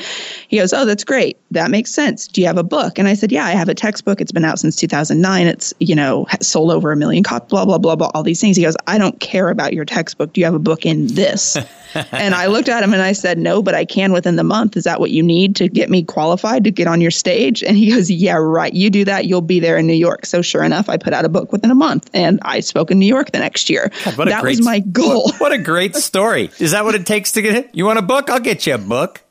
He 0.48 0.58
goes, 0.58 0.74
Oh, 0.74 0.86
that's 0.86 1.04
great. 1.04 1.38
That 1.52 1.70
makes 1.70 1.92
sense. 1.92 2.28
Do 2.28 2.42
you 2.42 2.48
have 2.48 2.58
a 2.58 2.64
book? 2.64 2.98
And 2.98 3.08
I 3.08 3.14
said, 3.14 3.32
Yeah, 3.32 3.46
I 3.46 3.52
have 3.52 3.70
a 3.70 3.76
textbook. 3.76 4.22
It's 4.22 4.32
been 4.32 4.44
out 4.44 4.58
since 4.58 4.76
2009. 4.76 5.46
It's, 5.46 5.72
you 5.80 5.94
know, 5.94 6.26
sold 6.42 6.72
over 6.72 6.92
a 6.92 6.96
million 6.96 7.24
copies, 7.24 7.50
blah, 7.50 7.66
blah, 7.66 7.78
blah, 7.78 7.96
blah, 7.96 8.10
all 8.16 8.24
these 8.24 8.42
things. 8.42 8.58
He 8.58 8.64
goes, 8.64 8.76
I 8.88 8.98
don't 8.98 9.20
care 9.20 9.50
about 9.50 9.74
your 9.74 9.86
textbook. 9.86 10.34
Do 10.34 10.42
you 10.42 10.46
have 10.46 10.56
a 10.56 10.60
book 10.60 10.84
in 10.84 11.06
this? 11.14 11.58
and 12.12 12.34
I 12.34 12.48
looked 12.48 12.70
at 12.70 12.84
him 12.84 12.94
and 12.94 13.04
I 13.04 13.12
said, 13.12 13.38
No, 13.38 13.62
but 13.62 13.76
I 13.76 13.86
can 13.86 14.12
within 14.14 14.36
the 14.36 14.44
month. 14.44 14.76
Is 14.78 14.86
that 14.86 15.00
what 15.00 15.12
you 15.12 15.22
need 15.22 15.56
to 15.58 15.70
get 15.70 15.92
me 15.92 16.04
qualified 16.04 16.64
to 16.64 16.72
get 16.72 16.88
on 16.88 17.02
your 17.02 17.12
stage? 17.12 17.64
And 17.64 17.78
he 17.78 17.92
goes, 17.92 18.10
Yeah, 18.10 18.38
right. 18.38 18.74
You 18.74 18.90
do 18.90 19.06
that, 19.06 19.26
you'll 19.26 19.42
be 19.42 19.60
there 19.60 19.78
in 19.78 19.86
New 19.86 19.94
York. 19.94 20.23
So 20.26 20.42
sure 20.42 20.64
enough, 20.64 20.90
I 20.90 20.98
put 20.98 21.14
out 21.14 21.26
a 21.26 21.30
book 21.30 21.52
within 21.52 21.72
a 21.72 21.76
month 21.76 22.10
and 22.14 22.40
I 22.44 22.60
spoke 22.60 22.92
in 22.92 23.00
New 23.00 23.06
York 23.06 23.32
the 23.32 23.40
next 23.40 23.70
year. 23.70 23.92
God, 24.06 24.28
that 24.28 24.42
great, 24.42 24.58
was 24.58 24.66
my 24.66 24.80
goal. 24.80 25.26
What, 25.26 25.40
what 25.40 25.52
a 25.52 25.58
great 25.58 25.96
story. 25.96 26.50
Is 26.60 26.72
that 26.72 26.84
what 26.86 26.96
it 26.96 27.06
takes 27.06 27.34
to 27.34 27.42
get 27.42 27.56
it? 27.56 27.70
You 27.74 27.86
want 27.86 28.00
a 28.00 28.04
book? 28.04 28.30
I'll 28.30 28.40
get 28.40 28.66
you 28.68 28.76
a 28.76 28.78
book. 28.78 29.22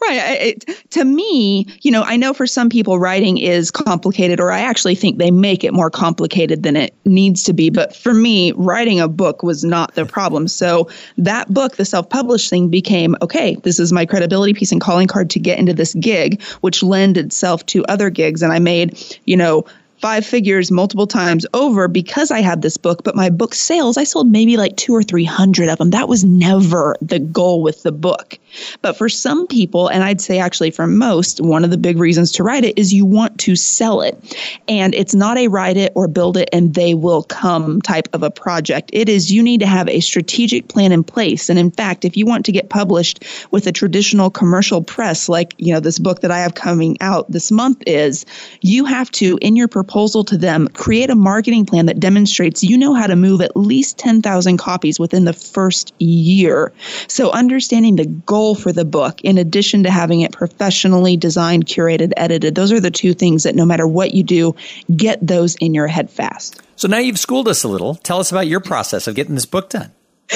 Right. 0.00 0.40
It, 0.40 0.90
to 0.90 1.04
me, 1.04 1.66
you 1.80 1.90
know, 1.90 2.02
I 2.02 2.16
know 2.16 2.34
for 2.34 2.46
some 2.46 2.68
people 2.68 2.98
writing 2.98 3.38
is 3.38 3.70
complicated, 3.70 4.40
or 4.40 4.52
I 4.52 4.60
actually 4.60 4.94
think 4.94 5.18
they 5.18 5.30
make 5.30 5.64
it 5.64 5.72
more 5.72 5.90
complicated 5.90 6.62
than 6.62 6.76
it 6.76 6.94
needs 7.04 7.44
to 7.44 7.52
be. 7.52 7.70
But 7.70 7.96
for 7.96 8.12
me, 8.12 8.52
writing 8.52 9.00
a 9.00 9.08
book 9.08 9.42
was 9.42 9.64
not 9.64 9.94
the 9.94 10.04
problem. 10.04 10.48
So 10.48 10.90
that 11.18 11.52
book, 11.52 11.76
the 11.76 11.84
self 11.84 12.10
published 12.10 12.50
thing, 12.50 12.68
became 12.68 13.16
okay, 13.22 13.56
this 13.56 13.80
is 13.80 13.92
my 13.92 14.04
credibility 14.04 14.52
piece 14.52 14.72
and 14.72 14.80
calling 14.80 15.08
card 15.08 15.30
to 15.30 15.38
get 15.38 15.58
into 15.58 15.72
this 15.72 15.94
gig, 15.94 16.42
which 16.60 16.82
lend 16.82 17.16
itself 17.16 17.64
to 17.66 17.84
other 17.86 18.10
gigs. 18.10 18.42
And 18.42 18.52
I 18.52 18.58
made, 18.58 18.98
you 19.24 19.36
know, 19.36 19.64
five 20.00 20.26
figures 20.26 20.70
multiple 20.70 21.06
times 21.06 21.46
over 21.54 21.88
because 21.88 22.30
I 22.30 22.40
had 22.40 22.62
this 22.62 22.76
book, 22.76 23.02
but 23.04 23.16
my 23.16 23.30
book 23.30 23.54
sales, 23.54 23.96
I 23.96 24.04
sold 24.04 24.30
maybe 24.30 24.56
like 24.56 24.76
two 24.76 24.94
or 24.94 25.02
300 25.02 25.68
of 25.68 25.78
them. 25.78 25.90
That 25.90 26.08
was 26.08 26.24
never 26.24 26.96
the 27.00 27.18
goal 27.18 27.62
with 27.62 27.82
the 27.82 27.92
book. 27.92 28.38
But 28.82 28.96
for 28.96 29.08
some 29.08 29.46
people, 29.46 29.88
and 29.88 30.02
I'd 30.02 30.20
say 30.20 30.38
actually 30.38 30.70
for 30.70 30.86
most, 30.86 31.40
one 31.40 31.64
of 31.64 31.70
the 31.70 31.78
big 31.78 31.98
reasons 31.98 32.32
to 32.32 32.42
write 32.42 32.64
it 32.64 32.78
is 32.78 32.92
you 32.92 33.04
want 33.04 33.38
to 33.40 33.56
sell 33.56 34.00
it. 34.00 34.36
And 34.68 34.94
it's 34.94 35.14
not 35.14 35.38
a 35.38 35.48
write 35.48 35.76
it 35.76 35.92
or 35.94 36.08
build 36.08 36.36
it 36.36 36.48
and 36.52 36.74
they 36.74 36.94
will 36.94 37.22
come 37.22 37.80
type 37.82 38.08
of 38.12 38.22
a 38.22 38.30
project. 38.30 38.90
It 38.92 39.08
is 39.08 39.32
you 39.32 39.42
need 39.42 39.60
to 39.60 39.66
have 39.66 39.88
a 39.88 40.00
strategic 40.00 40.68
plan 40.68 40.92
in 40.92 41.04
place. 41.04 41.48
And 41.48 41.58
in 41.58 41.70
fact, 41.70 42.04
if 42.04 42.16
you 42.16 42.26
want 42.26 42.44
to 42.46 42.52
get 42.52 42.70
published 42.70 43.24
with 43.50 43.66
a 43.66 43.72
traditional 43.72 44.30
commercial 44.30 44.82
press, 44.82 45.28
like, 45.28 45.54
you 45.58 45.72
know, 45.72 45.80
this 45.80 45.98
book 45.98 46.20
that 46.20 46.30
I 46.30 46.40
have 46.40 46.54
coming 46.54 46.96
out 47.00 47.30
this 47.30 47.50
month 47.50 47.82
is, 47.86 48.24
you 48.60 48.84
have 48.84 49.10
to, 49.12 49.38
in 49.40 49.56
your 49.56 49.68
proposal 49.86 50.24
to 50.24 50.36
them, 50.36 50.66
create 50.68 51.10
a 51.10 51.14
marketing 51.14 51.64
plan 51.64 51.86
that 51.86 52.00
demonstrates 52.00 52.64
you 52.64 52.76
know 52.76 52.92
how 52.92 53.06
to 53.06 53.14
move 53.14 53.40
at 53.40 53.56
least 53.56 53.98
10,000 53.98 54.56
copies 54.56 54.98
within 54.98 55.24
the 55.24 55.32
first 55.32 55.94
year. 56.00 56.72
So 57.06 57.30
understanding 57.30 57.94
the 57.94 58.06
goal 58.06 58.56
for 58.56 58.72
the 58.72 58.84
book, 58.84 59.20
in 59.22 59.38
addition 59.38 59.84
to 59.84 59.90
having 59.90 60.22
it 60.22 60.32
professionally 60.32 61.16
designed, 61.16 61.66
curated, 61.66 62.12
edited, 62.16 62.56
those 62.56 62.72
are 62.72 62.80
the 62.80 62.90
two 62.90 63.14
things 63.14 63.44
that 63.44 63.54
no 63.54 63.64
matter 63.64 63.86
what 63.86 64.12
you 64.12 64.24
do, 64.24 64.56
get 64.96 65.24
those 65.24 65.54
in 65.56 65.72
your 65.72 65.86
head 65.86 66.10
fast. 66.10 66.60
So 66.74 66.88
now 66.88 66.98
you've 66.98 67.18
schooled 67.18 67.46
us 67.46 67.62
a 67.62 67.68
little. 67.68 67.94
Tell 67.94 68.18
us 68.18 68.32
about 68.32 68.48
your 68.48 68.60
process 68.60 69.06
of 69.06 69.14
getting 69.14 69.36
this 69.36 69.46
book 69.46 69.70
done. 69.70 69.92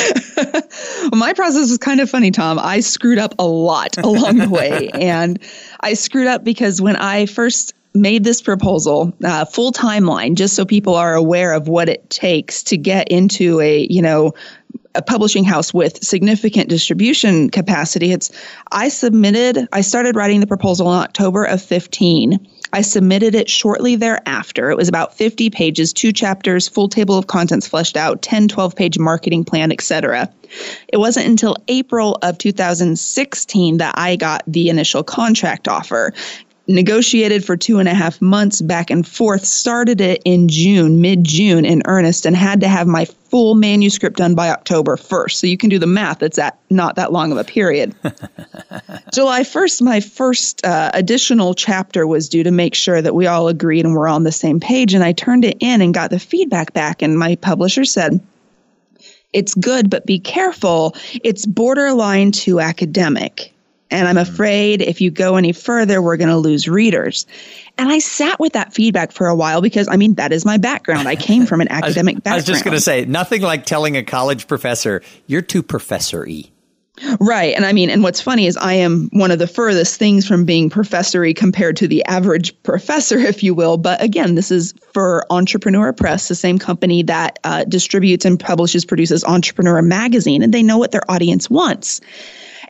my 1.12 1.32
process 1.34 1.68
was 1.68 1.78
kind 1.78 1.98
of 1.98 2.08
funny, 2.08 2.30
Thom. 2.30 2.60
I 2.60 2.78
screwed 2.78 3.18
up 3.18 3.34
a 3.40 3.46
lot 3.46 3.98
along 3.98 4.38
the 4.38 4.48
way. 4.48 4.90
And 5.00 5.40
I 5.80 5.94
screwed 5.94 6.28
up 6.28 6.44
because 6.44 6.80
when 6.80 6.94
I 6.94 7.26
first 7.26 7.74
made 7.94 8.24
this 8.24 8.40
proposal, 8.40 9.12
uh, 9.24 9.44
full 9.44 9.72
timeline, 9.72 10.34
just 10.36 10.54
so 10.54 10.64
people 10.64 10.94
are 10.94 11.14
aware 11.14 11.52
of 11.52 11.68
what 11.68 11.88
it 11.88 12.08
takes 12.10 12.62
to 12.64 12.76
get 12.76 13.08
into 13.08 13.60
a, 13.60 13.86
you 13.90 14.02
know, 14.02 14.32
a 14.94 15.02
publishing 15.02 15.44
house 15.44 15.72
with 15.72 16.02
significant 16.02 16.68
distribution 16.68 17.48
capacity. 17.48 18.12
It's 18.12 18.30
I 18.72 18.88
submitted, 18.88 19.68
I 19.72 19.82
started 19.82 20.16
writing 20.16 20.40
the 20.40 20.46
proposal 20.46 20.92
in 20.92 20.98
October 20.98 21.44
of 21.44 21.62
15. 21.62 22.48
I 22.72 22.82
submitted 22.82 23.34
it 23.34 23.48
shortly 23.48 23.96
thereafter. 23.96 24.70
It 24.70 24.76
was 24.76 24.88
about 24.88 25.14
50 25.14 25.50
pages, 25.50 25.92
two 25.92 26.12
chapters, 26.12 26.68
full 26.68 26.88
table 26.88 27.16
of 27.16 27.26
contents 27.26 27.68
fleshed 27.68 27.96
out, 27.96 28.22
10, 28.22 28.48
12 28.48 28.76
page 28.76 28.98
marketing 28.98 29.44
plan, 29.44 29.70
etc. 29.72 30.32
It 30.88 30.96
wasn't 30.96 31.26
until 31.26 31.56
April 31.68 32.18
of 32.22 32.38
2016 32.38 33.78
that 33.78 33.94
I 33.96 34.16
got 34.16 34.42
the 34.46 34.68
initial 34.68 35.02
contract 35.02 35.68
offer 35.68 36.12
negotiated 36.74 37.44
for 37.44 37.56
two 37.56 37.78
and 37.78 37.88
a 37.88 37.94
half 37.94 38.20
months 38.22 38.60
back 38.60 38.90
and 38.90 39.06
forth, 39.06 39.44
started 39.44 40.00
it 40.00 40.22
in 40.24 40.48
June, 40.48 41.00
mid 41.00 41.24
June 41.24 41.64
in 41.64 41.82
earnest, 41.86 42.26
and 42.26 42.36
had 42.36 42.60
to 42.60 42.68
have 42.68 42.86
my 42.86 43.04
full 43.04 43.54
manuscript 43.54 44.16
done 44.16 44.34
by 44.34 44.50
October 44.50 44.96
1st. 44.96 45.32
So 45.32 45.46
you 45.46 45.56
can 45.56 45.70
do 45.70 45.78
the 45.78 45.86
math. 45.86 46.22
It's 46.22 46.38
at 46.38 46.58
not 46.68 46.96
that 46.96 47.12
long 47.12 47.30
of 47.32 47.38
a 47.38 47.44
period. 47.44 47.94
July 49.14 49.42
1st, 49.42 49.82
my 49.82 50.00
first 50.00 50.64
uh, 50.64 50.90
additional 50.94 51.54
chapter 51.54 52.06
was 52.06 52.28
due 52.28 52.42
to 52.42 52.50
make 52.50 52.74
sure 52.74 53.00
that 53.00 53.14
we 53.14 53.26
all 53.26 53.48
agreed 53.48 53.84
and 53.84 53.94
we're 53.94 54.08
on 54.08 54.24
the 54.24 54.32
same 54.32 54.58
page. 54.58 54.94
And 54.94 55.04
I 55.04 55.12
turned 55.12 55.44
it 55.44 55.58
in 55.60 55.80
and 55.80 55.94
got 55.94 56.10
the 56.10 56.18
feedback 56.18 56.72
back. 56.72 57.02
And 57.02 57.18
my 57.18 57.36
publisher 57.36 57.84
said, 57.84 58.20
it's 59.32 59.54
good, 59.54 59.90
but 59.90 60.06
be 60.06 60.18
careful. 60.18 60.96
It's 61.22 61.46
borderline 61.46 62.32
too 62.32 62.58
academic. 62.58 63.49
And 63.90 64.06
I'm 64.06 64.16
mm-hmm. 64.16 64.32
afraid 64.32 64.82
if 64.82 65.00
you 65.00 65.10
go 65.10 65.36
any 65.36 65.52
further, 65.52 66.00
we're 66.00 66.16
going 66.16 66.28
to 66.30 66.36
lose 66.36 66.68
readers. 66.68 67.26
And 67.78 67.88
I 67.88 67.98
sat 67.98 68.38
with 68.38 68.52
that 68.52 68.72
feedback 68.72 69.12
for 69.12 69.26
a 69.26 69.34
while 69.34 69.60
because, 69.60 69.88
I 69.88 69.96
mean, 69.96 70.14
that 70.14 70.32
is 70.32 70.44
my 70.44 70.58
background. 70.58 71.08
I 71.08 71.16
came 71.16 71.46
from 71.46 71.60
an 71.60 71.68
academic 71.70 72.16
background. 72.16 72.34
I 72.34 72.36
was 72.36 72.46
just 72.46 72.64
going 72.64 72.76
to 72.76 72.80
say, 72.80 73.04
nothing 73.04 73.42
like 73.42 73.66
telling 73.66 73.96
a 73.96 74.02
college 74.02 74.46
professor, 74.46 75.02
you're 75.26 75.42
too 75.42 75.62
professor 75.62 76.24
y. 76.26 76.50
Right. 77.18 77.54
And 77.54 77.64
I 77.64 77.72
mean, 77.72 77.88
and 77.88 78.02
what's 78.02 78.20
funny 78.20 78.46
is 78.46 78.56
I 78.56 78.74
am 78.74 79.08
one 79.12 79.30
of 79.30 79.38
the 79.38 79.46
furthest 79.46 79.98
things 79.98 80.26
from 80.26 80.44
being 80.44 80.68
professory 80.68 81.32
compared 81.32 81.76
to 81.78 81.88
the 81.88 82.04
average 82.04 82.60
professor, 82.62 83.18
if 83.18 83.42
you 83.42 83.54
will. 83.54 83.76
But 83.76 84.02
again, 84.02 84.34
this 84.34 84.50
is 84.50 84.74
for 84.92 85.24
Entrepreneur 85.30 85.92
Press, 85.92 86.28
the 86.28 86.34
same 86.34 86.58
company 86.58 87.02
that 87.04 87.38
uh, 87.44 87.64
distributes 87.64 88.24
and 88.24 88.38
publishes, 88.38 88.84
produces 88.84 89.24
Entrepreneur 89.24 89.80
Magazine, 89.82 90.42
and 90.42 90.52
they 90.52 90.62
know 90.62 90.78
what 90.78 90.90
their 90.90 91.10
audience 91.10 91.48
wants. 91.48 92.00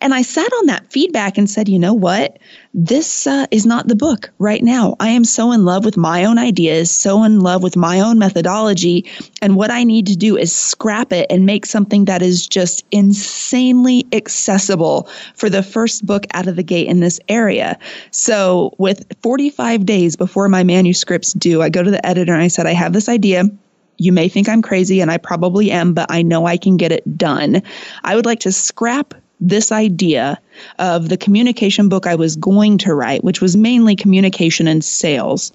And 0.03 0.15
I 0.15 0.23
sat 0.23 0.51
on 0.55 0.67
that 0.67 0.91
feedback 0.91 1.37
and 1.37 1.49
said, 1.49 1.69
you 1.69 1.79
know 1.79 1.93
what? 1.93 2.39
This 2.73 3.27
uh, 3.27 3.47
is 3.51 3.67
not 3.67 3.89
the 3.89 3.97
book 3.97 4.31
right 4.39 4.63
now. 4.63 4.97
I 4.99 5.11
am 5.11 5.25
so 5.25 5.53
in 5.53 5.67
love 5.67 5.85
with 5.85 5.99
my 5.99 6.25
own 6.25 6.39
ideas, 6.39 6.91
so 6.91 7.23
in 7.23 7.41
love 7.41 7.63
with 7.63 7.77
my 7.77 8.01
own 8.01 8.19
methodology. 8.19 9.05
And 9.43 9.57
what 9.57 9.71
I 9.71 9.85
need 9.85 10.07
to 10.07 10.17
do 10.17 10.39
is 10.39 10.55
scrap 10.55 11.13
it 11.13 11.27
and 11.29 11.45
make 11.45 11.67
something 11.67 12.07
that 12.07 12.23
is 12.23 12.47
just 12.47 12.85
insanely 12.91 14.07
accessible 14.13 15.09
for 15.35 15.51
the 15.51 15.63
first 15.63 16.07
book 16.07 16.25
out 16.33 16.49
of 16.49 16.57
the 16.57 16.63
gate 16.63 16.87
in 16.87 17.01
this 17.01 17.21
area. 17.29 17.79
So, 18.11 18.75
with 18.79 19.05
45 19.23 19.85
days 19.85 20.17
before 20.17 20.49
my 20.49 20.63
manuscript's 20.63 21.35
due, 21.35 21.61
I 21.61 21.69
go 21.69 21.83
to 21.83 21.91
the 21.91 22.05
editor 22.07 22.33
and 22.33 22.43
I 22.43 22.49
said, 22.49 22.67
I 22.67 22.73
have 22.73 22.95
this 22.95 23.09
idea. 23.09 23.45
You 23.99 24.13
may 24.13 24.31
think 24.31 24.49
I'm 24.49 24.63
crazy, 24.63 25.03
and 25.03 25.11
I 25.11 25.19
probably 25.19 25.71
am, 25.71 25.93
but 25.93 26.11
I 26.11 26.23
know 26.23 26.47
I 26.47 26.57
can 26.57 26.79
get 26.79 26.91
it 26.91 27.19
done. 27.19 27.61
I 28.03 28.17
would 28.17 28.25
like 28.25 28.41
to 28.41 28.53
scrap 28.53 29.13
this 29.41 29.73
idea 29.73 30.41
of 30.79 31.09
the 31.09 31.17
communication 31.17 31.89
book 31.89 32.07
I 32.07 32.15
was 32.15 32.37
going 32.37 32.79
to 32.79 32.95
write, 32.95 33.25
which 33.25 33.41
was 33.41 33.57
mainly 33.57 33.97
communication 33.97 34.69
and 34.69 34.85
sales. 34.85 35.53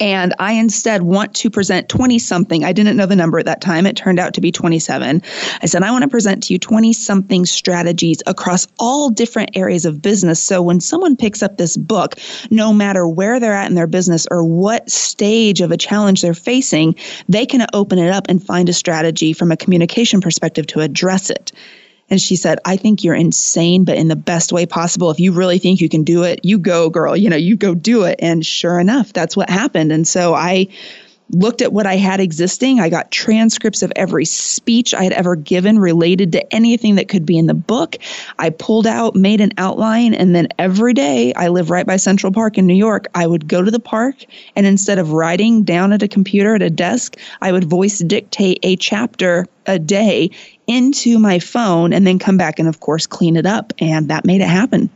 And 0.00 0.34
I 0.38 0.52
instead 0.52 1.02
want 1.02 1.34
to 1.36 1.50
present 1.50 1.90
20 1.90 2.18
something. 2.18 2.64
I 2.64 2.72
didn't 2.72 2.96
know 2.96 3.04
the 3.04 3.14
number 3.14 3.38
at 3.38 3.44
that 3.44 3.60
time. 3.60 3.84
It 3.84 3.96
turned 3.96 4.18
out 4.18 4.32
to 4.34 4.40
be 4.40 4.50
27. 4.50 5.22
I 5.60 5.66
said, 5.66 5.82
I 5.82 5.90
want 5.90 6.02
to 6.02 6.08
present 6.08 6.44
to 6.44 6.54
you 6.54 6.58
20 6.58 6.94
something 6.94 7.44
strategies 7.44 8.22
across 8.26 8.66
all 8.78 9.10
different 9.10 9.50
areas 9.54 9.84
of 9.84 10.00
business. 10.00 10.42
So 10.42 10.62
when 10.62 10.80
someone 10.80 11.16
picks 11.16 11.42
up 11.42 11.58
this 11.58 11.76
book, 11.76 12.16
no 12.50 12.72
matter 12.72 13.06
where 13.06 13.38
they're 13.38 13.52
at 13.52 13.68
in 13.68 13.74
their 13.74 13.86
business 13.86 14.26
or 14.30 14.42
what 14.42 14.90
stage 14.90 15.60
of 15.60 15.70
a 15.70 15.76
challenge 15.76 16.22
they're 16.22 16.32
facing, 16.32 16.94
they 17.28 17.44
can 17.44 17.66
open 17.74 17.98
it 17.98 18.10
up 18.10 18.24
and 18.30 18.42
find 18.42 18.70
a 18.70 18.74
strategy 18.74 19.34
from 19.34 19.52
a 19.52 19.56
communication 19.56 20.22
perspective 20.22 20.66
to 20.68 20.80
address 20.80 21.28
it. 21.28 21.52
And 22.10 22.20
she 22.20 22.36
said, 22.36 22.58
I 22.64 22.76
think 22.76 23.04
you're 23.04 23.14
insane, 23.14 23.84
but 23.84 23.96
in 23.96 24.08
the 24.08 24.16
best 24.16 24.52
way 24.52 24.66
possible. 24.66 25.10
If 25.10 25.20
you 25.20 25.32
really 25.32 25.58
think 25.58 25.80
you 25.80 25.88
can 25.88 26.02
do 26.02 26.24
it, 26.24 26.40
you 26.44 26.58
go, 26.58 26.90
girl. 26.90 27.16
You 27.16 27.30
know, 27.30 27.36
you 27.36 27.56
go 27.56 27.74
do 27.74 28.02
it. 28.04 28.18
And 28.20 28.44
sure 28.44 28.78
enough, 28.80 29.12
that's 29.12 29.36
what 29.36 29.48
happened. 29.48 29.92
And 29.92 30.06
so 30.06 30.34
I 30.34 30.66
looked 31.32 31.62
at 31.62 31.72
what 31.72 31.86
I 31.86 31.96
had 31.96 32.20
existing. 32.20 32.80
I 32.80 32.88
got 32.88 33.10
transcripts 33.10 33.82
of 33.82 33.92
every 33.96 34.24
speech 34.24 34.94
I 34.94 35.04
had 35.04 35.12
ever 35.12 35.36
given 35.36 35.78
related 35.78 36.32
to 36.32 36.54
anything 36.54 36.96
that 36.96 37.08
could 37.08 37.24
be 37.24 37.38
in 37.38 37.46
the 37.46 37.54
book. 37.54 37.96
I 38.38 38.50
pulled 38.50 38.86
out, 38.86 39.14
made 39.14 39.40
an 39.40 39.52
outline, 39.56 40.14
and 40.14 40.34
then 40.34 40.48
every 40.58 40.94
day 40.94 41.32
I 41.34 41.48
live 41.48 41.70
right 41.70 41.86
by 41.86 41.96
Central 41.96 42.32
Park 42.32 42.58
in 42.58 42.66
New 42.66 42.74
York. 42.74 43.06
I 43.14 43.26
would 43.26 43.46
go 43.46 43.62
to 43.62 43.70
the 43.70 43.80
park 43.80 44.16
and 44.56 44.66
instead 44.66 44.98
of 44.98 45.12
writing 45.12 45.62
down 45.62 45.92
at 45.92 46.02
a 46.02 46.08
computer 46.08 46.54
at 46.54 46.62
a 46.62 46.70
desk, 46.70 47.16
I 47.40 47.52
would 47.52 47.64
voice 47.64 47.98
dictate 48.00 48.58
a 48.62 48.76
chapter 48.76 49.46
a 49.66 49.78
day 49.78 50.30
into 50.70 51.18
my 51.18 51.40
phone 51.40 51.92
and 51.92 52.06
then 52.06 52.18
come 52.18 52.36
back 52.36 52.58
and, 52.58 52.68
of 52.68 52.80
course, 52.80 53.06
clean 53.06 53.36
it 53.36 53.44
up. 53.44 53.72
And 53.80 54.08
that 54.08 54.24
made 54.24 54.40
it 54.40 54.48
happen. 54.48 54.88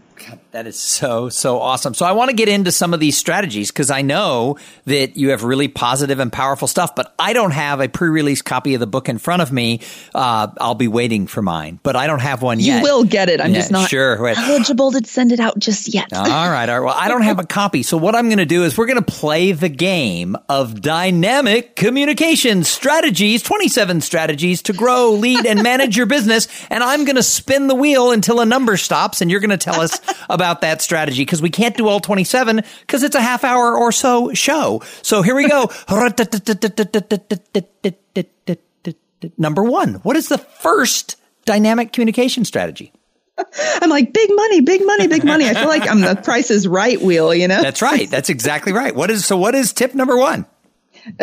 That 0.55 0.69
is 0.69 0.79
so, 0.79 1.31
so 1.31 1.59
awesome. 1.59 1.95
So 1.95 2.07
I 2.07 2.13
want 2.13 2.31
to 2.31 2.37
get 2.37 2.49
into 2.49 2.71
some 2.71 2.95
of 2.95 3.01
these 3.01 3.19
strategies 3.19 3.73
because 3.73 3.91
I 3.91 4.03
know 4.03 4.57
that 4.85 5.17
you 5.17 5.31
have 5.31 5.43
really 5.43 5.67
positive 5.67 6.21
and 6.21 6.33
powerful 6.33 6.69
stuff, 6.69 6.95
but 6.95 7.13
I 7.19 7.33
don't 7.33 7.51
have 7.51 7.81
a 7.81 7.89
pre-release 7.89 8.41
copy 8.41 8.75
of 8.75 8.79
the 8.79 8.87
book 8.87 9.09
in 9.09 9.19
front 9.19 9.43
of 9.43 9.51
me. 9.51 9.81
Uh, 10.15 10.47
I'll 10.61 10.77
be 10.77 10.87
waiting 10.87 11.27
for 11.27 11.43
mine, 11.43 11.81
but 11.83 11.97
I 11.97 12.07
don't 12.07 12.21
have 12.21 12.41
one 12.41 12.61
yet. 12.61 12.77
You 12.77 12.83
will 12.85 13.03
get 13.03 13.31
it. 13.31 13.41
I'm 13.41 13.51
yeah, 13.51 13.57
just 13.57 13.73
not 13.73 13.91
sure. 13.91 14.29
eligible 14.29 14.93
to 14.93 15.05
send 15.05 15.33
it 15.33 15.41
out 15.41 15.59
just 15.59 15.93
yet. 15.93 16.13
all 16.13 16.23
right. 16.23 16.69
All 16.69 16.79
right. 16.79 16.87
Well, 16.87 16.95
I 16.97 17.09
don't 17.09 17.23
have 17.23 17.41
a 17.41 17.47
copy. 17.47 17.83
So 17.83 17.97
what 17.97 18.15
I'm 18.15 18.27
going 18.27 18.39
to 18.39 18.47
do 18.47 18.63
is 18.63 18.79
we're 18.79 18.87
going 18.87 19.03
to 19.03 19.13
play 19.13 19.51
the 19.51 19.69
game 19.69 20.37
of 20.49 20.81
dynamic 20.81 21.75
communication 21.75 22.63
strategies, 22.63 23.43
27 23.43 24.03
strategies 24.03 24.63
to 24.63 24.73
grow, 24.73 25.15
lead, 25.15 25.47
and 25.47 25.65
manage 25.65 25.97
your 25.97 26.07
business. 26.07 26.47
And 26.71 26.85
I'm 26.85 27.05
going 27.05 27.17
to 27.17 27.25
spin 27.25 27.67
the 27.67 27.75
wheel 27.75 28.13
until 28.13 28.39
a 28.39 28.47
number 28.47 28.77
stops 28.77 29.21
and 29.21 29.33
you're 29.33 29.41
going 29.41 29.51
to 29.51 29.57
tell 29.57 29.81
us 29.81 29.99
about 30.31 30.44
about 30.45 30.61
that 30.61 30.83
strategy 30.83 31.23
because 31.23 31.41
we 31.41 31.49
can't 31.49 31.75
do 31.75 31.89
all 31.89 32.01
27 32.01 32.63
because 32.81 33.03
it's 33.03 33.17
a 33.17 33.21
half 33.21 33.45
hour 33.45 33.79
or 33.79 33.91
so 33.91 34.35
show. 34.35 34.83
So 35.01 35.23
here 35.23 35.35
we 35.35 35.49
go. 35.49 35.71
Number 39.39 39.63
one, 39.63 39.95
what 39.95 40.17
is 40.17 40.29
the 40.29 40.37
first 40.37 41.17
dynamic 41.47 41.95
communication 41.95 42.45
strategy? 42.45 42.93
I'm 43.81 43.89
like, 43.89 44.13
big 44.13 44.29
money, 44.35 44.61
big 44.61 44.85
money, 44.85 45.09
big 45.09 45.25
money. 45.25 45.49
I 45.49 45.55
feel 45.55 45.67
like 45.67 45.89
I'm 45.89 46.03
the 46.03 46.15
price 46.25 46.51
is 46.51 46.69
right 46.69 47.01
wheel, 47.01 47.35
you 47.35 47.49
know? 47.49 47.63
That's 47.63 47.81
right. 47.81 48.11
That's 48.11 48.29
exactly 48.29 48.75
right. 48.75 48.95
What 48.95 49.11
is 49.11 49.25
so 49.25 49.39
what 49.39 49.55
is 49.55 49.73
tip 49.73 49.95
number 49.95 50.19
one? 50.19 50.45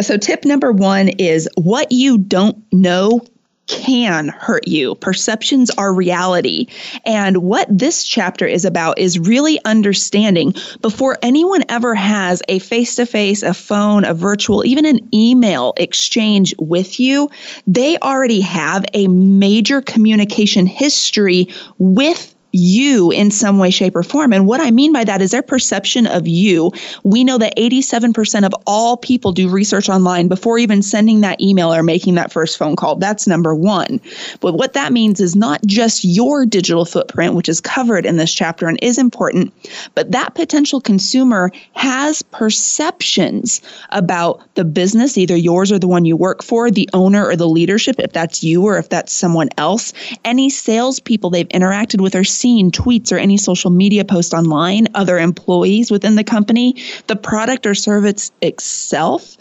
So 0.02 0.18
tip 0.18 0.46
number 0.46 0.72
one 0.72 1.10
is 1.10 1.48
what 1.56 1.92
you 1.92 2.18
don't 2.18 2.58
know 2.74 3.22
can 3.68 4.28
hurt 4.28 4.68
you. 4.68 4.96
Perceptions 4.96 5.70
are 5.72 5.94
reality. 5.94 6.68
And 7.06 7.38
what 7.38 7.68
this 7.70 8.04
chapter 8.04 8.46
is 8.46 8.66
about 8.66 9.00
is 9.00 9.20
really 9.20 9.60
understanding 9.64 10.54
before 10.82 11.18
anyone 11.22 11.64
ever 11.70 11.96
has 11.96 12.42
a 12.50 12.60
face 12.60 12.96
to 12.96 13.06
face, 13.06 13.44
a 13.44 13.54
phone, 13.54 14.04
a 14.04 14.14
virtual, 14.14 14.66
even 14.66 14.86
an 14.86 15.10
email 15.14 15.74
exchange 15.78 16.54
with 16.60 17.00
you, 17.00 17.30
they 17.68 17.98
already 17.98 18.42
have 18.42 18.86
a 18.94 19.08
major 19.08 19.82
communication 19.82 20.66
history 20.66 21.48
with 21.78 22.36
you 22.52 23.12
in 23.12 23.32
some 23.32 23.58
way, 23.58 23.70
shape, 23.70 23.96
or 23.96 24.04
form. 24.04 24.34
And 24.34 24.48
what 24.48 24.62
I 24.62 24.72
mean 24.72 24.94
by 24.94 25.04
that 25.04 25.22
is 25.22 25.32
their 25.32 25.42
perception 25.42 26.08
of 26.08 26.28
you. 26.28 26.72
We 27.04 27.24
know 27.24 27.38
that 27.38 27.56
87% 27.58 28.46
of 28.46 28.54
all 28.68 28.98
people 28.98 29.32
do 29.32 29.50
research 29.50 29.90
online 29.90 30.28
before 30.28 30.58
even 30.58 30.82
sending 30.82 31.22
that 31.22 31.42
email 31.42 31.74
or 31.74 31.84
making 31.84 32.16
that 32.16 32.32
first 32.32 32.58
phone 32.58 32.76
call. 32.76 32.96
That's 32.96 33.28
number 33.28 33.56
one. 33.56 34.00
But 34.40 34.54
what 34.54 34.74
that 34.74 34.92
means 34.92 35.20
is 35.20 35.36
not 35.36 35.62
just 35.66 36.04
your 36.04 36.46
digital 36.46 36.86
footprint, 36.86 37.36
which 37.36 37.50
is 37.50 37.62
covered 37.62 38.06
in 38.06 38.18
this 38.18 38.34
chapter 38.34 38.68
and 38.68 38.78
is 38.82 38.98
important, 38.98 39.54
but 39.96 40.12
that 40.12 40.36
potential 40.36 40.82
consumer 40.82 41.52
has 41.74 42.22
perceptions 42.22 43.62
about 43.90 44.42
the 44.56 44.66
business, 44.66 45.18
either 45.18 45.36
yours 45.36 45.72
or 45.72 45.80
the 45.80 45.88
one 45.88 46.06
you 46.06 46.18
work 46.18 46.44
for, 46.44 46.70
the 46.70 46.90
owner 46.94 47.26
or 47.26 47.36
the 47.36 47.48
leadership, 47.48 47.96
if 48.00 48.12
that's 48.12 48.44
you 48.44 48.64
or 48.64 48.78
if 48.78 48.90
that's 48.90 49.14
someone 49.14 49.50
else, 49.58 49.94
any 50.26 50.50
salespeople 50.50 51.30
they've 51.30 51.48
interacted 51.50 52.02
with 52.02 52.16
or 52.16 52.24
seen 52.42 52.72
tweets 52.72 53.12
or 53.12 53.18
any 53.18 53.38
social 53.38 53.70
media 53.70 54.04
post 54.04 54.34
online, 54.34 54.88
other 54.96 55.18
employees 55.18 55.92
within 55.92 56.16
the 56.16 56.24
company, 56.24 56.76
the 57.08 57.16
product 57.16 57.66
or 57.66 57.76
service 57.76 58.32
itself, 58.42 59.38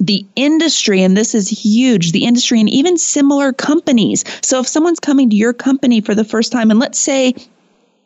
the 0.00 0.26
industry, 0.34 1.02
and 1.02 1.16
this 1.16 1.34
is 1.34 1.48
huge, 1.48 2.12
the 2.12 2.24
industry 2.24 2.58
and 2.58 2.68
even 2.68 2.96
similar 2.96 3.52
companies. 3.52 4.24
So 4.42 4.60
if 4.60 4.66
someone's 4.66 5.00
coming 5.00 5.30
to 5.30 5.36
your 5.36 5.52
company 5.52 6.00
for 6.00 6.14
the 6.14 6.24
first 6.24 6.50
time, 6.52 6.70
and 6.70 6.80
let's 6.80 6.98
say 6.98 7.34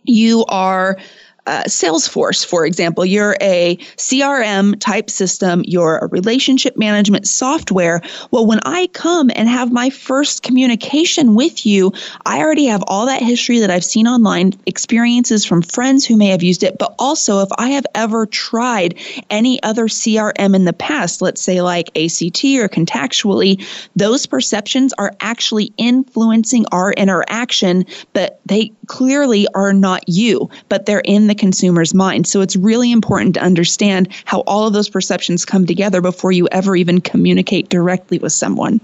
you 0.05 0.45
are 0.47 0.99
uh, 1.47 1.65
Salesforce, 1.65 2.45
for 2.45 2.65
example, 2.65 3.05
you're 3.05 3.37
a 3.41 3.77
CRM 3.97 4.79
type 4.81 5.11
system, 5.11 5.63
you're 5.67 5.99
a 5.99 6.07
relationship 6.09 6.77
management 6.77 7.27
software. 7.27 8.01
Well, 8.31 8.47
when 8.47 8.61
I 8.65 8.87
come 8.89 9.31
and 9.35 9.49
have 9.49 9.73
my 9.73 9.91
first 9.91 10.43
communication 10.43 11.35
with 11.35 11.67
you, 11.67 11.93
I 12.25 12.41
already 12.41 12.67
have 12.67 12.83
all 12.87 13.07
that 13.07 13.23
history 13.23 13.59
that 13.61 13.71
I've 13.71 13.85
seen 13.85 14.07
online, 14.07 14.55
experiences 14.67 15.45
from 15.45 15.63
friends 15.63 16.07
who 16.07 16.17
may 16.17 16.29
have 16.29 16.43
used 16.43 16.63
it, 16.63 16.79
but 16.79 16.95
also 16.99 17.41
if 17.41 17.49
I 17.59 17.71
have 17.71 17.87
ever 17.95 18.27
tried 18.27 18.99
any 19.31 19.63
other 19.63 19.87
CRM 19.87 20.55
in 20.55 20.65
the 20.65 20.73
past, 20.73 21.21
let's 21.21 21.41
say 21.41 21.61
like 21.61 21.89
ACT 21.89 22.45
or 22.45 22.69
Contactually, 22.69 23.65
those 23.95 24.27
perceptions 24.27 24.93
are 24.95 25.13
actually 25.21 25.73
influencing 25.77 26.65
our 26.73 26.93
interaction, 26.93 27.85
but 28.13 28.41
they 28.47 28.73
clearly 28.87 29.47
are 29.55 29.73
not 29.73 30.09
you, 30.09 30.51
but 30.69 30.87
they're 30.87 31.01
in 31.01 31.27
the 31.27 31.35
consumer's 31.35 31.95
mind. 31.95 32.27
So 32.27 32.41
it's 32.41 32.57
really 32.57 32.93
important 32.93 33.35
to 33.35 33.43
understand 33.43 34.09
how 34.25 34.41
all 34.41 34.67
of 34.67 34.73
those 34.73 34.89
perceptions 34.89 35.45
come 35.45 35.67
together 35.67 36.01
before 36.01 36.33
you 36.33 36.49
ever 36.51 36.77
even 36.77 37.01
communicate 37.01 37.69
directly 37.69 38.19
with 38.19 38.33
someone. 38.33 38.81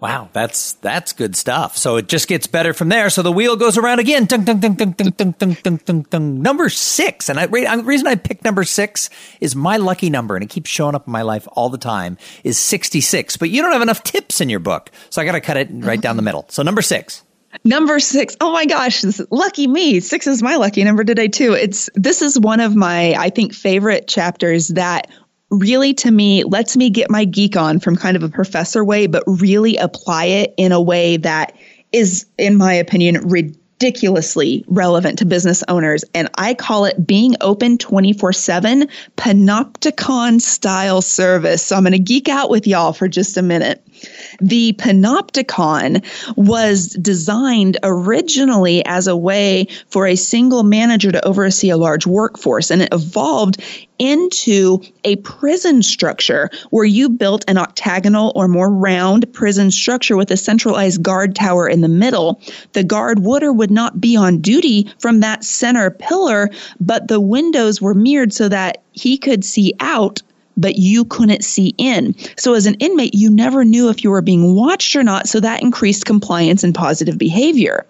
Wow, 0.00 0.30
that's 0.32 0.72
that's 0.72 1.12
good 1.12 1.36
stuff. 1.36 1.76
So 1.76 1.94
it 1.94 2.08
just 2.08 2.26
gets 2.26 2.48
better 2.48 2.74
from 2.74 2.88
there. 2.88 3.08
So 3.08 3.22
the 3.22 3.30
wheel 3.30 3.54
goes 3.54 3.78
around 3.78 4.00
again. 4.00 4.24
Dun, 4.24 4.42
dun, 4.42 4.58
dun, 4.58 4.74
dun, 4.74 4.88
dun, 4.90 5.12
dun, 5.16 5.56
dun, 5.62 5.80
dun, 5.84 6.06
dun. 6.10 6.42
Number 6.42 6.68
six, 6.68 7.28
and 7.28 7.38
I, 7.38 7.46
the 7.46 7.82
reason 7.84 8.08
I 8.08 8.16
picked 8.16 8.42
number 8.42 8.64
six 8.64 9.10
is 9.40 9.54
my 9.54 9.76
lucky 9.76 10.10
number, 10.10 10.34
and 10.34 10.42
it 10.42 10.50
keeps 10.50 10.68
showing 10.68 10.96
up 10.96 11.06
in 11.06 11.12
my 11.12 11.22
life 11.22 11.46
all 11.52 11.68
the 11.68 11.78
time. 11.78 12.18
Is 12.42 12.58
sixty 12.58 13.00
six, 13.00 13.36
but 13.36 13.50
you 13.50 13.62
don't 13.62 13.70
have 13.70 13.80
enough 13.80 14.02
tips 14.02 14.40
in 14.40 14.48
your 14.48 14.58
book, 14.58 14.90
so 15.08 15.22
I 15.22 15.24
got 15.24 15.32
to 15.32 15.40
cut 15.40 15.56
it 15.56 15.68
right 15.70 16.00
down 16.00 16.16
the 16.16 16.22
middle. 16.22 16.46
So 16.48 16.64
number 16.64 16.82
six. 16.82 17.22
Number 17.64 18.00
six. 18.00 18.36
Oh 18.40 18.52
my 18.52 18.64
gosh, 18.66 19.04
lucky 19.30 19.66
me. 19.66 20.00
Six 20.00 20.26
is 20.26 20.42
my 20.42 20.56
lucky 20.56 20.82
number 20.84 21.04
today 21.04 21.28
too. 21.28 21.52
It's 21.52 21.90
this 21.94 22.22
is 22.22 22.38
one 22.40 22.60
of 22.60 22.74
my 22.74 23.14
I 23.14 23.30
think 23.30 23.54
favorite 23.54 24.08
chapters 24.08 24.68
that 24.68 25.08
really 25.50 25.92
to 25.92 26.10
me 26.10 26.44
lets 26.44 26.76
me 26.76 26.90
get 26.90 27.10
my 27.10 27.24
geek 27.24 27.56
on 27.56 27.78
from 27.78 27.94
kind 27.94 28.16
of 28.16 28.22
a 28.22 28.28
professor 28.28 28.84
way, 28.84 29.06
but 29.06 29.22
really 29.26 29.76
apply 29.76 30.24
it 30.24 30.54
in 30.56 30.72
a 30.72 30.80
way 30.80 31.18
that 31.18 31.54
is, 31.92 32.26
in 32.38 32.56
my 32.56 32.72
opinion, 32.72 33.28
ridiculously 33.28 34.64
relevant 34.68 35.18
to 35.18 35.26
business 35.26 35.62
owners. 35.68 36.04
And 36.14 36.30
I 36.36 36.54
call 36.54 36.86
it 36.86 37.06
being 37.06 37.36
open 37.42 37.76
24 37.78 38.32
7 38.32 38.88
panopticon 39.16 40.40
style 40.40 41.02
service. 41.02 41.64
So 41.64 41.76
I'm 41.76 41.82
going 41.82 41.92
to 41.92 41.98
geek 41.98 42.28
out 42.28 42.48
with 42.48 42.66
y'all 42.66 42.94
for 42.94 43.06
just 43.06 43.36
a 43.36 43.42
minute. 43.42 43.86
The 44.40 44.72
Panopticon 44.74 46.02
was 46.36 46.88
designed 47.00 47.78
originally 47.82 48.84
as 48.86 49.06
a 49.06 49.16
way 49.16 49.66
for 49.88 50.06
a 50.06 50.16
single 50.16 50.62
manager 50.62 51.12
to 51.12 51.26
oversee 51.26 51.70
a 51.70 51.76
large 51.76 52.06
workforce, 52.06 52.70
and 52.70 52.82
it 52.82 52.88
evolved 52.92 53.62
into 53.98 54.80
a 55.04 55.16
prison 55.16 55.82
structure 55.82 56.50
where 56.70 56.84
you 56.84 57.08
built 57.08 57.44
an 57.46 57.56
octagonal 57.56 58.32
or 58.34 58.48
more 58.48 58.70
round 58.70 59.32
prison 59.32 59.70
structure 59.70 60.16
with 60.16 60.30
a 60.30 60.36
centralized 60.36 61.02
guard 61.02 61.36
tower 61.36 61.68
in 61.68 61.82
the 61.82 61.88
middle. 61.88 62.40
The 62.72 62.82
guard 62.82 63.20
would 63.20 63.42
or 63.42 63.52
would 63.52 63.70
not 63.70 64.00
be 64.00 64.16
on 64.16 64.40
duty 64.40 64.90
from 64.98 65.20
that 65.20 65.44
center 65.44 65.90
pillar, 65.90 66.50
but 66.80 67.08
the 67.08 67.20
windows 67.20 67.80
were 67.80 67.94
mirrored 67.94 68.32
so 68.32 68.48
that 68.48 68.82
he 68.92 69.16
could 69.16 69.44
see 69.44 69.72
out 69.80 70.20
but 70.56 70.76
you 70.76 71.04
couldn't 71.04 71.44
see 71.44 71.74
in. 71.78 72.14
So 72.36 72.54
as 72.54 72.66
an 72.66 72.74
inmate, 72.74 73.14
you 73.14 73.30
never 73.30 73.64
knew 73.64 73.88
if 73.88 74.04
you 74.04 74.10
were 74.10 74.22
being 74.22 74.54
watched 74.54 74.94
or 74.96 75.02
not. 75.02 75.28
So 75.28 75.40
that 75.40 75.62
increased 75.62 76.04
compliance 76.04 76.62
and 76.64 76.74
positive 76.74 77.18
behavior. 77.18 77.86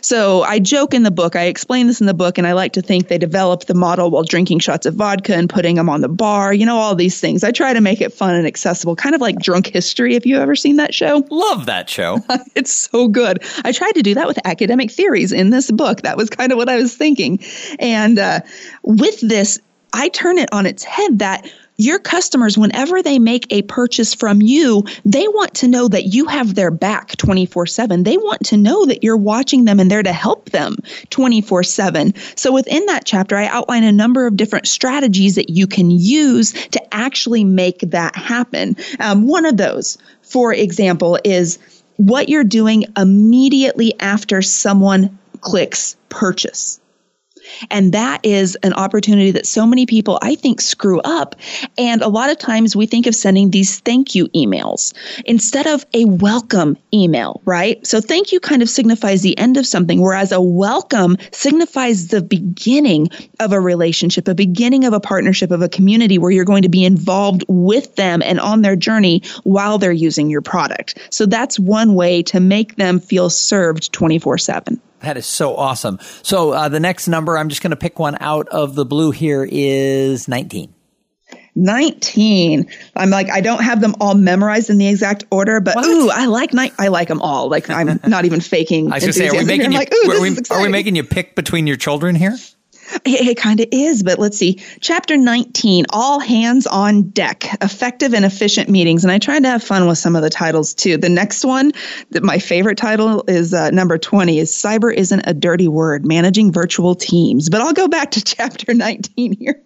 So 0.00 0.42
I 0.42 0.58
joke 0.58 0.94
in 0.94 1.02
the 1.02 1.10
book, 1.10 1.36
I 1.36 1.44
explain 1.44 1.86
this 1.86 2.00
in 2.00 2.06
the 2.06 2.14
book, 2.14 2.38
and 2.38 2.46
I 2.46 2.52
like 2.52 2.72
to 2.74 2.82
think 2.82 3.08
they 3.08 3.18
developed 3.18 3.66
the 3.66 3.74
model 3.74 4.10
while 4.10 4.22
drinking 4.22 4.60
shots 4.60 4.86
of 4.86 4.94
vodka 4.94 5.34
and 5.34 5.50
putting 5.50 5.76
them 5.76 5.88
on 5.88 6.00
the 6.00 6.08
bar, 6.08 6.52
you 6.52 6.64
know, 6.64 6.76
all 6.76 6.94
these 6.94 7.20
things. 7.20 7.44
I 7.44 7.50
try 7.50 7.72
to 7.72 7.80
make 7.80 8.00
it 8.00 8.12
fun 8.12 8.34
and 8.34 8.46
accessible, 8.46 8.96
kind 8.96 9.14
of 9.14 9.20
like 9.20 9.38
Drunk 9.38 9.66
History, 9.66 10.14
if 10.14 10.24
you 10.24 10.38
ever 10.38 10.56
seen 10.56 10.76
that 10.76 10.94
show. 10.94 11.26
Love 11.30 11.66
that 11.66 11.90
show. 11.90 12.18
it's 12.54 12.72
so 12.72 13.08
good. 13.08 13.42
I 13.64 13.72
tried 13.72 13.92
to 13.92 14.02
do 14.02 14.14
that 14.14 14.26
with 14.26 14.38
academic 14.44 14.90
theories 14.90 15.32
in 15.32 15.50
this 15.50 15.70
book. 15.70 16.02
That 16.02 16.16
was 16.16 16.30
kind 16.30 16.52
of 16.52 16.58
what 16.58 16.68
I 16.68 16.76
was 16.76 16.96
thinking. 16.96 17.40
And 17.78 18.18
uh, 18.18 18.40
with 18.82 19.20
this, 19.20 19.58
I 19.92 20.08
turn 20.10 20.38
it 20.38 20.48
on 20.52 20.66
its 20.66 20.84
head 20.84 21.18
that 21.18 21.50
your 21.78 22.00
customers, 22.00 22.58
whenever 22.58 23.02
they 23.02 23.20
make 23.20 23.46
a 23.50 23.62
purchase 23.62 24.12
from 24.12 24.42
you, 24.42 24.84
they 25.04 25.28
want 25.28 25.54
to 25.54 25.68
know 25.68 25.86
that 25.86 26.06
you 26.06 26.26
have 26.26 26.56
their 26.56 26.72
back 26.72 27.16
24 27.16 27.66
7. 27.66 28.02
They 28.02 28.16
want 28.16 28.44
to 28.46 28.56
know 28.56 28.84
that 28.86 29.04
you're 29.04 29.16
watching 29.16 29.64
them 29.64 29.78
and 29.78 29.88
there 29.88 30.02
to 30.02 30.12
help 30.12 30.50
them 30.50 30.76
24 31.10 31.62
7. 31.62 32.14
So 32.34 32.52
within 32.52 32.84
that 32.86 33.04
chapter, 33.04 33.36
I 33.36 33.46
outline 33.46 33.84
a 33.84 33.92
number 33.92 34.26
of 34.26 34.36
different 34.36 34.66
strategies 34.66 35.36
that 35.36 35.50
you 35.50 35.68
can 35.68 35.90
use 35.90 36.52
to 36.52 36.94
actually 36.94 37.44
make 37.44 37.78
that 37.80 38.16
happen. 38.16 38.76
Um, 38.98 39.28
one 39.28 39.46
of 39.46 39.56
those, 39.56 39.98
for 40.22 40.52
example, 40.52 41.16
is 41.24 41.60
what 41.96 42.28
you're 42.28 42.44
doing 42.44 42.86
immediately 42.96 43.94
after 44.00 44.42
someone 44.42 45.16
clicks 45.40 45.96
purchase. 46.08 46.80
And 47.70 47.92
that 47.92 48.24
is 48.24 48.56
an 48.62 48.72
opportunity 48.74 49.30
that 49.32 49.46
so 49.46 49.66
many 49.66 49.86
people, 49.86 50.18
I 50.22 50.34
think, 50.34 50.60
screw 50.60 51.00
up. 51.00 51.34
And 51.76 52.02
a 52.02 52.08
lot 52.08 52.30
of 52.30 52.38
times 52.38 52.76
we 52.76 52.86
think 52.86 53.06
of 53.06 53.14
sending 53.14 53.50
these 53.50 53.80
thank 53.80 54.14
you 54.14 54.28
emails 54.28 54.92
instead 55.26 55.66
of 55.66 55.84
a 55.94 56.04
welcome 56.06 56.76
email, 56.92 57.40
right? 57.44 57.84
So 57.86 58.00
thank 58.00 58.32
you 58.32 58.40
kind 58.40 58.62
of 58.62 58.68
signifies 58.68 59.22
the 59.22 59.36
end 59.38 59.56
of 59.56 59.66
something, 59.66 60.00
whereas 60.00 60.32
a 60.32 60.40
welcome 60.40 61.16
signifies 61.32 62.08
the 62.08 62.22
beginning 62.22 63.08
of 63.40 63.52
a 63.52 63.60
relationship, 63.60 64.28
a 64.28 64.34
beginning 64.34 64.84
of 64.84 64.92
a 64.92 65.00
partnership, 65.00 65.50
of 65.50 65.62
a 65.62 65.68
community 65.68 66.18
where 66.18 66.30
you're 66.30 66.44
going 66.44 66.62
to 66.62 66.68
be 66.68 66.84
involved 66.84 67.44
with 67.48 67.96
them 67.96 68.22
and 68.22 68.40
on 68.40 68.62
their 68.62 68.76
journey 68.76 69.22
while 69.44 69.78
they're 69.78 69.92
using 69.92 70.30
your 70.30 70.42
product. 70.42 70.98
So 71.10 71.26
that's 71.26 71.58
one 71.58 71.94
way 71.94 72.22
to 72.24 72.40
make 72.40 72.76
them 72.76 73.00
feel 73.00 73.30
served 73.30 73.92
24 73.92 74.38
7. 74.38 74.80
That 75.00 75.16
is 75.16 75.26
so 75.26 75.56
awesome. 75.56 75.98
So 76.22 76.52
uh, 76.52 76.68
the 76.68 76.80
next 76.80 77.08
number, 77.08 77.38
I'm 77.38 77.48
just 77.48 77.62
going 77.62 77.70
to 77.70 77.76
pick 77.76 77.98
one 77.98 78.16
out 78.20 78.48
of 78.48 78.74
the 78.74 78.84
blue 78.84 79.10
here, 79.10 79.46
is 79.48 80.28
19. 80.28 80.74
19. 81.54 82.68
I'm 82.94 83.10
like, 83.10 83.30
I 83.30 83.40
don't 83.40 83.62
have 83.62 83.80
them 83.80 83.94
all 84.00 84.14
memorized 84.14 84.70
in 84.70 84.78
the 84.78 84.88
exact 84.88 85.24
order, 85.30 85.60
but 85.60 85.76
what? 85.76 85.86
ooh, 85.86 86.10
I 86.10 86.26
like 86.26 86.54
ni- 86.54 86.72
I 86.78 86.88
like 86.88 87.08
them 87.08 87.20
all. 87.20 87.48
Like 87.48 87.68
I'm 87.68 88.00
not 88.06 88.24
even 88.24 88.40
faking. 88.40 88.92
I 88.92 88.96
was 88.96 89.04
going 89.04 89.12
to 89.12 89.18
say, 89.18 89.28
are 89.28 89.36
we 89.36 89.44
making 89.44 89.72
you, 89.72 89.78
like, 89.78 89.92
are, 89.92 90.20
we, 90.20 90.36
are 90.50 90.62
we 90.62 90.68
making 90.68 90.94
you 90.94 91.04
pick 91.04 91.34
between 91.34 91.66
your 91.66 91.76
children 91.76 92.14
here? 92.14 92.36
It, 93.04 93.28
it 93.28 93.36
kind 93.36 93.60
of 93.60 93.68
is, 93.70 94.02
but 94.02 94.18
let's 94.18 94.38
see. 94.38 94.60
Chapter 94.80 95.16
19, 95.16 95.86
All 95.90 96.20
Hands 96.20 96.66
on 96.66 97.10
Deck, 97.10 97.44
Effective 97.62 98.14
and 98.14 98.24
Efficient 98.24 98.68
Meetings. 98.68 99.04
And 99.04 99.12
I 99.12 99.18
tried 99.18 99.42
to 99.42 99.48
have 99.48 99.62
fun 99.62 99.86
with 99.86 99.98
some 99.98 100.16
of 100.16 100.22
the 100.22 100.30
titles 100.30 100.74
too. 100.74 100.96
The 100.96 101.08
next 101.08 101.44
one, 101.44 101.72
my 102.22 102.38
favorite 102.38 102.78
title 102.78 103.24
is 103.28 103.52
uh, 103.52 103.70
number 103.70 103.98
20, 103.98 104.38
is 104.38 104.50
Cyber 104.52 104.94
Isn't 104.94 105.22
a 105.26 105.34
Dirty 105.34 105.68
Word, 105.68 106.06
Managing 106.06 106.52
Virtual 106.52 106.94
Teams. 106.94 107.48
But 107.50 107.60
I'll 107.60 107.72
go 107.72 107.88
back 107.88 108.12
to 108.12 108.24
chapter 108.24 108.74
19 108.74 109.36
here. 109.38 109.62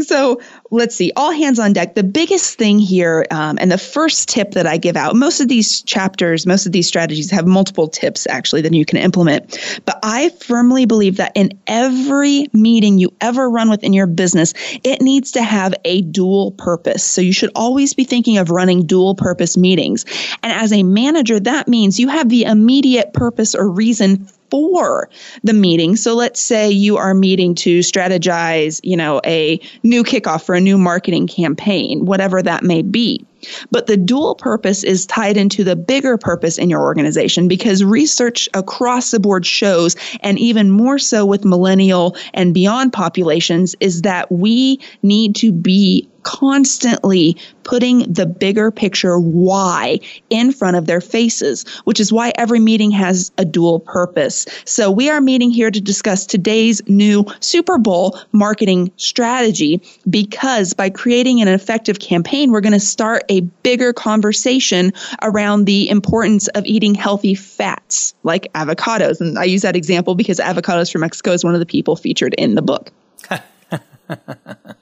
So 0.00 0.40
let's 0.70 0.94
see, 0.94 1.12
all 1.16 1.32
hands 1.32 1.58
on 1.58 1.72
deck. 1.72 1.94
The 1.94 2.04
biggest 2.04 2.56
thing 2.56 2.78
here, 2.78 3.26
um, 3.30 3.58
and 3.60 3.70
the 3.70 3.78
first 3.78 4.28
tip 4.28 4.52
that 4.52 4.66
I 4.66 4.76
give 4.76 4.96
out, 4.96 5.16
most 5.16 5.40
of 5.40 5.48
these 5.48 5.82
chapters, 5.82 6.46
most 6.46 6.66
of 6.66 6.72
these 6.72 6.86
strategies 6.86 7.30
have 7.30 7.46
multiple 7.46 7.88
tips 7.88 8.26
actually 8.28 8.62
that 8.62 8.72
you 8.72 8.84
can 8.84 8.98
implement. 8.98 9.58
But 9.84 9.98
I 10.02 10.28
firmly 10.28 10.86
believe 10.86 11.16
that 11.16 11.32
in 11.34 11.58
every 11.66 12.46
meeting 12.52 12.98
you 12.98 13.12
ever 13.20 13.50
run 13.50 13.70
within 13.70 13.92
your 13.92 14.06
business, 14.06 14.54
it 14.84 15.02
needs 15.02 15.32
to 15.32 15.42
have 15.42 15.74
a 15.84 16.02
dual 16.02 16.52
purpose. 16.52 17.02
So 17.02 17.20
you 17.20 17.32
should 17.32 17.50
always 17.56 17.94
be 17.94 18.04
thinking 18.04 18.38
of 18.38 18.50
running 18.50 18.86
dual 18.86 19.16
purpose 19.16 19.56
meetings. 19.56 20.04
And 20.42 20.52
as 20.52 20.72
a 20.72 20.82
manager, 20.84 21.40
that 21.40 21.66
means 21.66 21.98
you 21.98 22.08
have 22.08 22.28
the 22.28 22.44
immediate 22.44 23.12
purpose 23.12 23.54
or 23.54 23.68
reason 23.68 24.28
for 24.50 25.08
the 25.42 25.52
meeting. 25.52 25.96
So 25.96 26.14
let's 26.14 26.40
say 26.40 26.70
you 26.70 26.96
are 26.96 27.14
meeting 27.14 27.54
to 27.56 27.80
strategize, 27.80 28.80
you 28.82 28.96
know, 28.96 29.20
a 29.24 29.60
new 29.82 30.04
kickoff 30.04 30.44
for 30.44 30.54
a 30.54 30.60
new 30.60 30.78
marketing 30.78 31.26
campaign, 31.26 32.06
whatever 32.06 32.42
that 32.42 32.62
may 32.62 32.82
be. 32.82 33.24
But 33.70 33.86
the 33.86 33.96
dual 33.96 34.34
purpose 34.34 34.82
is 34.82 35.06
tied 35.06 35.36
into 35.36 35.62
the 35.62 35.76
bigger 35.76 36.18
purpose 36.18 36.58
in 36.58 36.70
your 36.70 36.82
organization 36.82 37.46
because 37.46 37.84
research 37.84 38.48
across 38.54 39.10
the 39.12 39.20
board 39.20 39.46
shows, 39.46 39.96
and 40.20 40.38
even 40.38 40.70
more 40.70 40.98
so 40.98 41.24
with 41.24 41.44
millennial 41.44 42.16
and 42.34 42.52
beyond 42.52 42.92
populations, 42.92 43.76
is 43.80 44.02
that 44.02 44.32
we 44.32 44.80
need 45.02 45.36
to 45.36 45.52
be 45.52 46.08
constantly 46.28 47.38
putting 47.64 48.00
the 48.12 48.26
bigger 48.26 48.70
picture 48.70 49.18
why 49.18 49.98
in 50.28 50.52
front 50.52 50.76
of 50.76 50.84
their 50.84 51.00
faces, 51.00 51.66
which 51.84 51.98
is 51.98 52.12
why 52.12 52.34
every 52.36 52.60
meeting 52.60 52.90
has 52.90 53.32
a 53.38 53.46
dual 53.46 53.80
purpose. 53.80 54.44
So 54.66 54.90
we 54.90 55.08
are 55.08 55.22
meeting 55.22 55.50
here 55.50 55.70
to 55.70 55.80
discuss 55.80 56.26
today's 56.26 56.86
new 56.86 57.24
Super 57.40 57.78
Bowl 57.78 58.18
marketing 58.32 58.92
strategy 58.98 59.80
because 60.10 60.74
by 60.74 60.90
creating 60.90 61.40
an 61.40 61.48
effective 61.48 61.98
campaign, 61.98 62.52
we're 62.52 62.60
going 62.60 62.74
to 62.74 62.80
start 62.80 63.24
a 63.30 63.40
bigger 63.40 63.94
conversation 63.94 64.92
around 65.22 65.64
the 65.64 65.88
importance 65.88 66.48
of 66.48 66.66
eating 66.66 66.94
healthy 66.94 67.34
fats 67.34 68.12
like 68.22 68.52
avocados. 68.52 69.18
And 69.22 69.38
I 69.38 69.44
use 69.44 69.62
that 69.62 69.76
example 69.76 70.14
because 70.14 70.40
avocados 70.40 70.92
from 70.92 71.00
Mexico 71.00 71.32
is 71.32 71.42
one 71.42 71.54
of 71.54 71.60
the 71.60 71.66
people 71.66 71.96
featured 71.96 72.34
in 72.34 72.54
the 72.54 72.62
book. 72.62 72.92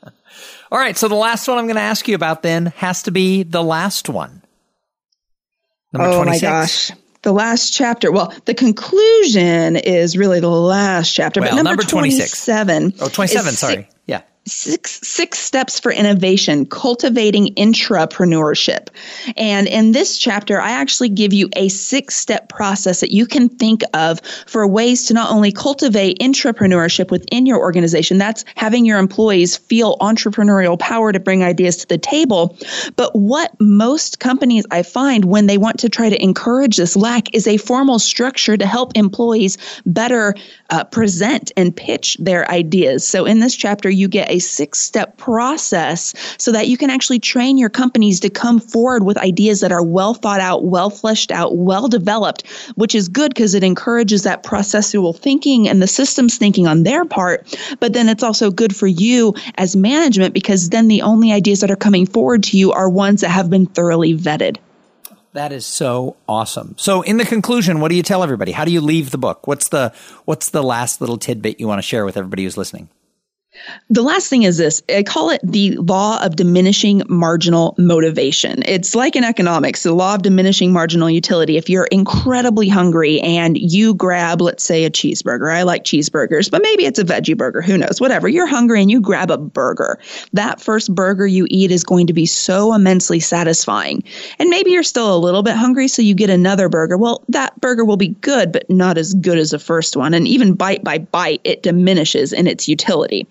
All 0.70 0.78
right. 0.78 0.96
So 0.96 1.08
the 1.08 1.14
last 1.14 1.46
one 1.48 1.58
I'm 1.58 1.66
going 1.66 1.76
to 1.76 1.82
ask 1.82 2.06
you 2.08 2.14
about 2.14 2.42
then 2.42 2.66
has 2.76 3.04
to 3.04 3.10
be 3.10 3.42
the 3.42 3.62
last 3.62 4.08
one. 4.08 4.42
Number 5.92 6.08
oh 6.08 6.24
26. 6.24 6.42
my 6.42 6.48
gosh. 6.48 6.92
The 7.22 7.32
last 7.32 7.72
chapter. 7.72 8.12
Well, 8.12 8.32
the 8.44 8.54
conclusion 8.54 9.76
is 9.76 10.16
really 10.16 10.40
the 10.40 10.48
last 10.48 11.12
chapter, 11.12 11.40
well, 11.40 11.50
but 11.50 11.56
number, 11.56 11.70
number 11.70 11.82
27. 11.82 12.94
Oh, 13.00 13.08
27, 13.08 13.52
sorry. 13.54 13.88
Yeah 14.06 14.22
six 14.46 15.00
six 15.02 15.38
steps 15.38 15.78
for 15.78 15.92
innovation 15.92 16.66
cultivating 16.66 17.54
intrapreneurship. 17.54 18.88
And 19.36 19.66
in 19.66 19.92
this 19.92 20.18
chapter 20.18 20.60
i 20.60 20.70
actually 20.70 21.08
give 21.08 21.32
you 21.32 21.48
a 21.56 21.68
six 21.68 22.14
step 22.14 22.48
process 22.48 23.00
that 23.00 23.10
you 23.10 23.26
can 23.26 23.48
think 23.48 23.82
of 23.94 24.20
for 24.46 24.66
ways 24.66 25.06
to 25.06 25.14
not 25.14 25.30
only 25.30 25.52
cultivate 25.52 26.18
intrapreneurship 26.18 27.10
within 27.10 27.46
your 27.46 27.58
organization 27.58 28.18
that's 28.18 28.44
having 28.56 28.84
your 28.84 28.98
employees 28.98 29.56
feel 29.56 29.96
entrepreneurial 29.98 30.78
power 30.78 31.12
to 31.12 31.20
bring 31.20 31.42
ideas 31.42 31.76
to 31.76 31.88
the 31.88 31.98
table 31.98 32.56
but 32.96 33.14
what 33.14 33.52
most 33.60 34.20
companies 34.20 34.64
i 34.70 34.82
find 34.82 35.24
when 35.24 35.46
they 35.46 35.58
want 35.58 35.78
to 35.78 35.88
try 35.88 36.08
to 36.08 36.22
encourage 36.22 36.76
this 36.76 36.96
lack 36.96 37.34
is 37.34 37.46
a 37.46 37.56
formal 37.56 37.98
structure 37.98 38.56
to 38.56 38.66
help 38.66 38.96
employees 38.96 39.58
better 39.84 40.34
uh, 40.70 40.84
present 40.84 41.52
and 41.56 41.76
pitch 41.76 42.16
their 42.18 42.50
ideas. 42.50 43.06
So 43.06 43.24
in 43.24 43.40
this 43.40 43.54
chapter 43.54 43.88
you 43.88 44.08
get 44.08 44.30
a 44.30 44.35
a 44.36 44.38
six 44.38 44.80
step 44.80 45.16
process 45.16 46.14
so 46.38 46.52
that 46.52 46.68
you 46.68 46.76
can 46.76 46.90
actually 46.90 47.18
train 47.18 47.58
your 47.58 47.68
companies 47.68 48.20
to 48.20 48.30
come 48.30 48.60
forward 48.60 49.04
with 49.04 49.16
ideas 49.18 49.60
that 49.60 49.72
are 49.72 49.82
well 49.82 50.14
thought 50.14 50.40
out, 50.40 50.64
well 50.64 50.90
fleshed 50.90 51.30
out, 51.30 51.56
well 51.56 51.88
developed, 51.88 52.46
which 52.76 52.94
is 52.94 53.08
good 53.08 53.32
because 53.34 53.54
it 53.54 53.64
encourages 53.64 54.22
that 54.22 54.42
processual 54.42 55.16
thinking 55.16 55.68
and 55.68 55.82
the 55.82 55.86
systems 55.86 56.36
thinking 56.36 56.66
on 56.66 56.82
their 56.82 57.04
part. 57.04 57.56
But 57.80 57.92
then 57.92 58.08
it's 58.08 58.22
also 58.22 58.50
good 58.50 58.74
for 58.74 58.86
you 58.86 59.34
as 59.56 59.74
management 59.76 60.34
because 60.34 60.70
then 60.70 60.88
the 60.88 61.02
only 61.02 61.32
ideas 61.32 61.60
that 61.60 61.70
are 61.70 61.76
coming 61.76 62.06
forward 62.06 62.42
to 62.44 62.58
you 62.58 62.72
are 62.72 62.88
ones 62.88 63.22
that 63.22 63.30
have 63.30 63.50
been 63.50 63.66
thoroughly 63.66 64.16
vetted. 64.16 64.58
That 65.36 65.52
is 65.52 65.66
so 65.66 66.16
awesome. 66.26 66.76
So 66.78 67.02
in 67.02 67.18
the 67.18 67.26
conclusion, 67.26 67.80
what 67.80 67.88
do 67.90 67.94
you 67.94 68.02
tell 68.02 68.22
everybody? 68.22 68.52
How 68.52 68.64
do 68.64 68.72
you 68.72 68.80
leave 68.80 69.10
the 69.10 69.18
book? 69.18 69.46
What's 69.46 69.68
the 69.68 69.92
what's 70.24 70.48
the 70.48 70.62
last 70.62 71.02
little 71.02 71.18
tidbit 71.18 71.60
you 71.60 71.68
want 71.68 71.78
to 71.78 71.82
share 71.82 72.06
with 72.06 72.16
everybody 72.16 72.44
who's 72.44 72.56
listening? 72.56 72.88
The 73.88 74.02
last 74.02 74.28
thing 74.28 74.42
is 74.42 74.56
this 74.56 74.82
I 74.88 75.02
call 75.02 75.30
it 75.30 75.40
the 75.44 75.76
law 75.76 76.22
of 76.22 76.36
diminishing 76.36 77.02
marginal 77.08 77.74
motivation. 77.78 78.62
It's 78.66 78.94
like 78.94 79.16
in 79.16 79.24
economics, 79.24 79.82
the 79.82 79.92
law 79.92 80.14
of 80.14 80.22
diminishing 80.22 80.72
marginal 80.72 81.08
utility. 81.08 81.56
If 81.56 81.68
you're 81.68 81.86
incredibly 81.86 82.68
hungry 82.68 83.20
and 83.20 83.56
you 83.56 83.94
grab, 83.94 84.40
let's 84.40 84.64
say, 84.64 84.84
a 84.84 84.90
cheeseburger, 84.90 85.52
I 85.52 85.62
like 85.62 85.84
cheeseburgers, 85.84 86.50
but 86.50 86.62
maybe 86.62 86.84
it's 86.84 86.98
a 86.98 87.04
veggie 87.04 87.36
burger, 87.36 87.62
who 87.62 87.78
knows, 87.78 88.00
whatever. 88.00 88.28
You're 88.28 88.46
hungry 88.46 88.80
and 88.80 88.90
you 88.90 89.00
grab 89.00 89.30
a 89.30 89.38
burger. 89.38 89.98
That 90.32 90.60
first 90.60 90.94
burger 90.94 91.26
you 91.26 91.46
eat 91.48 91.70
is 91.70 91.84
going 91.84 92.06
to 92.08 92.12
be 92.12 92.26
so 92.26 92.74
immensely 92.74 93.20
satisfying. 93.20 94.02
And 94.38 94.50
maybe 94.50 94.72
you're 94.72 94.82
still 94.82 95.14
a 95.14 95.18
little 95.18 95.42
bit 95.42 95.56
hungry, 95.56 95.88
so 95.88 96.02
you 96.02 96.14
get 96.14 96.30
another 96.30 96.68
burger. 96.68 96.96
Well, 96.96 97.22
that 97.28 97.60
burger 97.60 97.84
will 97.84 97.96
be 97.96 98.08
good, 98.08 98.52
but 98.52 98.68
not 98.68 98.98
as 98.98 99.14
good 99.14 99.38
as 99.38 99.50
the 99.50 99.58
first 99.58 99.96
one. 99.96 100.12
And 100.12 100.26
even 100.26 100.54
bite 100.54 100.82
by 100.82 100.98
bite, 100.98 101.40
it 101.44 101.62
diminishes 101.62 102.32
in 102.32 102.46
its 102.46 102.68
utility. 102.68 103.26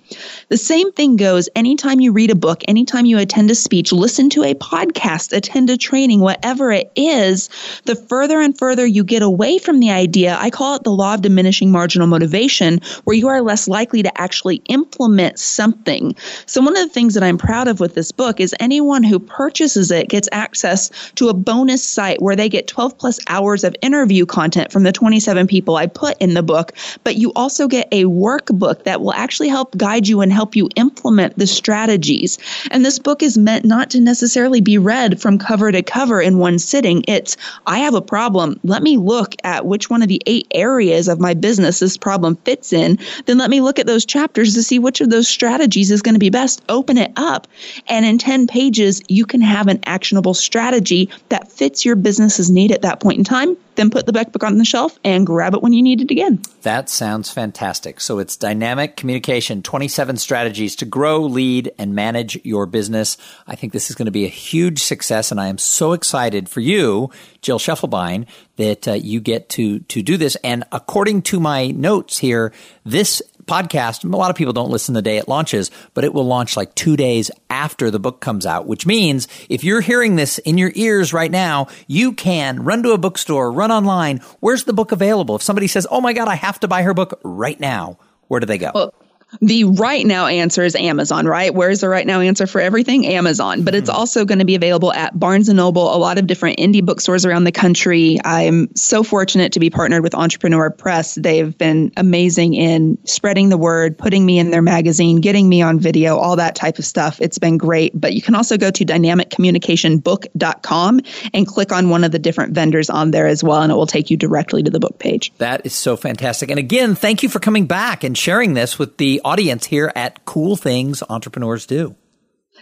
The 0.49 0.57
same 0.57 0.91
thing 0.91 1.16
goes 1.16 1.49
anytime 1.55 1.99
you 1.99 2.11
read 2.11 2.32
a 2.32 2.36
book, 2.36 2.63
anytime 2.68 3.05
you 3.05 3.18
attend 3.18 3.51
a 3.51 3.55
speech, 3.55 3.91
listen 3.91 4.30
to 4.32 4.43
a 4.43 4.53
podcast, 4.55 5.36
attend 5.36 5.70
a 5.70 5.78
training, 5.78 6.20
whatever 6.20 6.72
it 6.72 6.91
is, 6.95 7.49
the 7.86 7.95
further 7.95 8.39
and 8.39 8.57
further 8.57 8.86
you 8.86 9.03
get 9.03 9.22
away 9.22 9.57
from 9.57 9.80
the 9.80 9.91
idea, 9.91 10.38
I 10.39 10.49
call 10.49 10.76
it 10.76 10.84
the 10.84 10.91
law 10.91 11.13
of 11.16 11.22
diminishing 11.22 11.72
marginal 11.72 12.07
motivation, 12.07 12.82
where 13.03 13.16
you 13.16 13.28
are 13.28 13.41
less 13.41 13.68
likely 13.68 14.03
to 14.03 14.22
actually 14.22 14.61
implement 14.70 15.39
something. 15.39 16.16
So, 16.45 16.61
one 16.61 16.76
of 16.76 16.84
the 16.84 16.93
things 16.93 17.13
that 17.13 17.24
I'm 17.24 17.38
proud 17.38 17.68
of 17.68 17.80
with 17.80 17.95
this 17.95 18.11
book 18.11 18.39
is 18.39 18.55
anyone 18.59 19.03
who 19.03 19.20
purchases 19.20 19.91
it 19.91 20.09
gets 20.09 20.30
access 20.32 20.89
to 21.16 21.30
a 21.30 21.34
bonus 21.34 21.84
site 21.84 22.22
where 22.22 22.36
they 22.36 22.49
get 22.49 22.68
12 22.68 22.97
plus 22.97 23.20
hours 23.28 23.63
of 23.63 23.76
interview 23.82 24.26
content 24.26 24.72
from 24.72 24.84
the 24.84 24.91
27 24.91 25.47
people 25.47 25.76
I 25.76 25.88
put 25.88 26.18
in 26.20 26.34
the 26.34 26.43
book, 26.43 26.74
but 27.03 27.16
you 27.16 27.32
also 27.36 27.68
get 27.68 27.88
a 27.91 28.05
workbook 28.05 28.84
that 28.84 29.01
will 29.01 29.13
actually 29.13 29.49
help 29.49 29.76
guide 29.78 30.05
guide 30.06 30.10
you 30.10 30.22
and 30.22 30.32
help 30.32 30.56
you 30.56 30.70
implement 30.76 31.38
the 31.38 31.47
strategies. 31.47 32.38
And 32.72 32.86
this 32.86 32.99
book 32.99 33.24
is 33.24 33.38
meant 33.38 33.66
not 33.66 33.89
to 33.91 33.99
necessarily 33.99 34.62
be 34.62 34.78
read 34.78 35.20
from 35.20 35.38
cover 35.38 35.72
to 35.72 35.82
cover 35.82 36.22
in 36.22 36.38
one 36.38 36.60
sitting. 36.60 37.03
It's, 37.08 37.38
I 37.66 37.80
have 37.80 37.95
a 37.95 38.01
problem. 38.01 38.60
Let 38.64 38.84
me 38.84 38.97
look 38.97 39.36
at 39.43 39.66
which 39.66 39.89
one 39.89 40.03
of 40.03 40.08
the 40.08 40.22
eight 40.28 40.47
areas 40.51 41.08
of 41.08 41.20
my 41.20 41.34
business 41.34 41.80
this 41.80 41.97
problem 41.97 42.36
fits 42.45 42.72
in. 42.72 42.99
Then 43.26 43.38
let 43.38 43.49
me 43.49 43.62
look 43.62 43.80
at 43.80 43.88
those 43.88 44.06
chapters 44.06 44.53
to 44.53 44.64
see 44.64 44.80
which 44.80 45.01
of 45.01 45.10
those 45.10 45.28
strategies 45.28 45.91
is 45.91 46.01
going 46.01 46.16
to 46.16 46.20
be 46.20 46.30
best. 46.30 46.62
Open 46.70 46.97
it 46.97 47.12
up. 47.16 47.47
And 47.88 48.06
in 48.06 48.18
10 48.18 48.47
pages, 48.47 49.01
you 49.08 49.26
can 49.26 49.41
have 49.41 49.68
an 49.68 49.80
actionable 49.86 50.34
strategy 50.34 51.10
that 51.30 51.51
fits 51.51 51.86
your 51.86 51.95
business's 51.95 52.51
need 52.51 52.72
at 52.72 52.84
that 52.84 52.99
point 52.99 53.18
in 53.18 53.24
time 53.24 53.58
then 53.76 53.89
put 53.89 54.06
the 54.06 54.14
back 54.14 54.32
book 54.32 54.43
on 54.43 54.58
the 54.58 54.66
shelf 54.66 54.97
and 55.03 55.26
grab 55.26 55.53
it 55.53 55.62
when 55.62 55.74
you 55.74 55.84
need 55.84 56.01
it 56.01 56.12
again. 56.12 56.41
That 56.64 56.89
sounds 56.89 57.30
fantastic. 57.30 57.99
So 57.99 58.20
it's 58.20 58.36
dynamic 58.36 58.95
communication, 58.95 59.62
27 59.96 60.18
strategies 60.18 60.76
to 60.76 60.86
grow, 60.86 61.22
lead, 61.22 61.72
and 61.80 61.96
manage 61.96 62.38
your 62.43 62.66
business. 62.66 63.16
I 63.48 63.56
think 63.56 63.72
this 63.72 63.89
is 63.89 63.96
going 63.96 64.08
to 64.08 64.12
be 64.12 64.26
a 64.26 64.30
huge 64.30 64.84
success, 64.84 65.32
and 65.32 65.39
I 65.39 65.48
am 65.48 65.58
so 65.58 65.93
excited 65.93 66.50
for 66.50 66.60
you, 66.60 67.12
Jill 67.41 67.60
Schiefelbein, 67.60 68.28
that 68.58 68.89
uh, 68.89 68.93
you 68.93 69.22
get 69.22 69.48
to 69.52 69.80
to 69.80 70.02
do 70.02 70.18
this. 70.18 70.36
And 70.43 70.66
according 70.74 71.22
to 71.24 71.39
my 71.39 71.68
notes 71.68 72.18
here, 72.18 72.52
this 72.84 73.22
podcast, 73.46 74.04
a 74.04 74.18
lot 74.18 74.30
of 74.30 74.36
people 74.36 74.52
don't 74.52 74.70
listen 74.70 74.96
the 74.96 75.02
day 75.02 75.16
it 75.16 75.30
launches, 75.30 75.72
but 75.93 76.04
it 76.04 76.14
will 76.14 76.26
launch 76.26 76.58
like 76.58 76.76
two 76.76 76.98
days 76.98 77.32
after 77.50 77.89
the 77.89 78.00
book 78.00 78.20
comes 78.20 78.46
out, 78.46 78.68
which 78.68 78.86
means 78.86 79.30
if 79.48 79.64
you're 79.64 79.80
hearing 79.80 80.18
this 80.18 80.39
in 80.39 80.58
your 80.58 80.74
ears 80.76 81.14
right 81.14 81.32
now, 81.32 81.68
you 81.88 82.12
can 82.12 82.66
run 82.66 82.84
to 82.84 82.91
a 82.91 82.98
bookstore, 82.98 83.50
run 83.50 83.72
online. 83.72 84.20
Where's 84.41 84.66
the 84.66 84.74
book 84.74 84.91
available? 84.91 85.38
If 85.38 85.41
somebody 85.41 85.68
says, 85.68 85.88
Oh 85.89 86.02
my 86.02 86.12
God, 86.12 86.28
I 86.28 86.36
have 86.36 86.60
to 86.60 86.68
buy 86.68 86.82
her 86.82 86.93
book 86.93 87.18
right 87.24 87.60
now, 87.62 87.98
where 88.28 88.41
do 88.41 88.46
they 88.46 88.58
go? 88.58 88.72
Well, 88.76 88.93
the 89.41 89.65
right 89.65 90.05
now 90.05 90.28
answer 90.28 90.63
is 90.63 90.76
Amazon, 90.76 91.26
right? 91.26 91.53
Where's 91.53 91.82
the 91.82 91.89
right 91.89 92.07
now 92.07 92.21
answer 92.21 92.47
for 92.47 92.61
everything? 92.61 93.05
Amazon. 93.07 93.63
But 93.63 93.76
it's 93.76 93.89
mm-hmm. 93.89 93.99
also 93.99 94.23
going 94.26 94.39
to 94.39 94.45
be 94.45 94.55
available 94.55 94.93
at 94.93 95.19
Barnes 95.19 95.49
and 95.49 95.57
Noble, 95.57 95.93
a 95.93 95.97
lot 95.97 96.17
of 96.17 96.26
different 96.28 96.59
indie 96.59 96.86
bookstores 96.86 97.26
around 97.26 97.43
the 97.43 97.51
country. 97.51 98.17
I'm 98.23 98.73
so 98.76 99.03
fortunate 99.03 99.51
to 99.53 99.59
be 99.59 99.69
partnered 99.69 100.03
with 100.03 100.15
Entrepreneur 100.15 100.69
Press. 100.69 101.15
They've 101.15 101.57
been 101.57 101.91
amazing 101.97 102.53
in 102.53 102.97
spreading 103.05 103.49
the 103.49 103.57
word, 103.57 103.97
putting 103.97 104.26
me 104.26 104.39
in 104.39 104.51
their 104.51 104.61
magazine, 104.61 105.19
getting 105.21 105.49
me 105.49 105.61
on 105.61 105.80
video, 105.80 106.17
all 106.17 106.38
that 106.38 106.55
type 106.55 106.80
of 106.80 106.86
stuff. 106.86 107.19
It's 107.21 107.38
been 107.38 107.57
great. 107.57 107.91
But 107.99 108.13
you 108.13 108.21
can 108.21 108.36
also 108.36 108.57
go 108.57 108.71
to 108.71 108.86
dynamiccommunicationbook.com 108.86 111.01
and 111.34 111.47
click 111.47 111.71
on 111.71 111.89
one 111.89 112.03
of 112.03 112.11
the 112.11 112.19
different 112.19 112.53
vendors 112.53 112.89
on 112.89 113.11
there 113.11 113.28
as 113.28 113.41
well, 113.43 113.61
and 113.61 113.71
it 113.71 113.76
will 113.76 113.88
take 113.88 114.09
you 114.09 114.17
directly 114.17 114.63
to 114.63 114.71
the 114.71 114.80
book 114.80 114.99
page. 114.99 115.34
That 115.38 115.65
is 115.65 115.73
so 115.73 115.97
fantastic. 115.97 116.49
And 116.49 116.59
again, 116.59 116.95
thank 116.95 117.23
you 117.23 117.30
for 117.30 117.39
coming 117.39 117.65
back 117.65 118.03
and 118.03 118.17
sharing 118.17 118.53
this 118.53 118.80
with 118.80 118.97
the 118.97 119.14
audience 119.22 119.66
here 119.66 119.91
at 119.95 120.26
Cool 120.26 120.55
Things 120.55 121.03
Entrepreneurs 121.09 121.66
Do. 121.66 121.95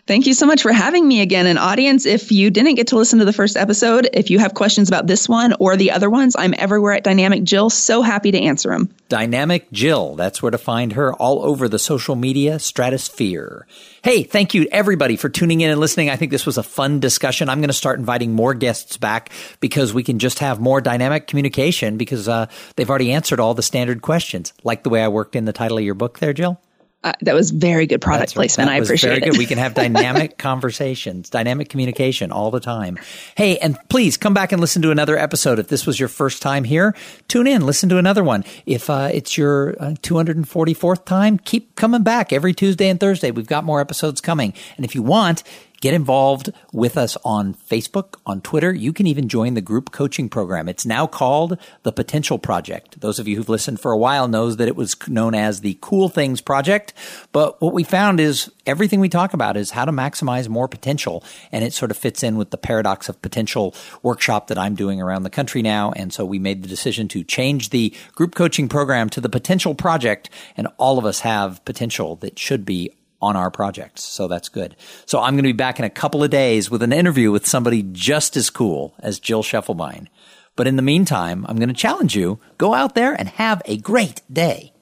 Thank 0.06 0.28
you 0.28 0.34
so 0.34 0.46
much 0.46 0.62
for 0.62 0.74
having 0.74 1.08
me 1.08 1.22
again. 1.22 1.48
And 1.48 1.58
audience, 1.58 2.06
if 2.06 2.30
you 2.30 2.50
didn't 2.50 2.76
get 2.76 2.88
to 2.88 2.98
listen 2.98 3.20
to 3.20 3.26
the 3.26 3.32
first 3.32 3.56
episode, 3.56 4.10
if 4.12 4.30
you 4.30 4.38
have 4.38 4.54
questions 4.54 4.90
about 4.90 5.08
this 5.08 5.30
one 5.30 5.54
or 5.62 5.78
the 5.78 5.92
other 5.92 6.10
ones, 6.10 6.36
I'm 6.38 6.54
everywhere 6.58 6.92
at 6.92 7.06
Dynamic 7.06 7.46
Jill. 7.46 7.70
So 7.70 8.02
happy 8.02 8.30
to 8.32 8.38
answer 8.38 8.70
them. 8.72 8.94
Dynamic 9.08 9.72
Jill. 9.72 10.16
That's 10.16 10.42
where 10.42 10.52
to 10.52 10.58
find 10.58 10.92
her 10.94 11.14
all 11.14 11.46
over 11.46 11.70
the 11.70 11.80
social 11.80 12.18
media 12.18 12.60
stratosphere. 12.60 13.66
Hey, 14.04 14.24
thank 14.24 14.54
you 14.54 14.68
everybody 14.74 15.16
for 15.16 15.30
tuning 15.30 15.62
in 15.62 15.72
and 15.72 15.80
listening. 15.80 16.10
I 16.10 16.18
think 16.18 16.32
this 16.32 16.46
was 16.46 16.58
a 16.58 16.64
fun 16.64 17.00
discussion. 17.00 17.48
I'm 17.48 17.60
going 17.60 17.70
to 17.70 17.74
start 17.74 17.98
inviting 17.98 18.34
more 18.34 18.54
guests 18.54 18.98
back 18.98 19.32
because 19.62 19.94
we 19.94 20.04
can 20.04 20.20
just 20.20 20.40
have 20.40 20.60
more 20.60 20.82
dynamic 20.82 21.28
communication 21.28 21.96
because 21.96 22.28
uh, 22.28 22.48
they've 22.76 22.90
already 22.90 23.14
answered 23.14 23.40
all 23.40 23.54
the 23.54 23.64
standard 23.64 24.02
questions. 24.02 24.52
Like 24.66 24.84
the 24.84 24.90
way 24.90 25.02
I 25.02 25.08
worked 25.08 25.38
in 25.38 25.46
the 25.46 25.54
title 25.54 25.78
of 25.78 25.84
your 25.86 25.96
book 25.96 26.20
there, 26.20 26.34
Jill? 26.34 26.60
Uh, 27.04 27.12
that 27.22 27.36
was 27.36 27.52
very 27.52 27.86
good 27.86 28.02
product 28.02 28.22
That's 28.22 28.34
placement. 28.34 28.70
I 28.70 28.78
appreciate 28.78 29.12
it. 29.12 29.20
very 29.20 29.28
it. 29.28 29.32
Good. 29.32 29.38
We 29.38 29.46
can 29.46 29.58
have 29.58 29.74
dynamic 29.74 30.38
conversations, 30.38 31.30
dynamic 31.30 31.70
communication 31.70 32.32
all 32.32 32.50
the 32.50 32.62
time. 32.62 32.98
Hey, 33.36 33.58
and 33.58 33.78
please 33.90 34.16
come 34.16 34.34
back 34.34 34.52
and 34.54 34.62
listen 34.62 34.82
to 34.84 34.92
another 34.92 35.18
episode. 35.18 35.60
If 35.60 35.68
this 35.68 35.86
was 35.86 36.00
your 36.00 36.10
first 36.10 36.42
time 36.42 36.64
here, 36.64 36.96
tune 37.28 37.48
in, 37.48 37.66
listen 37.66 37.90
to 37.90 37.98
another 37.98 38.24
one. 38.24 38.46
If 38.66 38.90
uh, 38.90 39.10
it's 39.12 39.38
your 39.38 39.72
uh, 39.82 39.96
244th 40.02 41.04
time, 41.06 41.40
keep 41.40 41.76
coming 41.76 42.04
back 42.04 42.32
every 42.32 42.54
Tuesday 42.54 42.88
and 42.88 43.00
Thursday. 43.00 43.32
We've 43.32 43.48
got 43.48 43.66
more 43.66 43.82
episodes 43.82 44.22
coming. 44.22 44.54
And 44.78 44.86
if 44.86 44.96
you 44.96 45.04
want, 45.04 45.44
Get 45.84 45.94
involved 45.94 46.50
with 46.72 46.98
us 46.98 47.18
on 47.26 47.54
Facebook, 47.54 48.16
on 48.26 48.40
Twitter. 48.40 48.74
You 48.74 48.94
can 48.94 49.06
even 49.06 49.28
join 49.28 49.54
the 49.54 49.60
group 49.60 49.92
coaching 49.92 50.30
program. 50.30 50.70
It's 50.70 50.86
now 50.86 51.06
called 51.06 51.58
the 51.82 51.92
Potential 51.92 52.40
Project. 52.40 53.02
Those 53.02 53.20
of 53.20 53.28
you 53.28 53.36
who've 53.36 53.50
listened 53.50 53.82
for 53.82 53.92
a 53.92 53.98
while 53.98 54.30
knows 54.30 54.56
that 54.56 54.70
it 54.70 54.78
was 54.78 54.96
known 55.10 55.36
as 55.36 55.60
the 55.60 55.78
Cool 55.82 56.08
Things 56.08 56.40
Project. 56.40 56.94
But 57.34 57.62
what 57.62 57.74
we 57.74 57.84
found 57.84 58.22
is 58.22 58.50
everything 58.66 59.02
we 59.02 59.10
talk 59.10 59.34
about 59.34 59.58
is 59.58 59.72
how 59.72 59.84
to 59.84 59.92
maximize 59.92 60.48
more 60.48 60.70
potential. 60.70 61.22
And 61.52 61.66
it 61.66 61.74
sort 61.74 61.92
of 61.92 61.98
fits 61.98 62.24
in 62.24 62.38
with 62.38 62.52
the 62.52 62.58
paradox 62.58 63.10
of 63.10 63.22
potential 63.22 63.76
workshop 64.04 64.48
that 64.48 64.58
I'm 64.58 64.76
doing 64.76 65.02
around 65.02 65.24
the 65.24 65.30
country 65.30 65.62
now. 65.62 65.92
And 65.98 66.14
so 66.14 66.24
we 66.24 66.40
made 66.40 66.64
the 66.64 66.70
decision 66.70 67.10
to 67.10 67.26
change 67.26 67.72
the 67.72 67.94
group 68.16 68.36
coaching 68.36 68.70
program 68.70 69.10
to 69.10 69.20
the 69.20 69.28
Potential 69.28 69.76
Project. 69.76 70.30
And 70.56 70.70
all 70.78 70.98
of 70.98 71.04
us 71.04 71.20
have 71.20 71.66
potential 71.66 72.16
that 72.22 72.40
should 72.40 72.64
be 72.64 72.94
on 73.24 73.36
our 73.36 73.50
projects. 73.50 74.04
So 74.04 74.28
that's 74.28 74.50
good. 74.50 74.76
So 75.06 75.20
I'm 75.20 75.34
going 75.34 75.44
to 75.44 75.50
be 75.50 75.54
back 75.54 75.80
in 75.80 75.86
a 75.86 75.90
couple 75.90 76.24
of 76.24 76.30
days 76.30 76.70
with 76.70 76.84
an 76.84 76.94
interview 76.94 77.32
with 77.32 77.48
somebody 77.48 77.84
just 77.92 78.36
as 78.38 78.50
cool 78.50 78.94
as 79.00 79.20
Jill 79.20 79.44
Schiefelbein. 79.44 80.08
But 80.56 80.68
in 80.68 80.76
the 80.76 80.82
meantime, 80.82 81.46
I'm 81.48 81.58
going 81.58 81.70
to 81.70 81.76
challenge 81.76 82.16
you 82.16 82.40
go 82.58 82.74
out 82.74 82.96
there 82.96 83.14
and 83.14 83.28
have 83.30 83.62
a 83.66 83.78
great 83.78 84.22
day. 84.32 84.74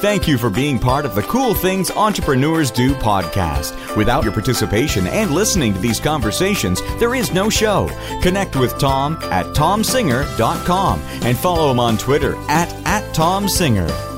Thank 0.00 0.28
you 0.28 0.38
for 0.38 0.48
being 0.48 0.78
part 0.78 1.04
of 1.04 1.16
the 1.16 1.22
Cool 1.22 1.54
Things 1.54 1.90
Entrepreneurs 1.90 2.70
Do 2.70 2.94
podcast. 2.94 3.96
Without 3.96 4.22
your 4.22 4.32
participation 4.32 5.08
and 5.08 5.32
listening 5.32 5.74
to 5.74 5.80
these 5.80 5.98
conversations, 5.98 6.80
there 7.00 7.16
is 7.16 7.32
no 7.32 7.50
show. 7.50 7.88
Connect 8.22 8.54
with 8.54 8.70
Thom 8.78 9.16
at 9.22 9.46
thomsinger.com 9.56 11.00
and 11.00 11.36
follow 11.36 11.72
him 11.72 11.80
on 11.80 11.98
Twitter 11.98 12.36
at, 12.48 12.72
at 12.86 13.12
thomsinger. 13.12 14.17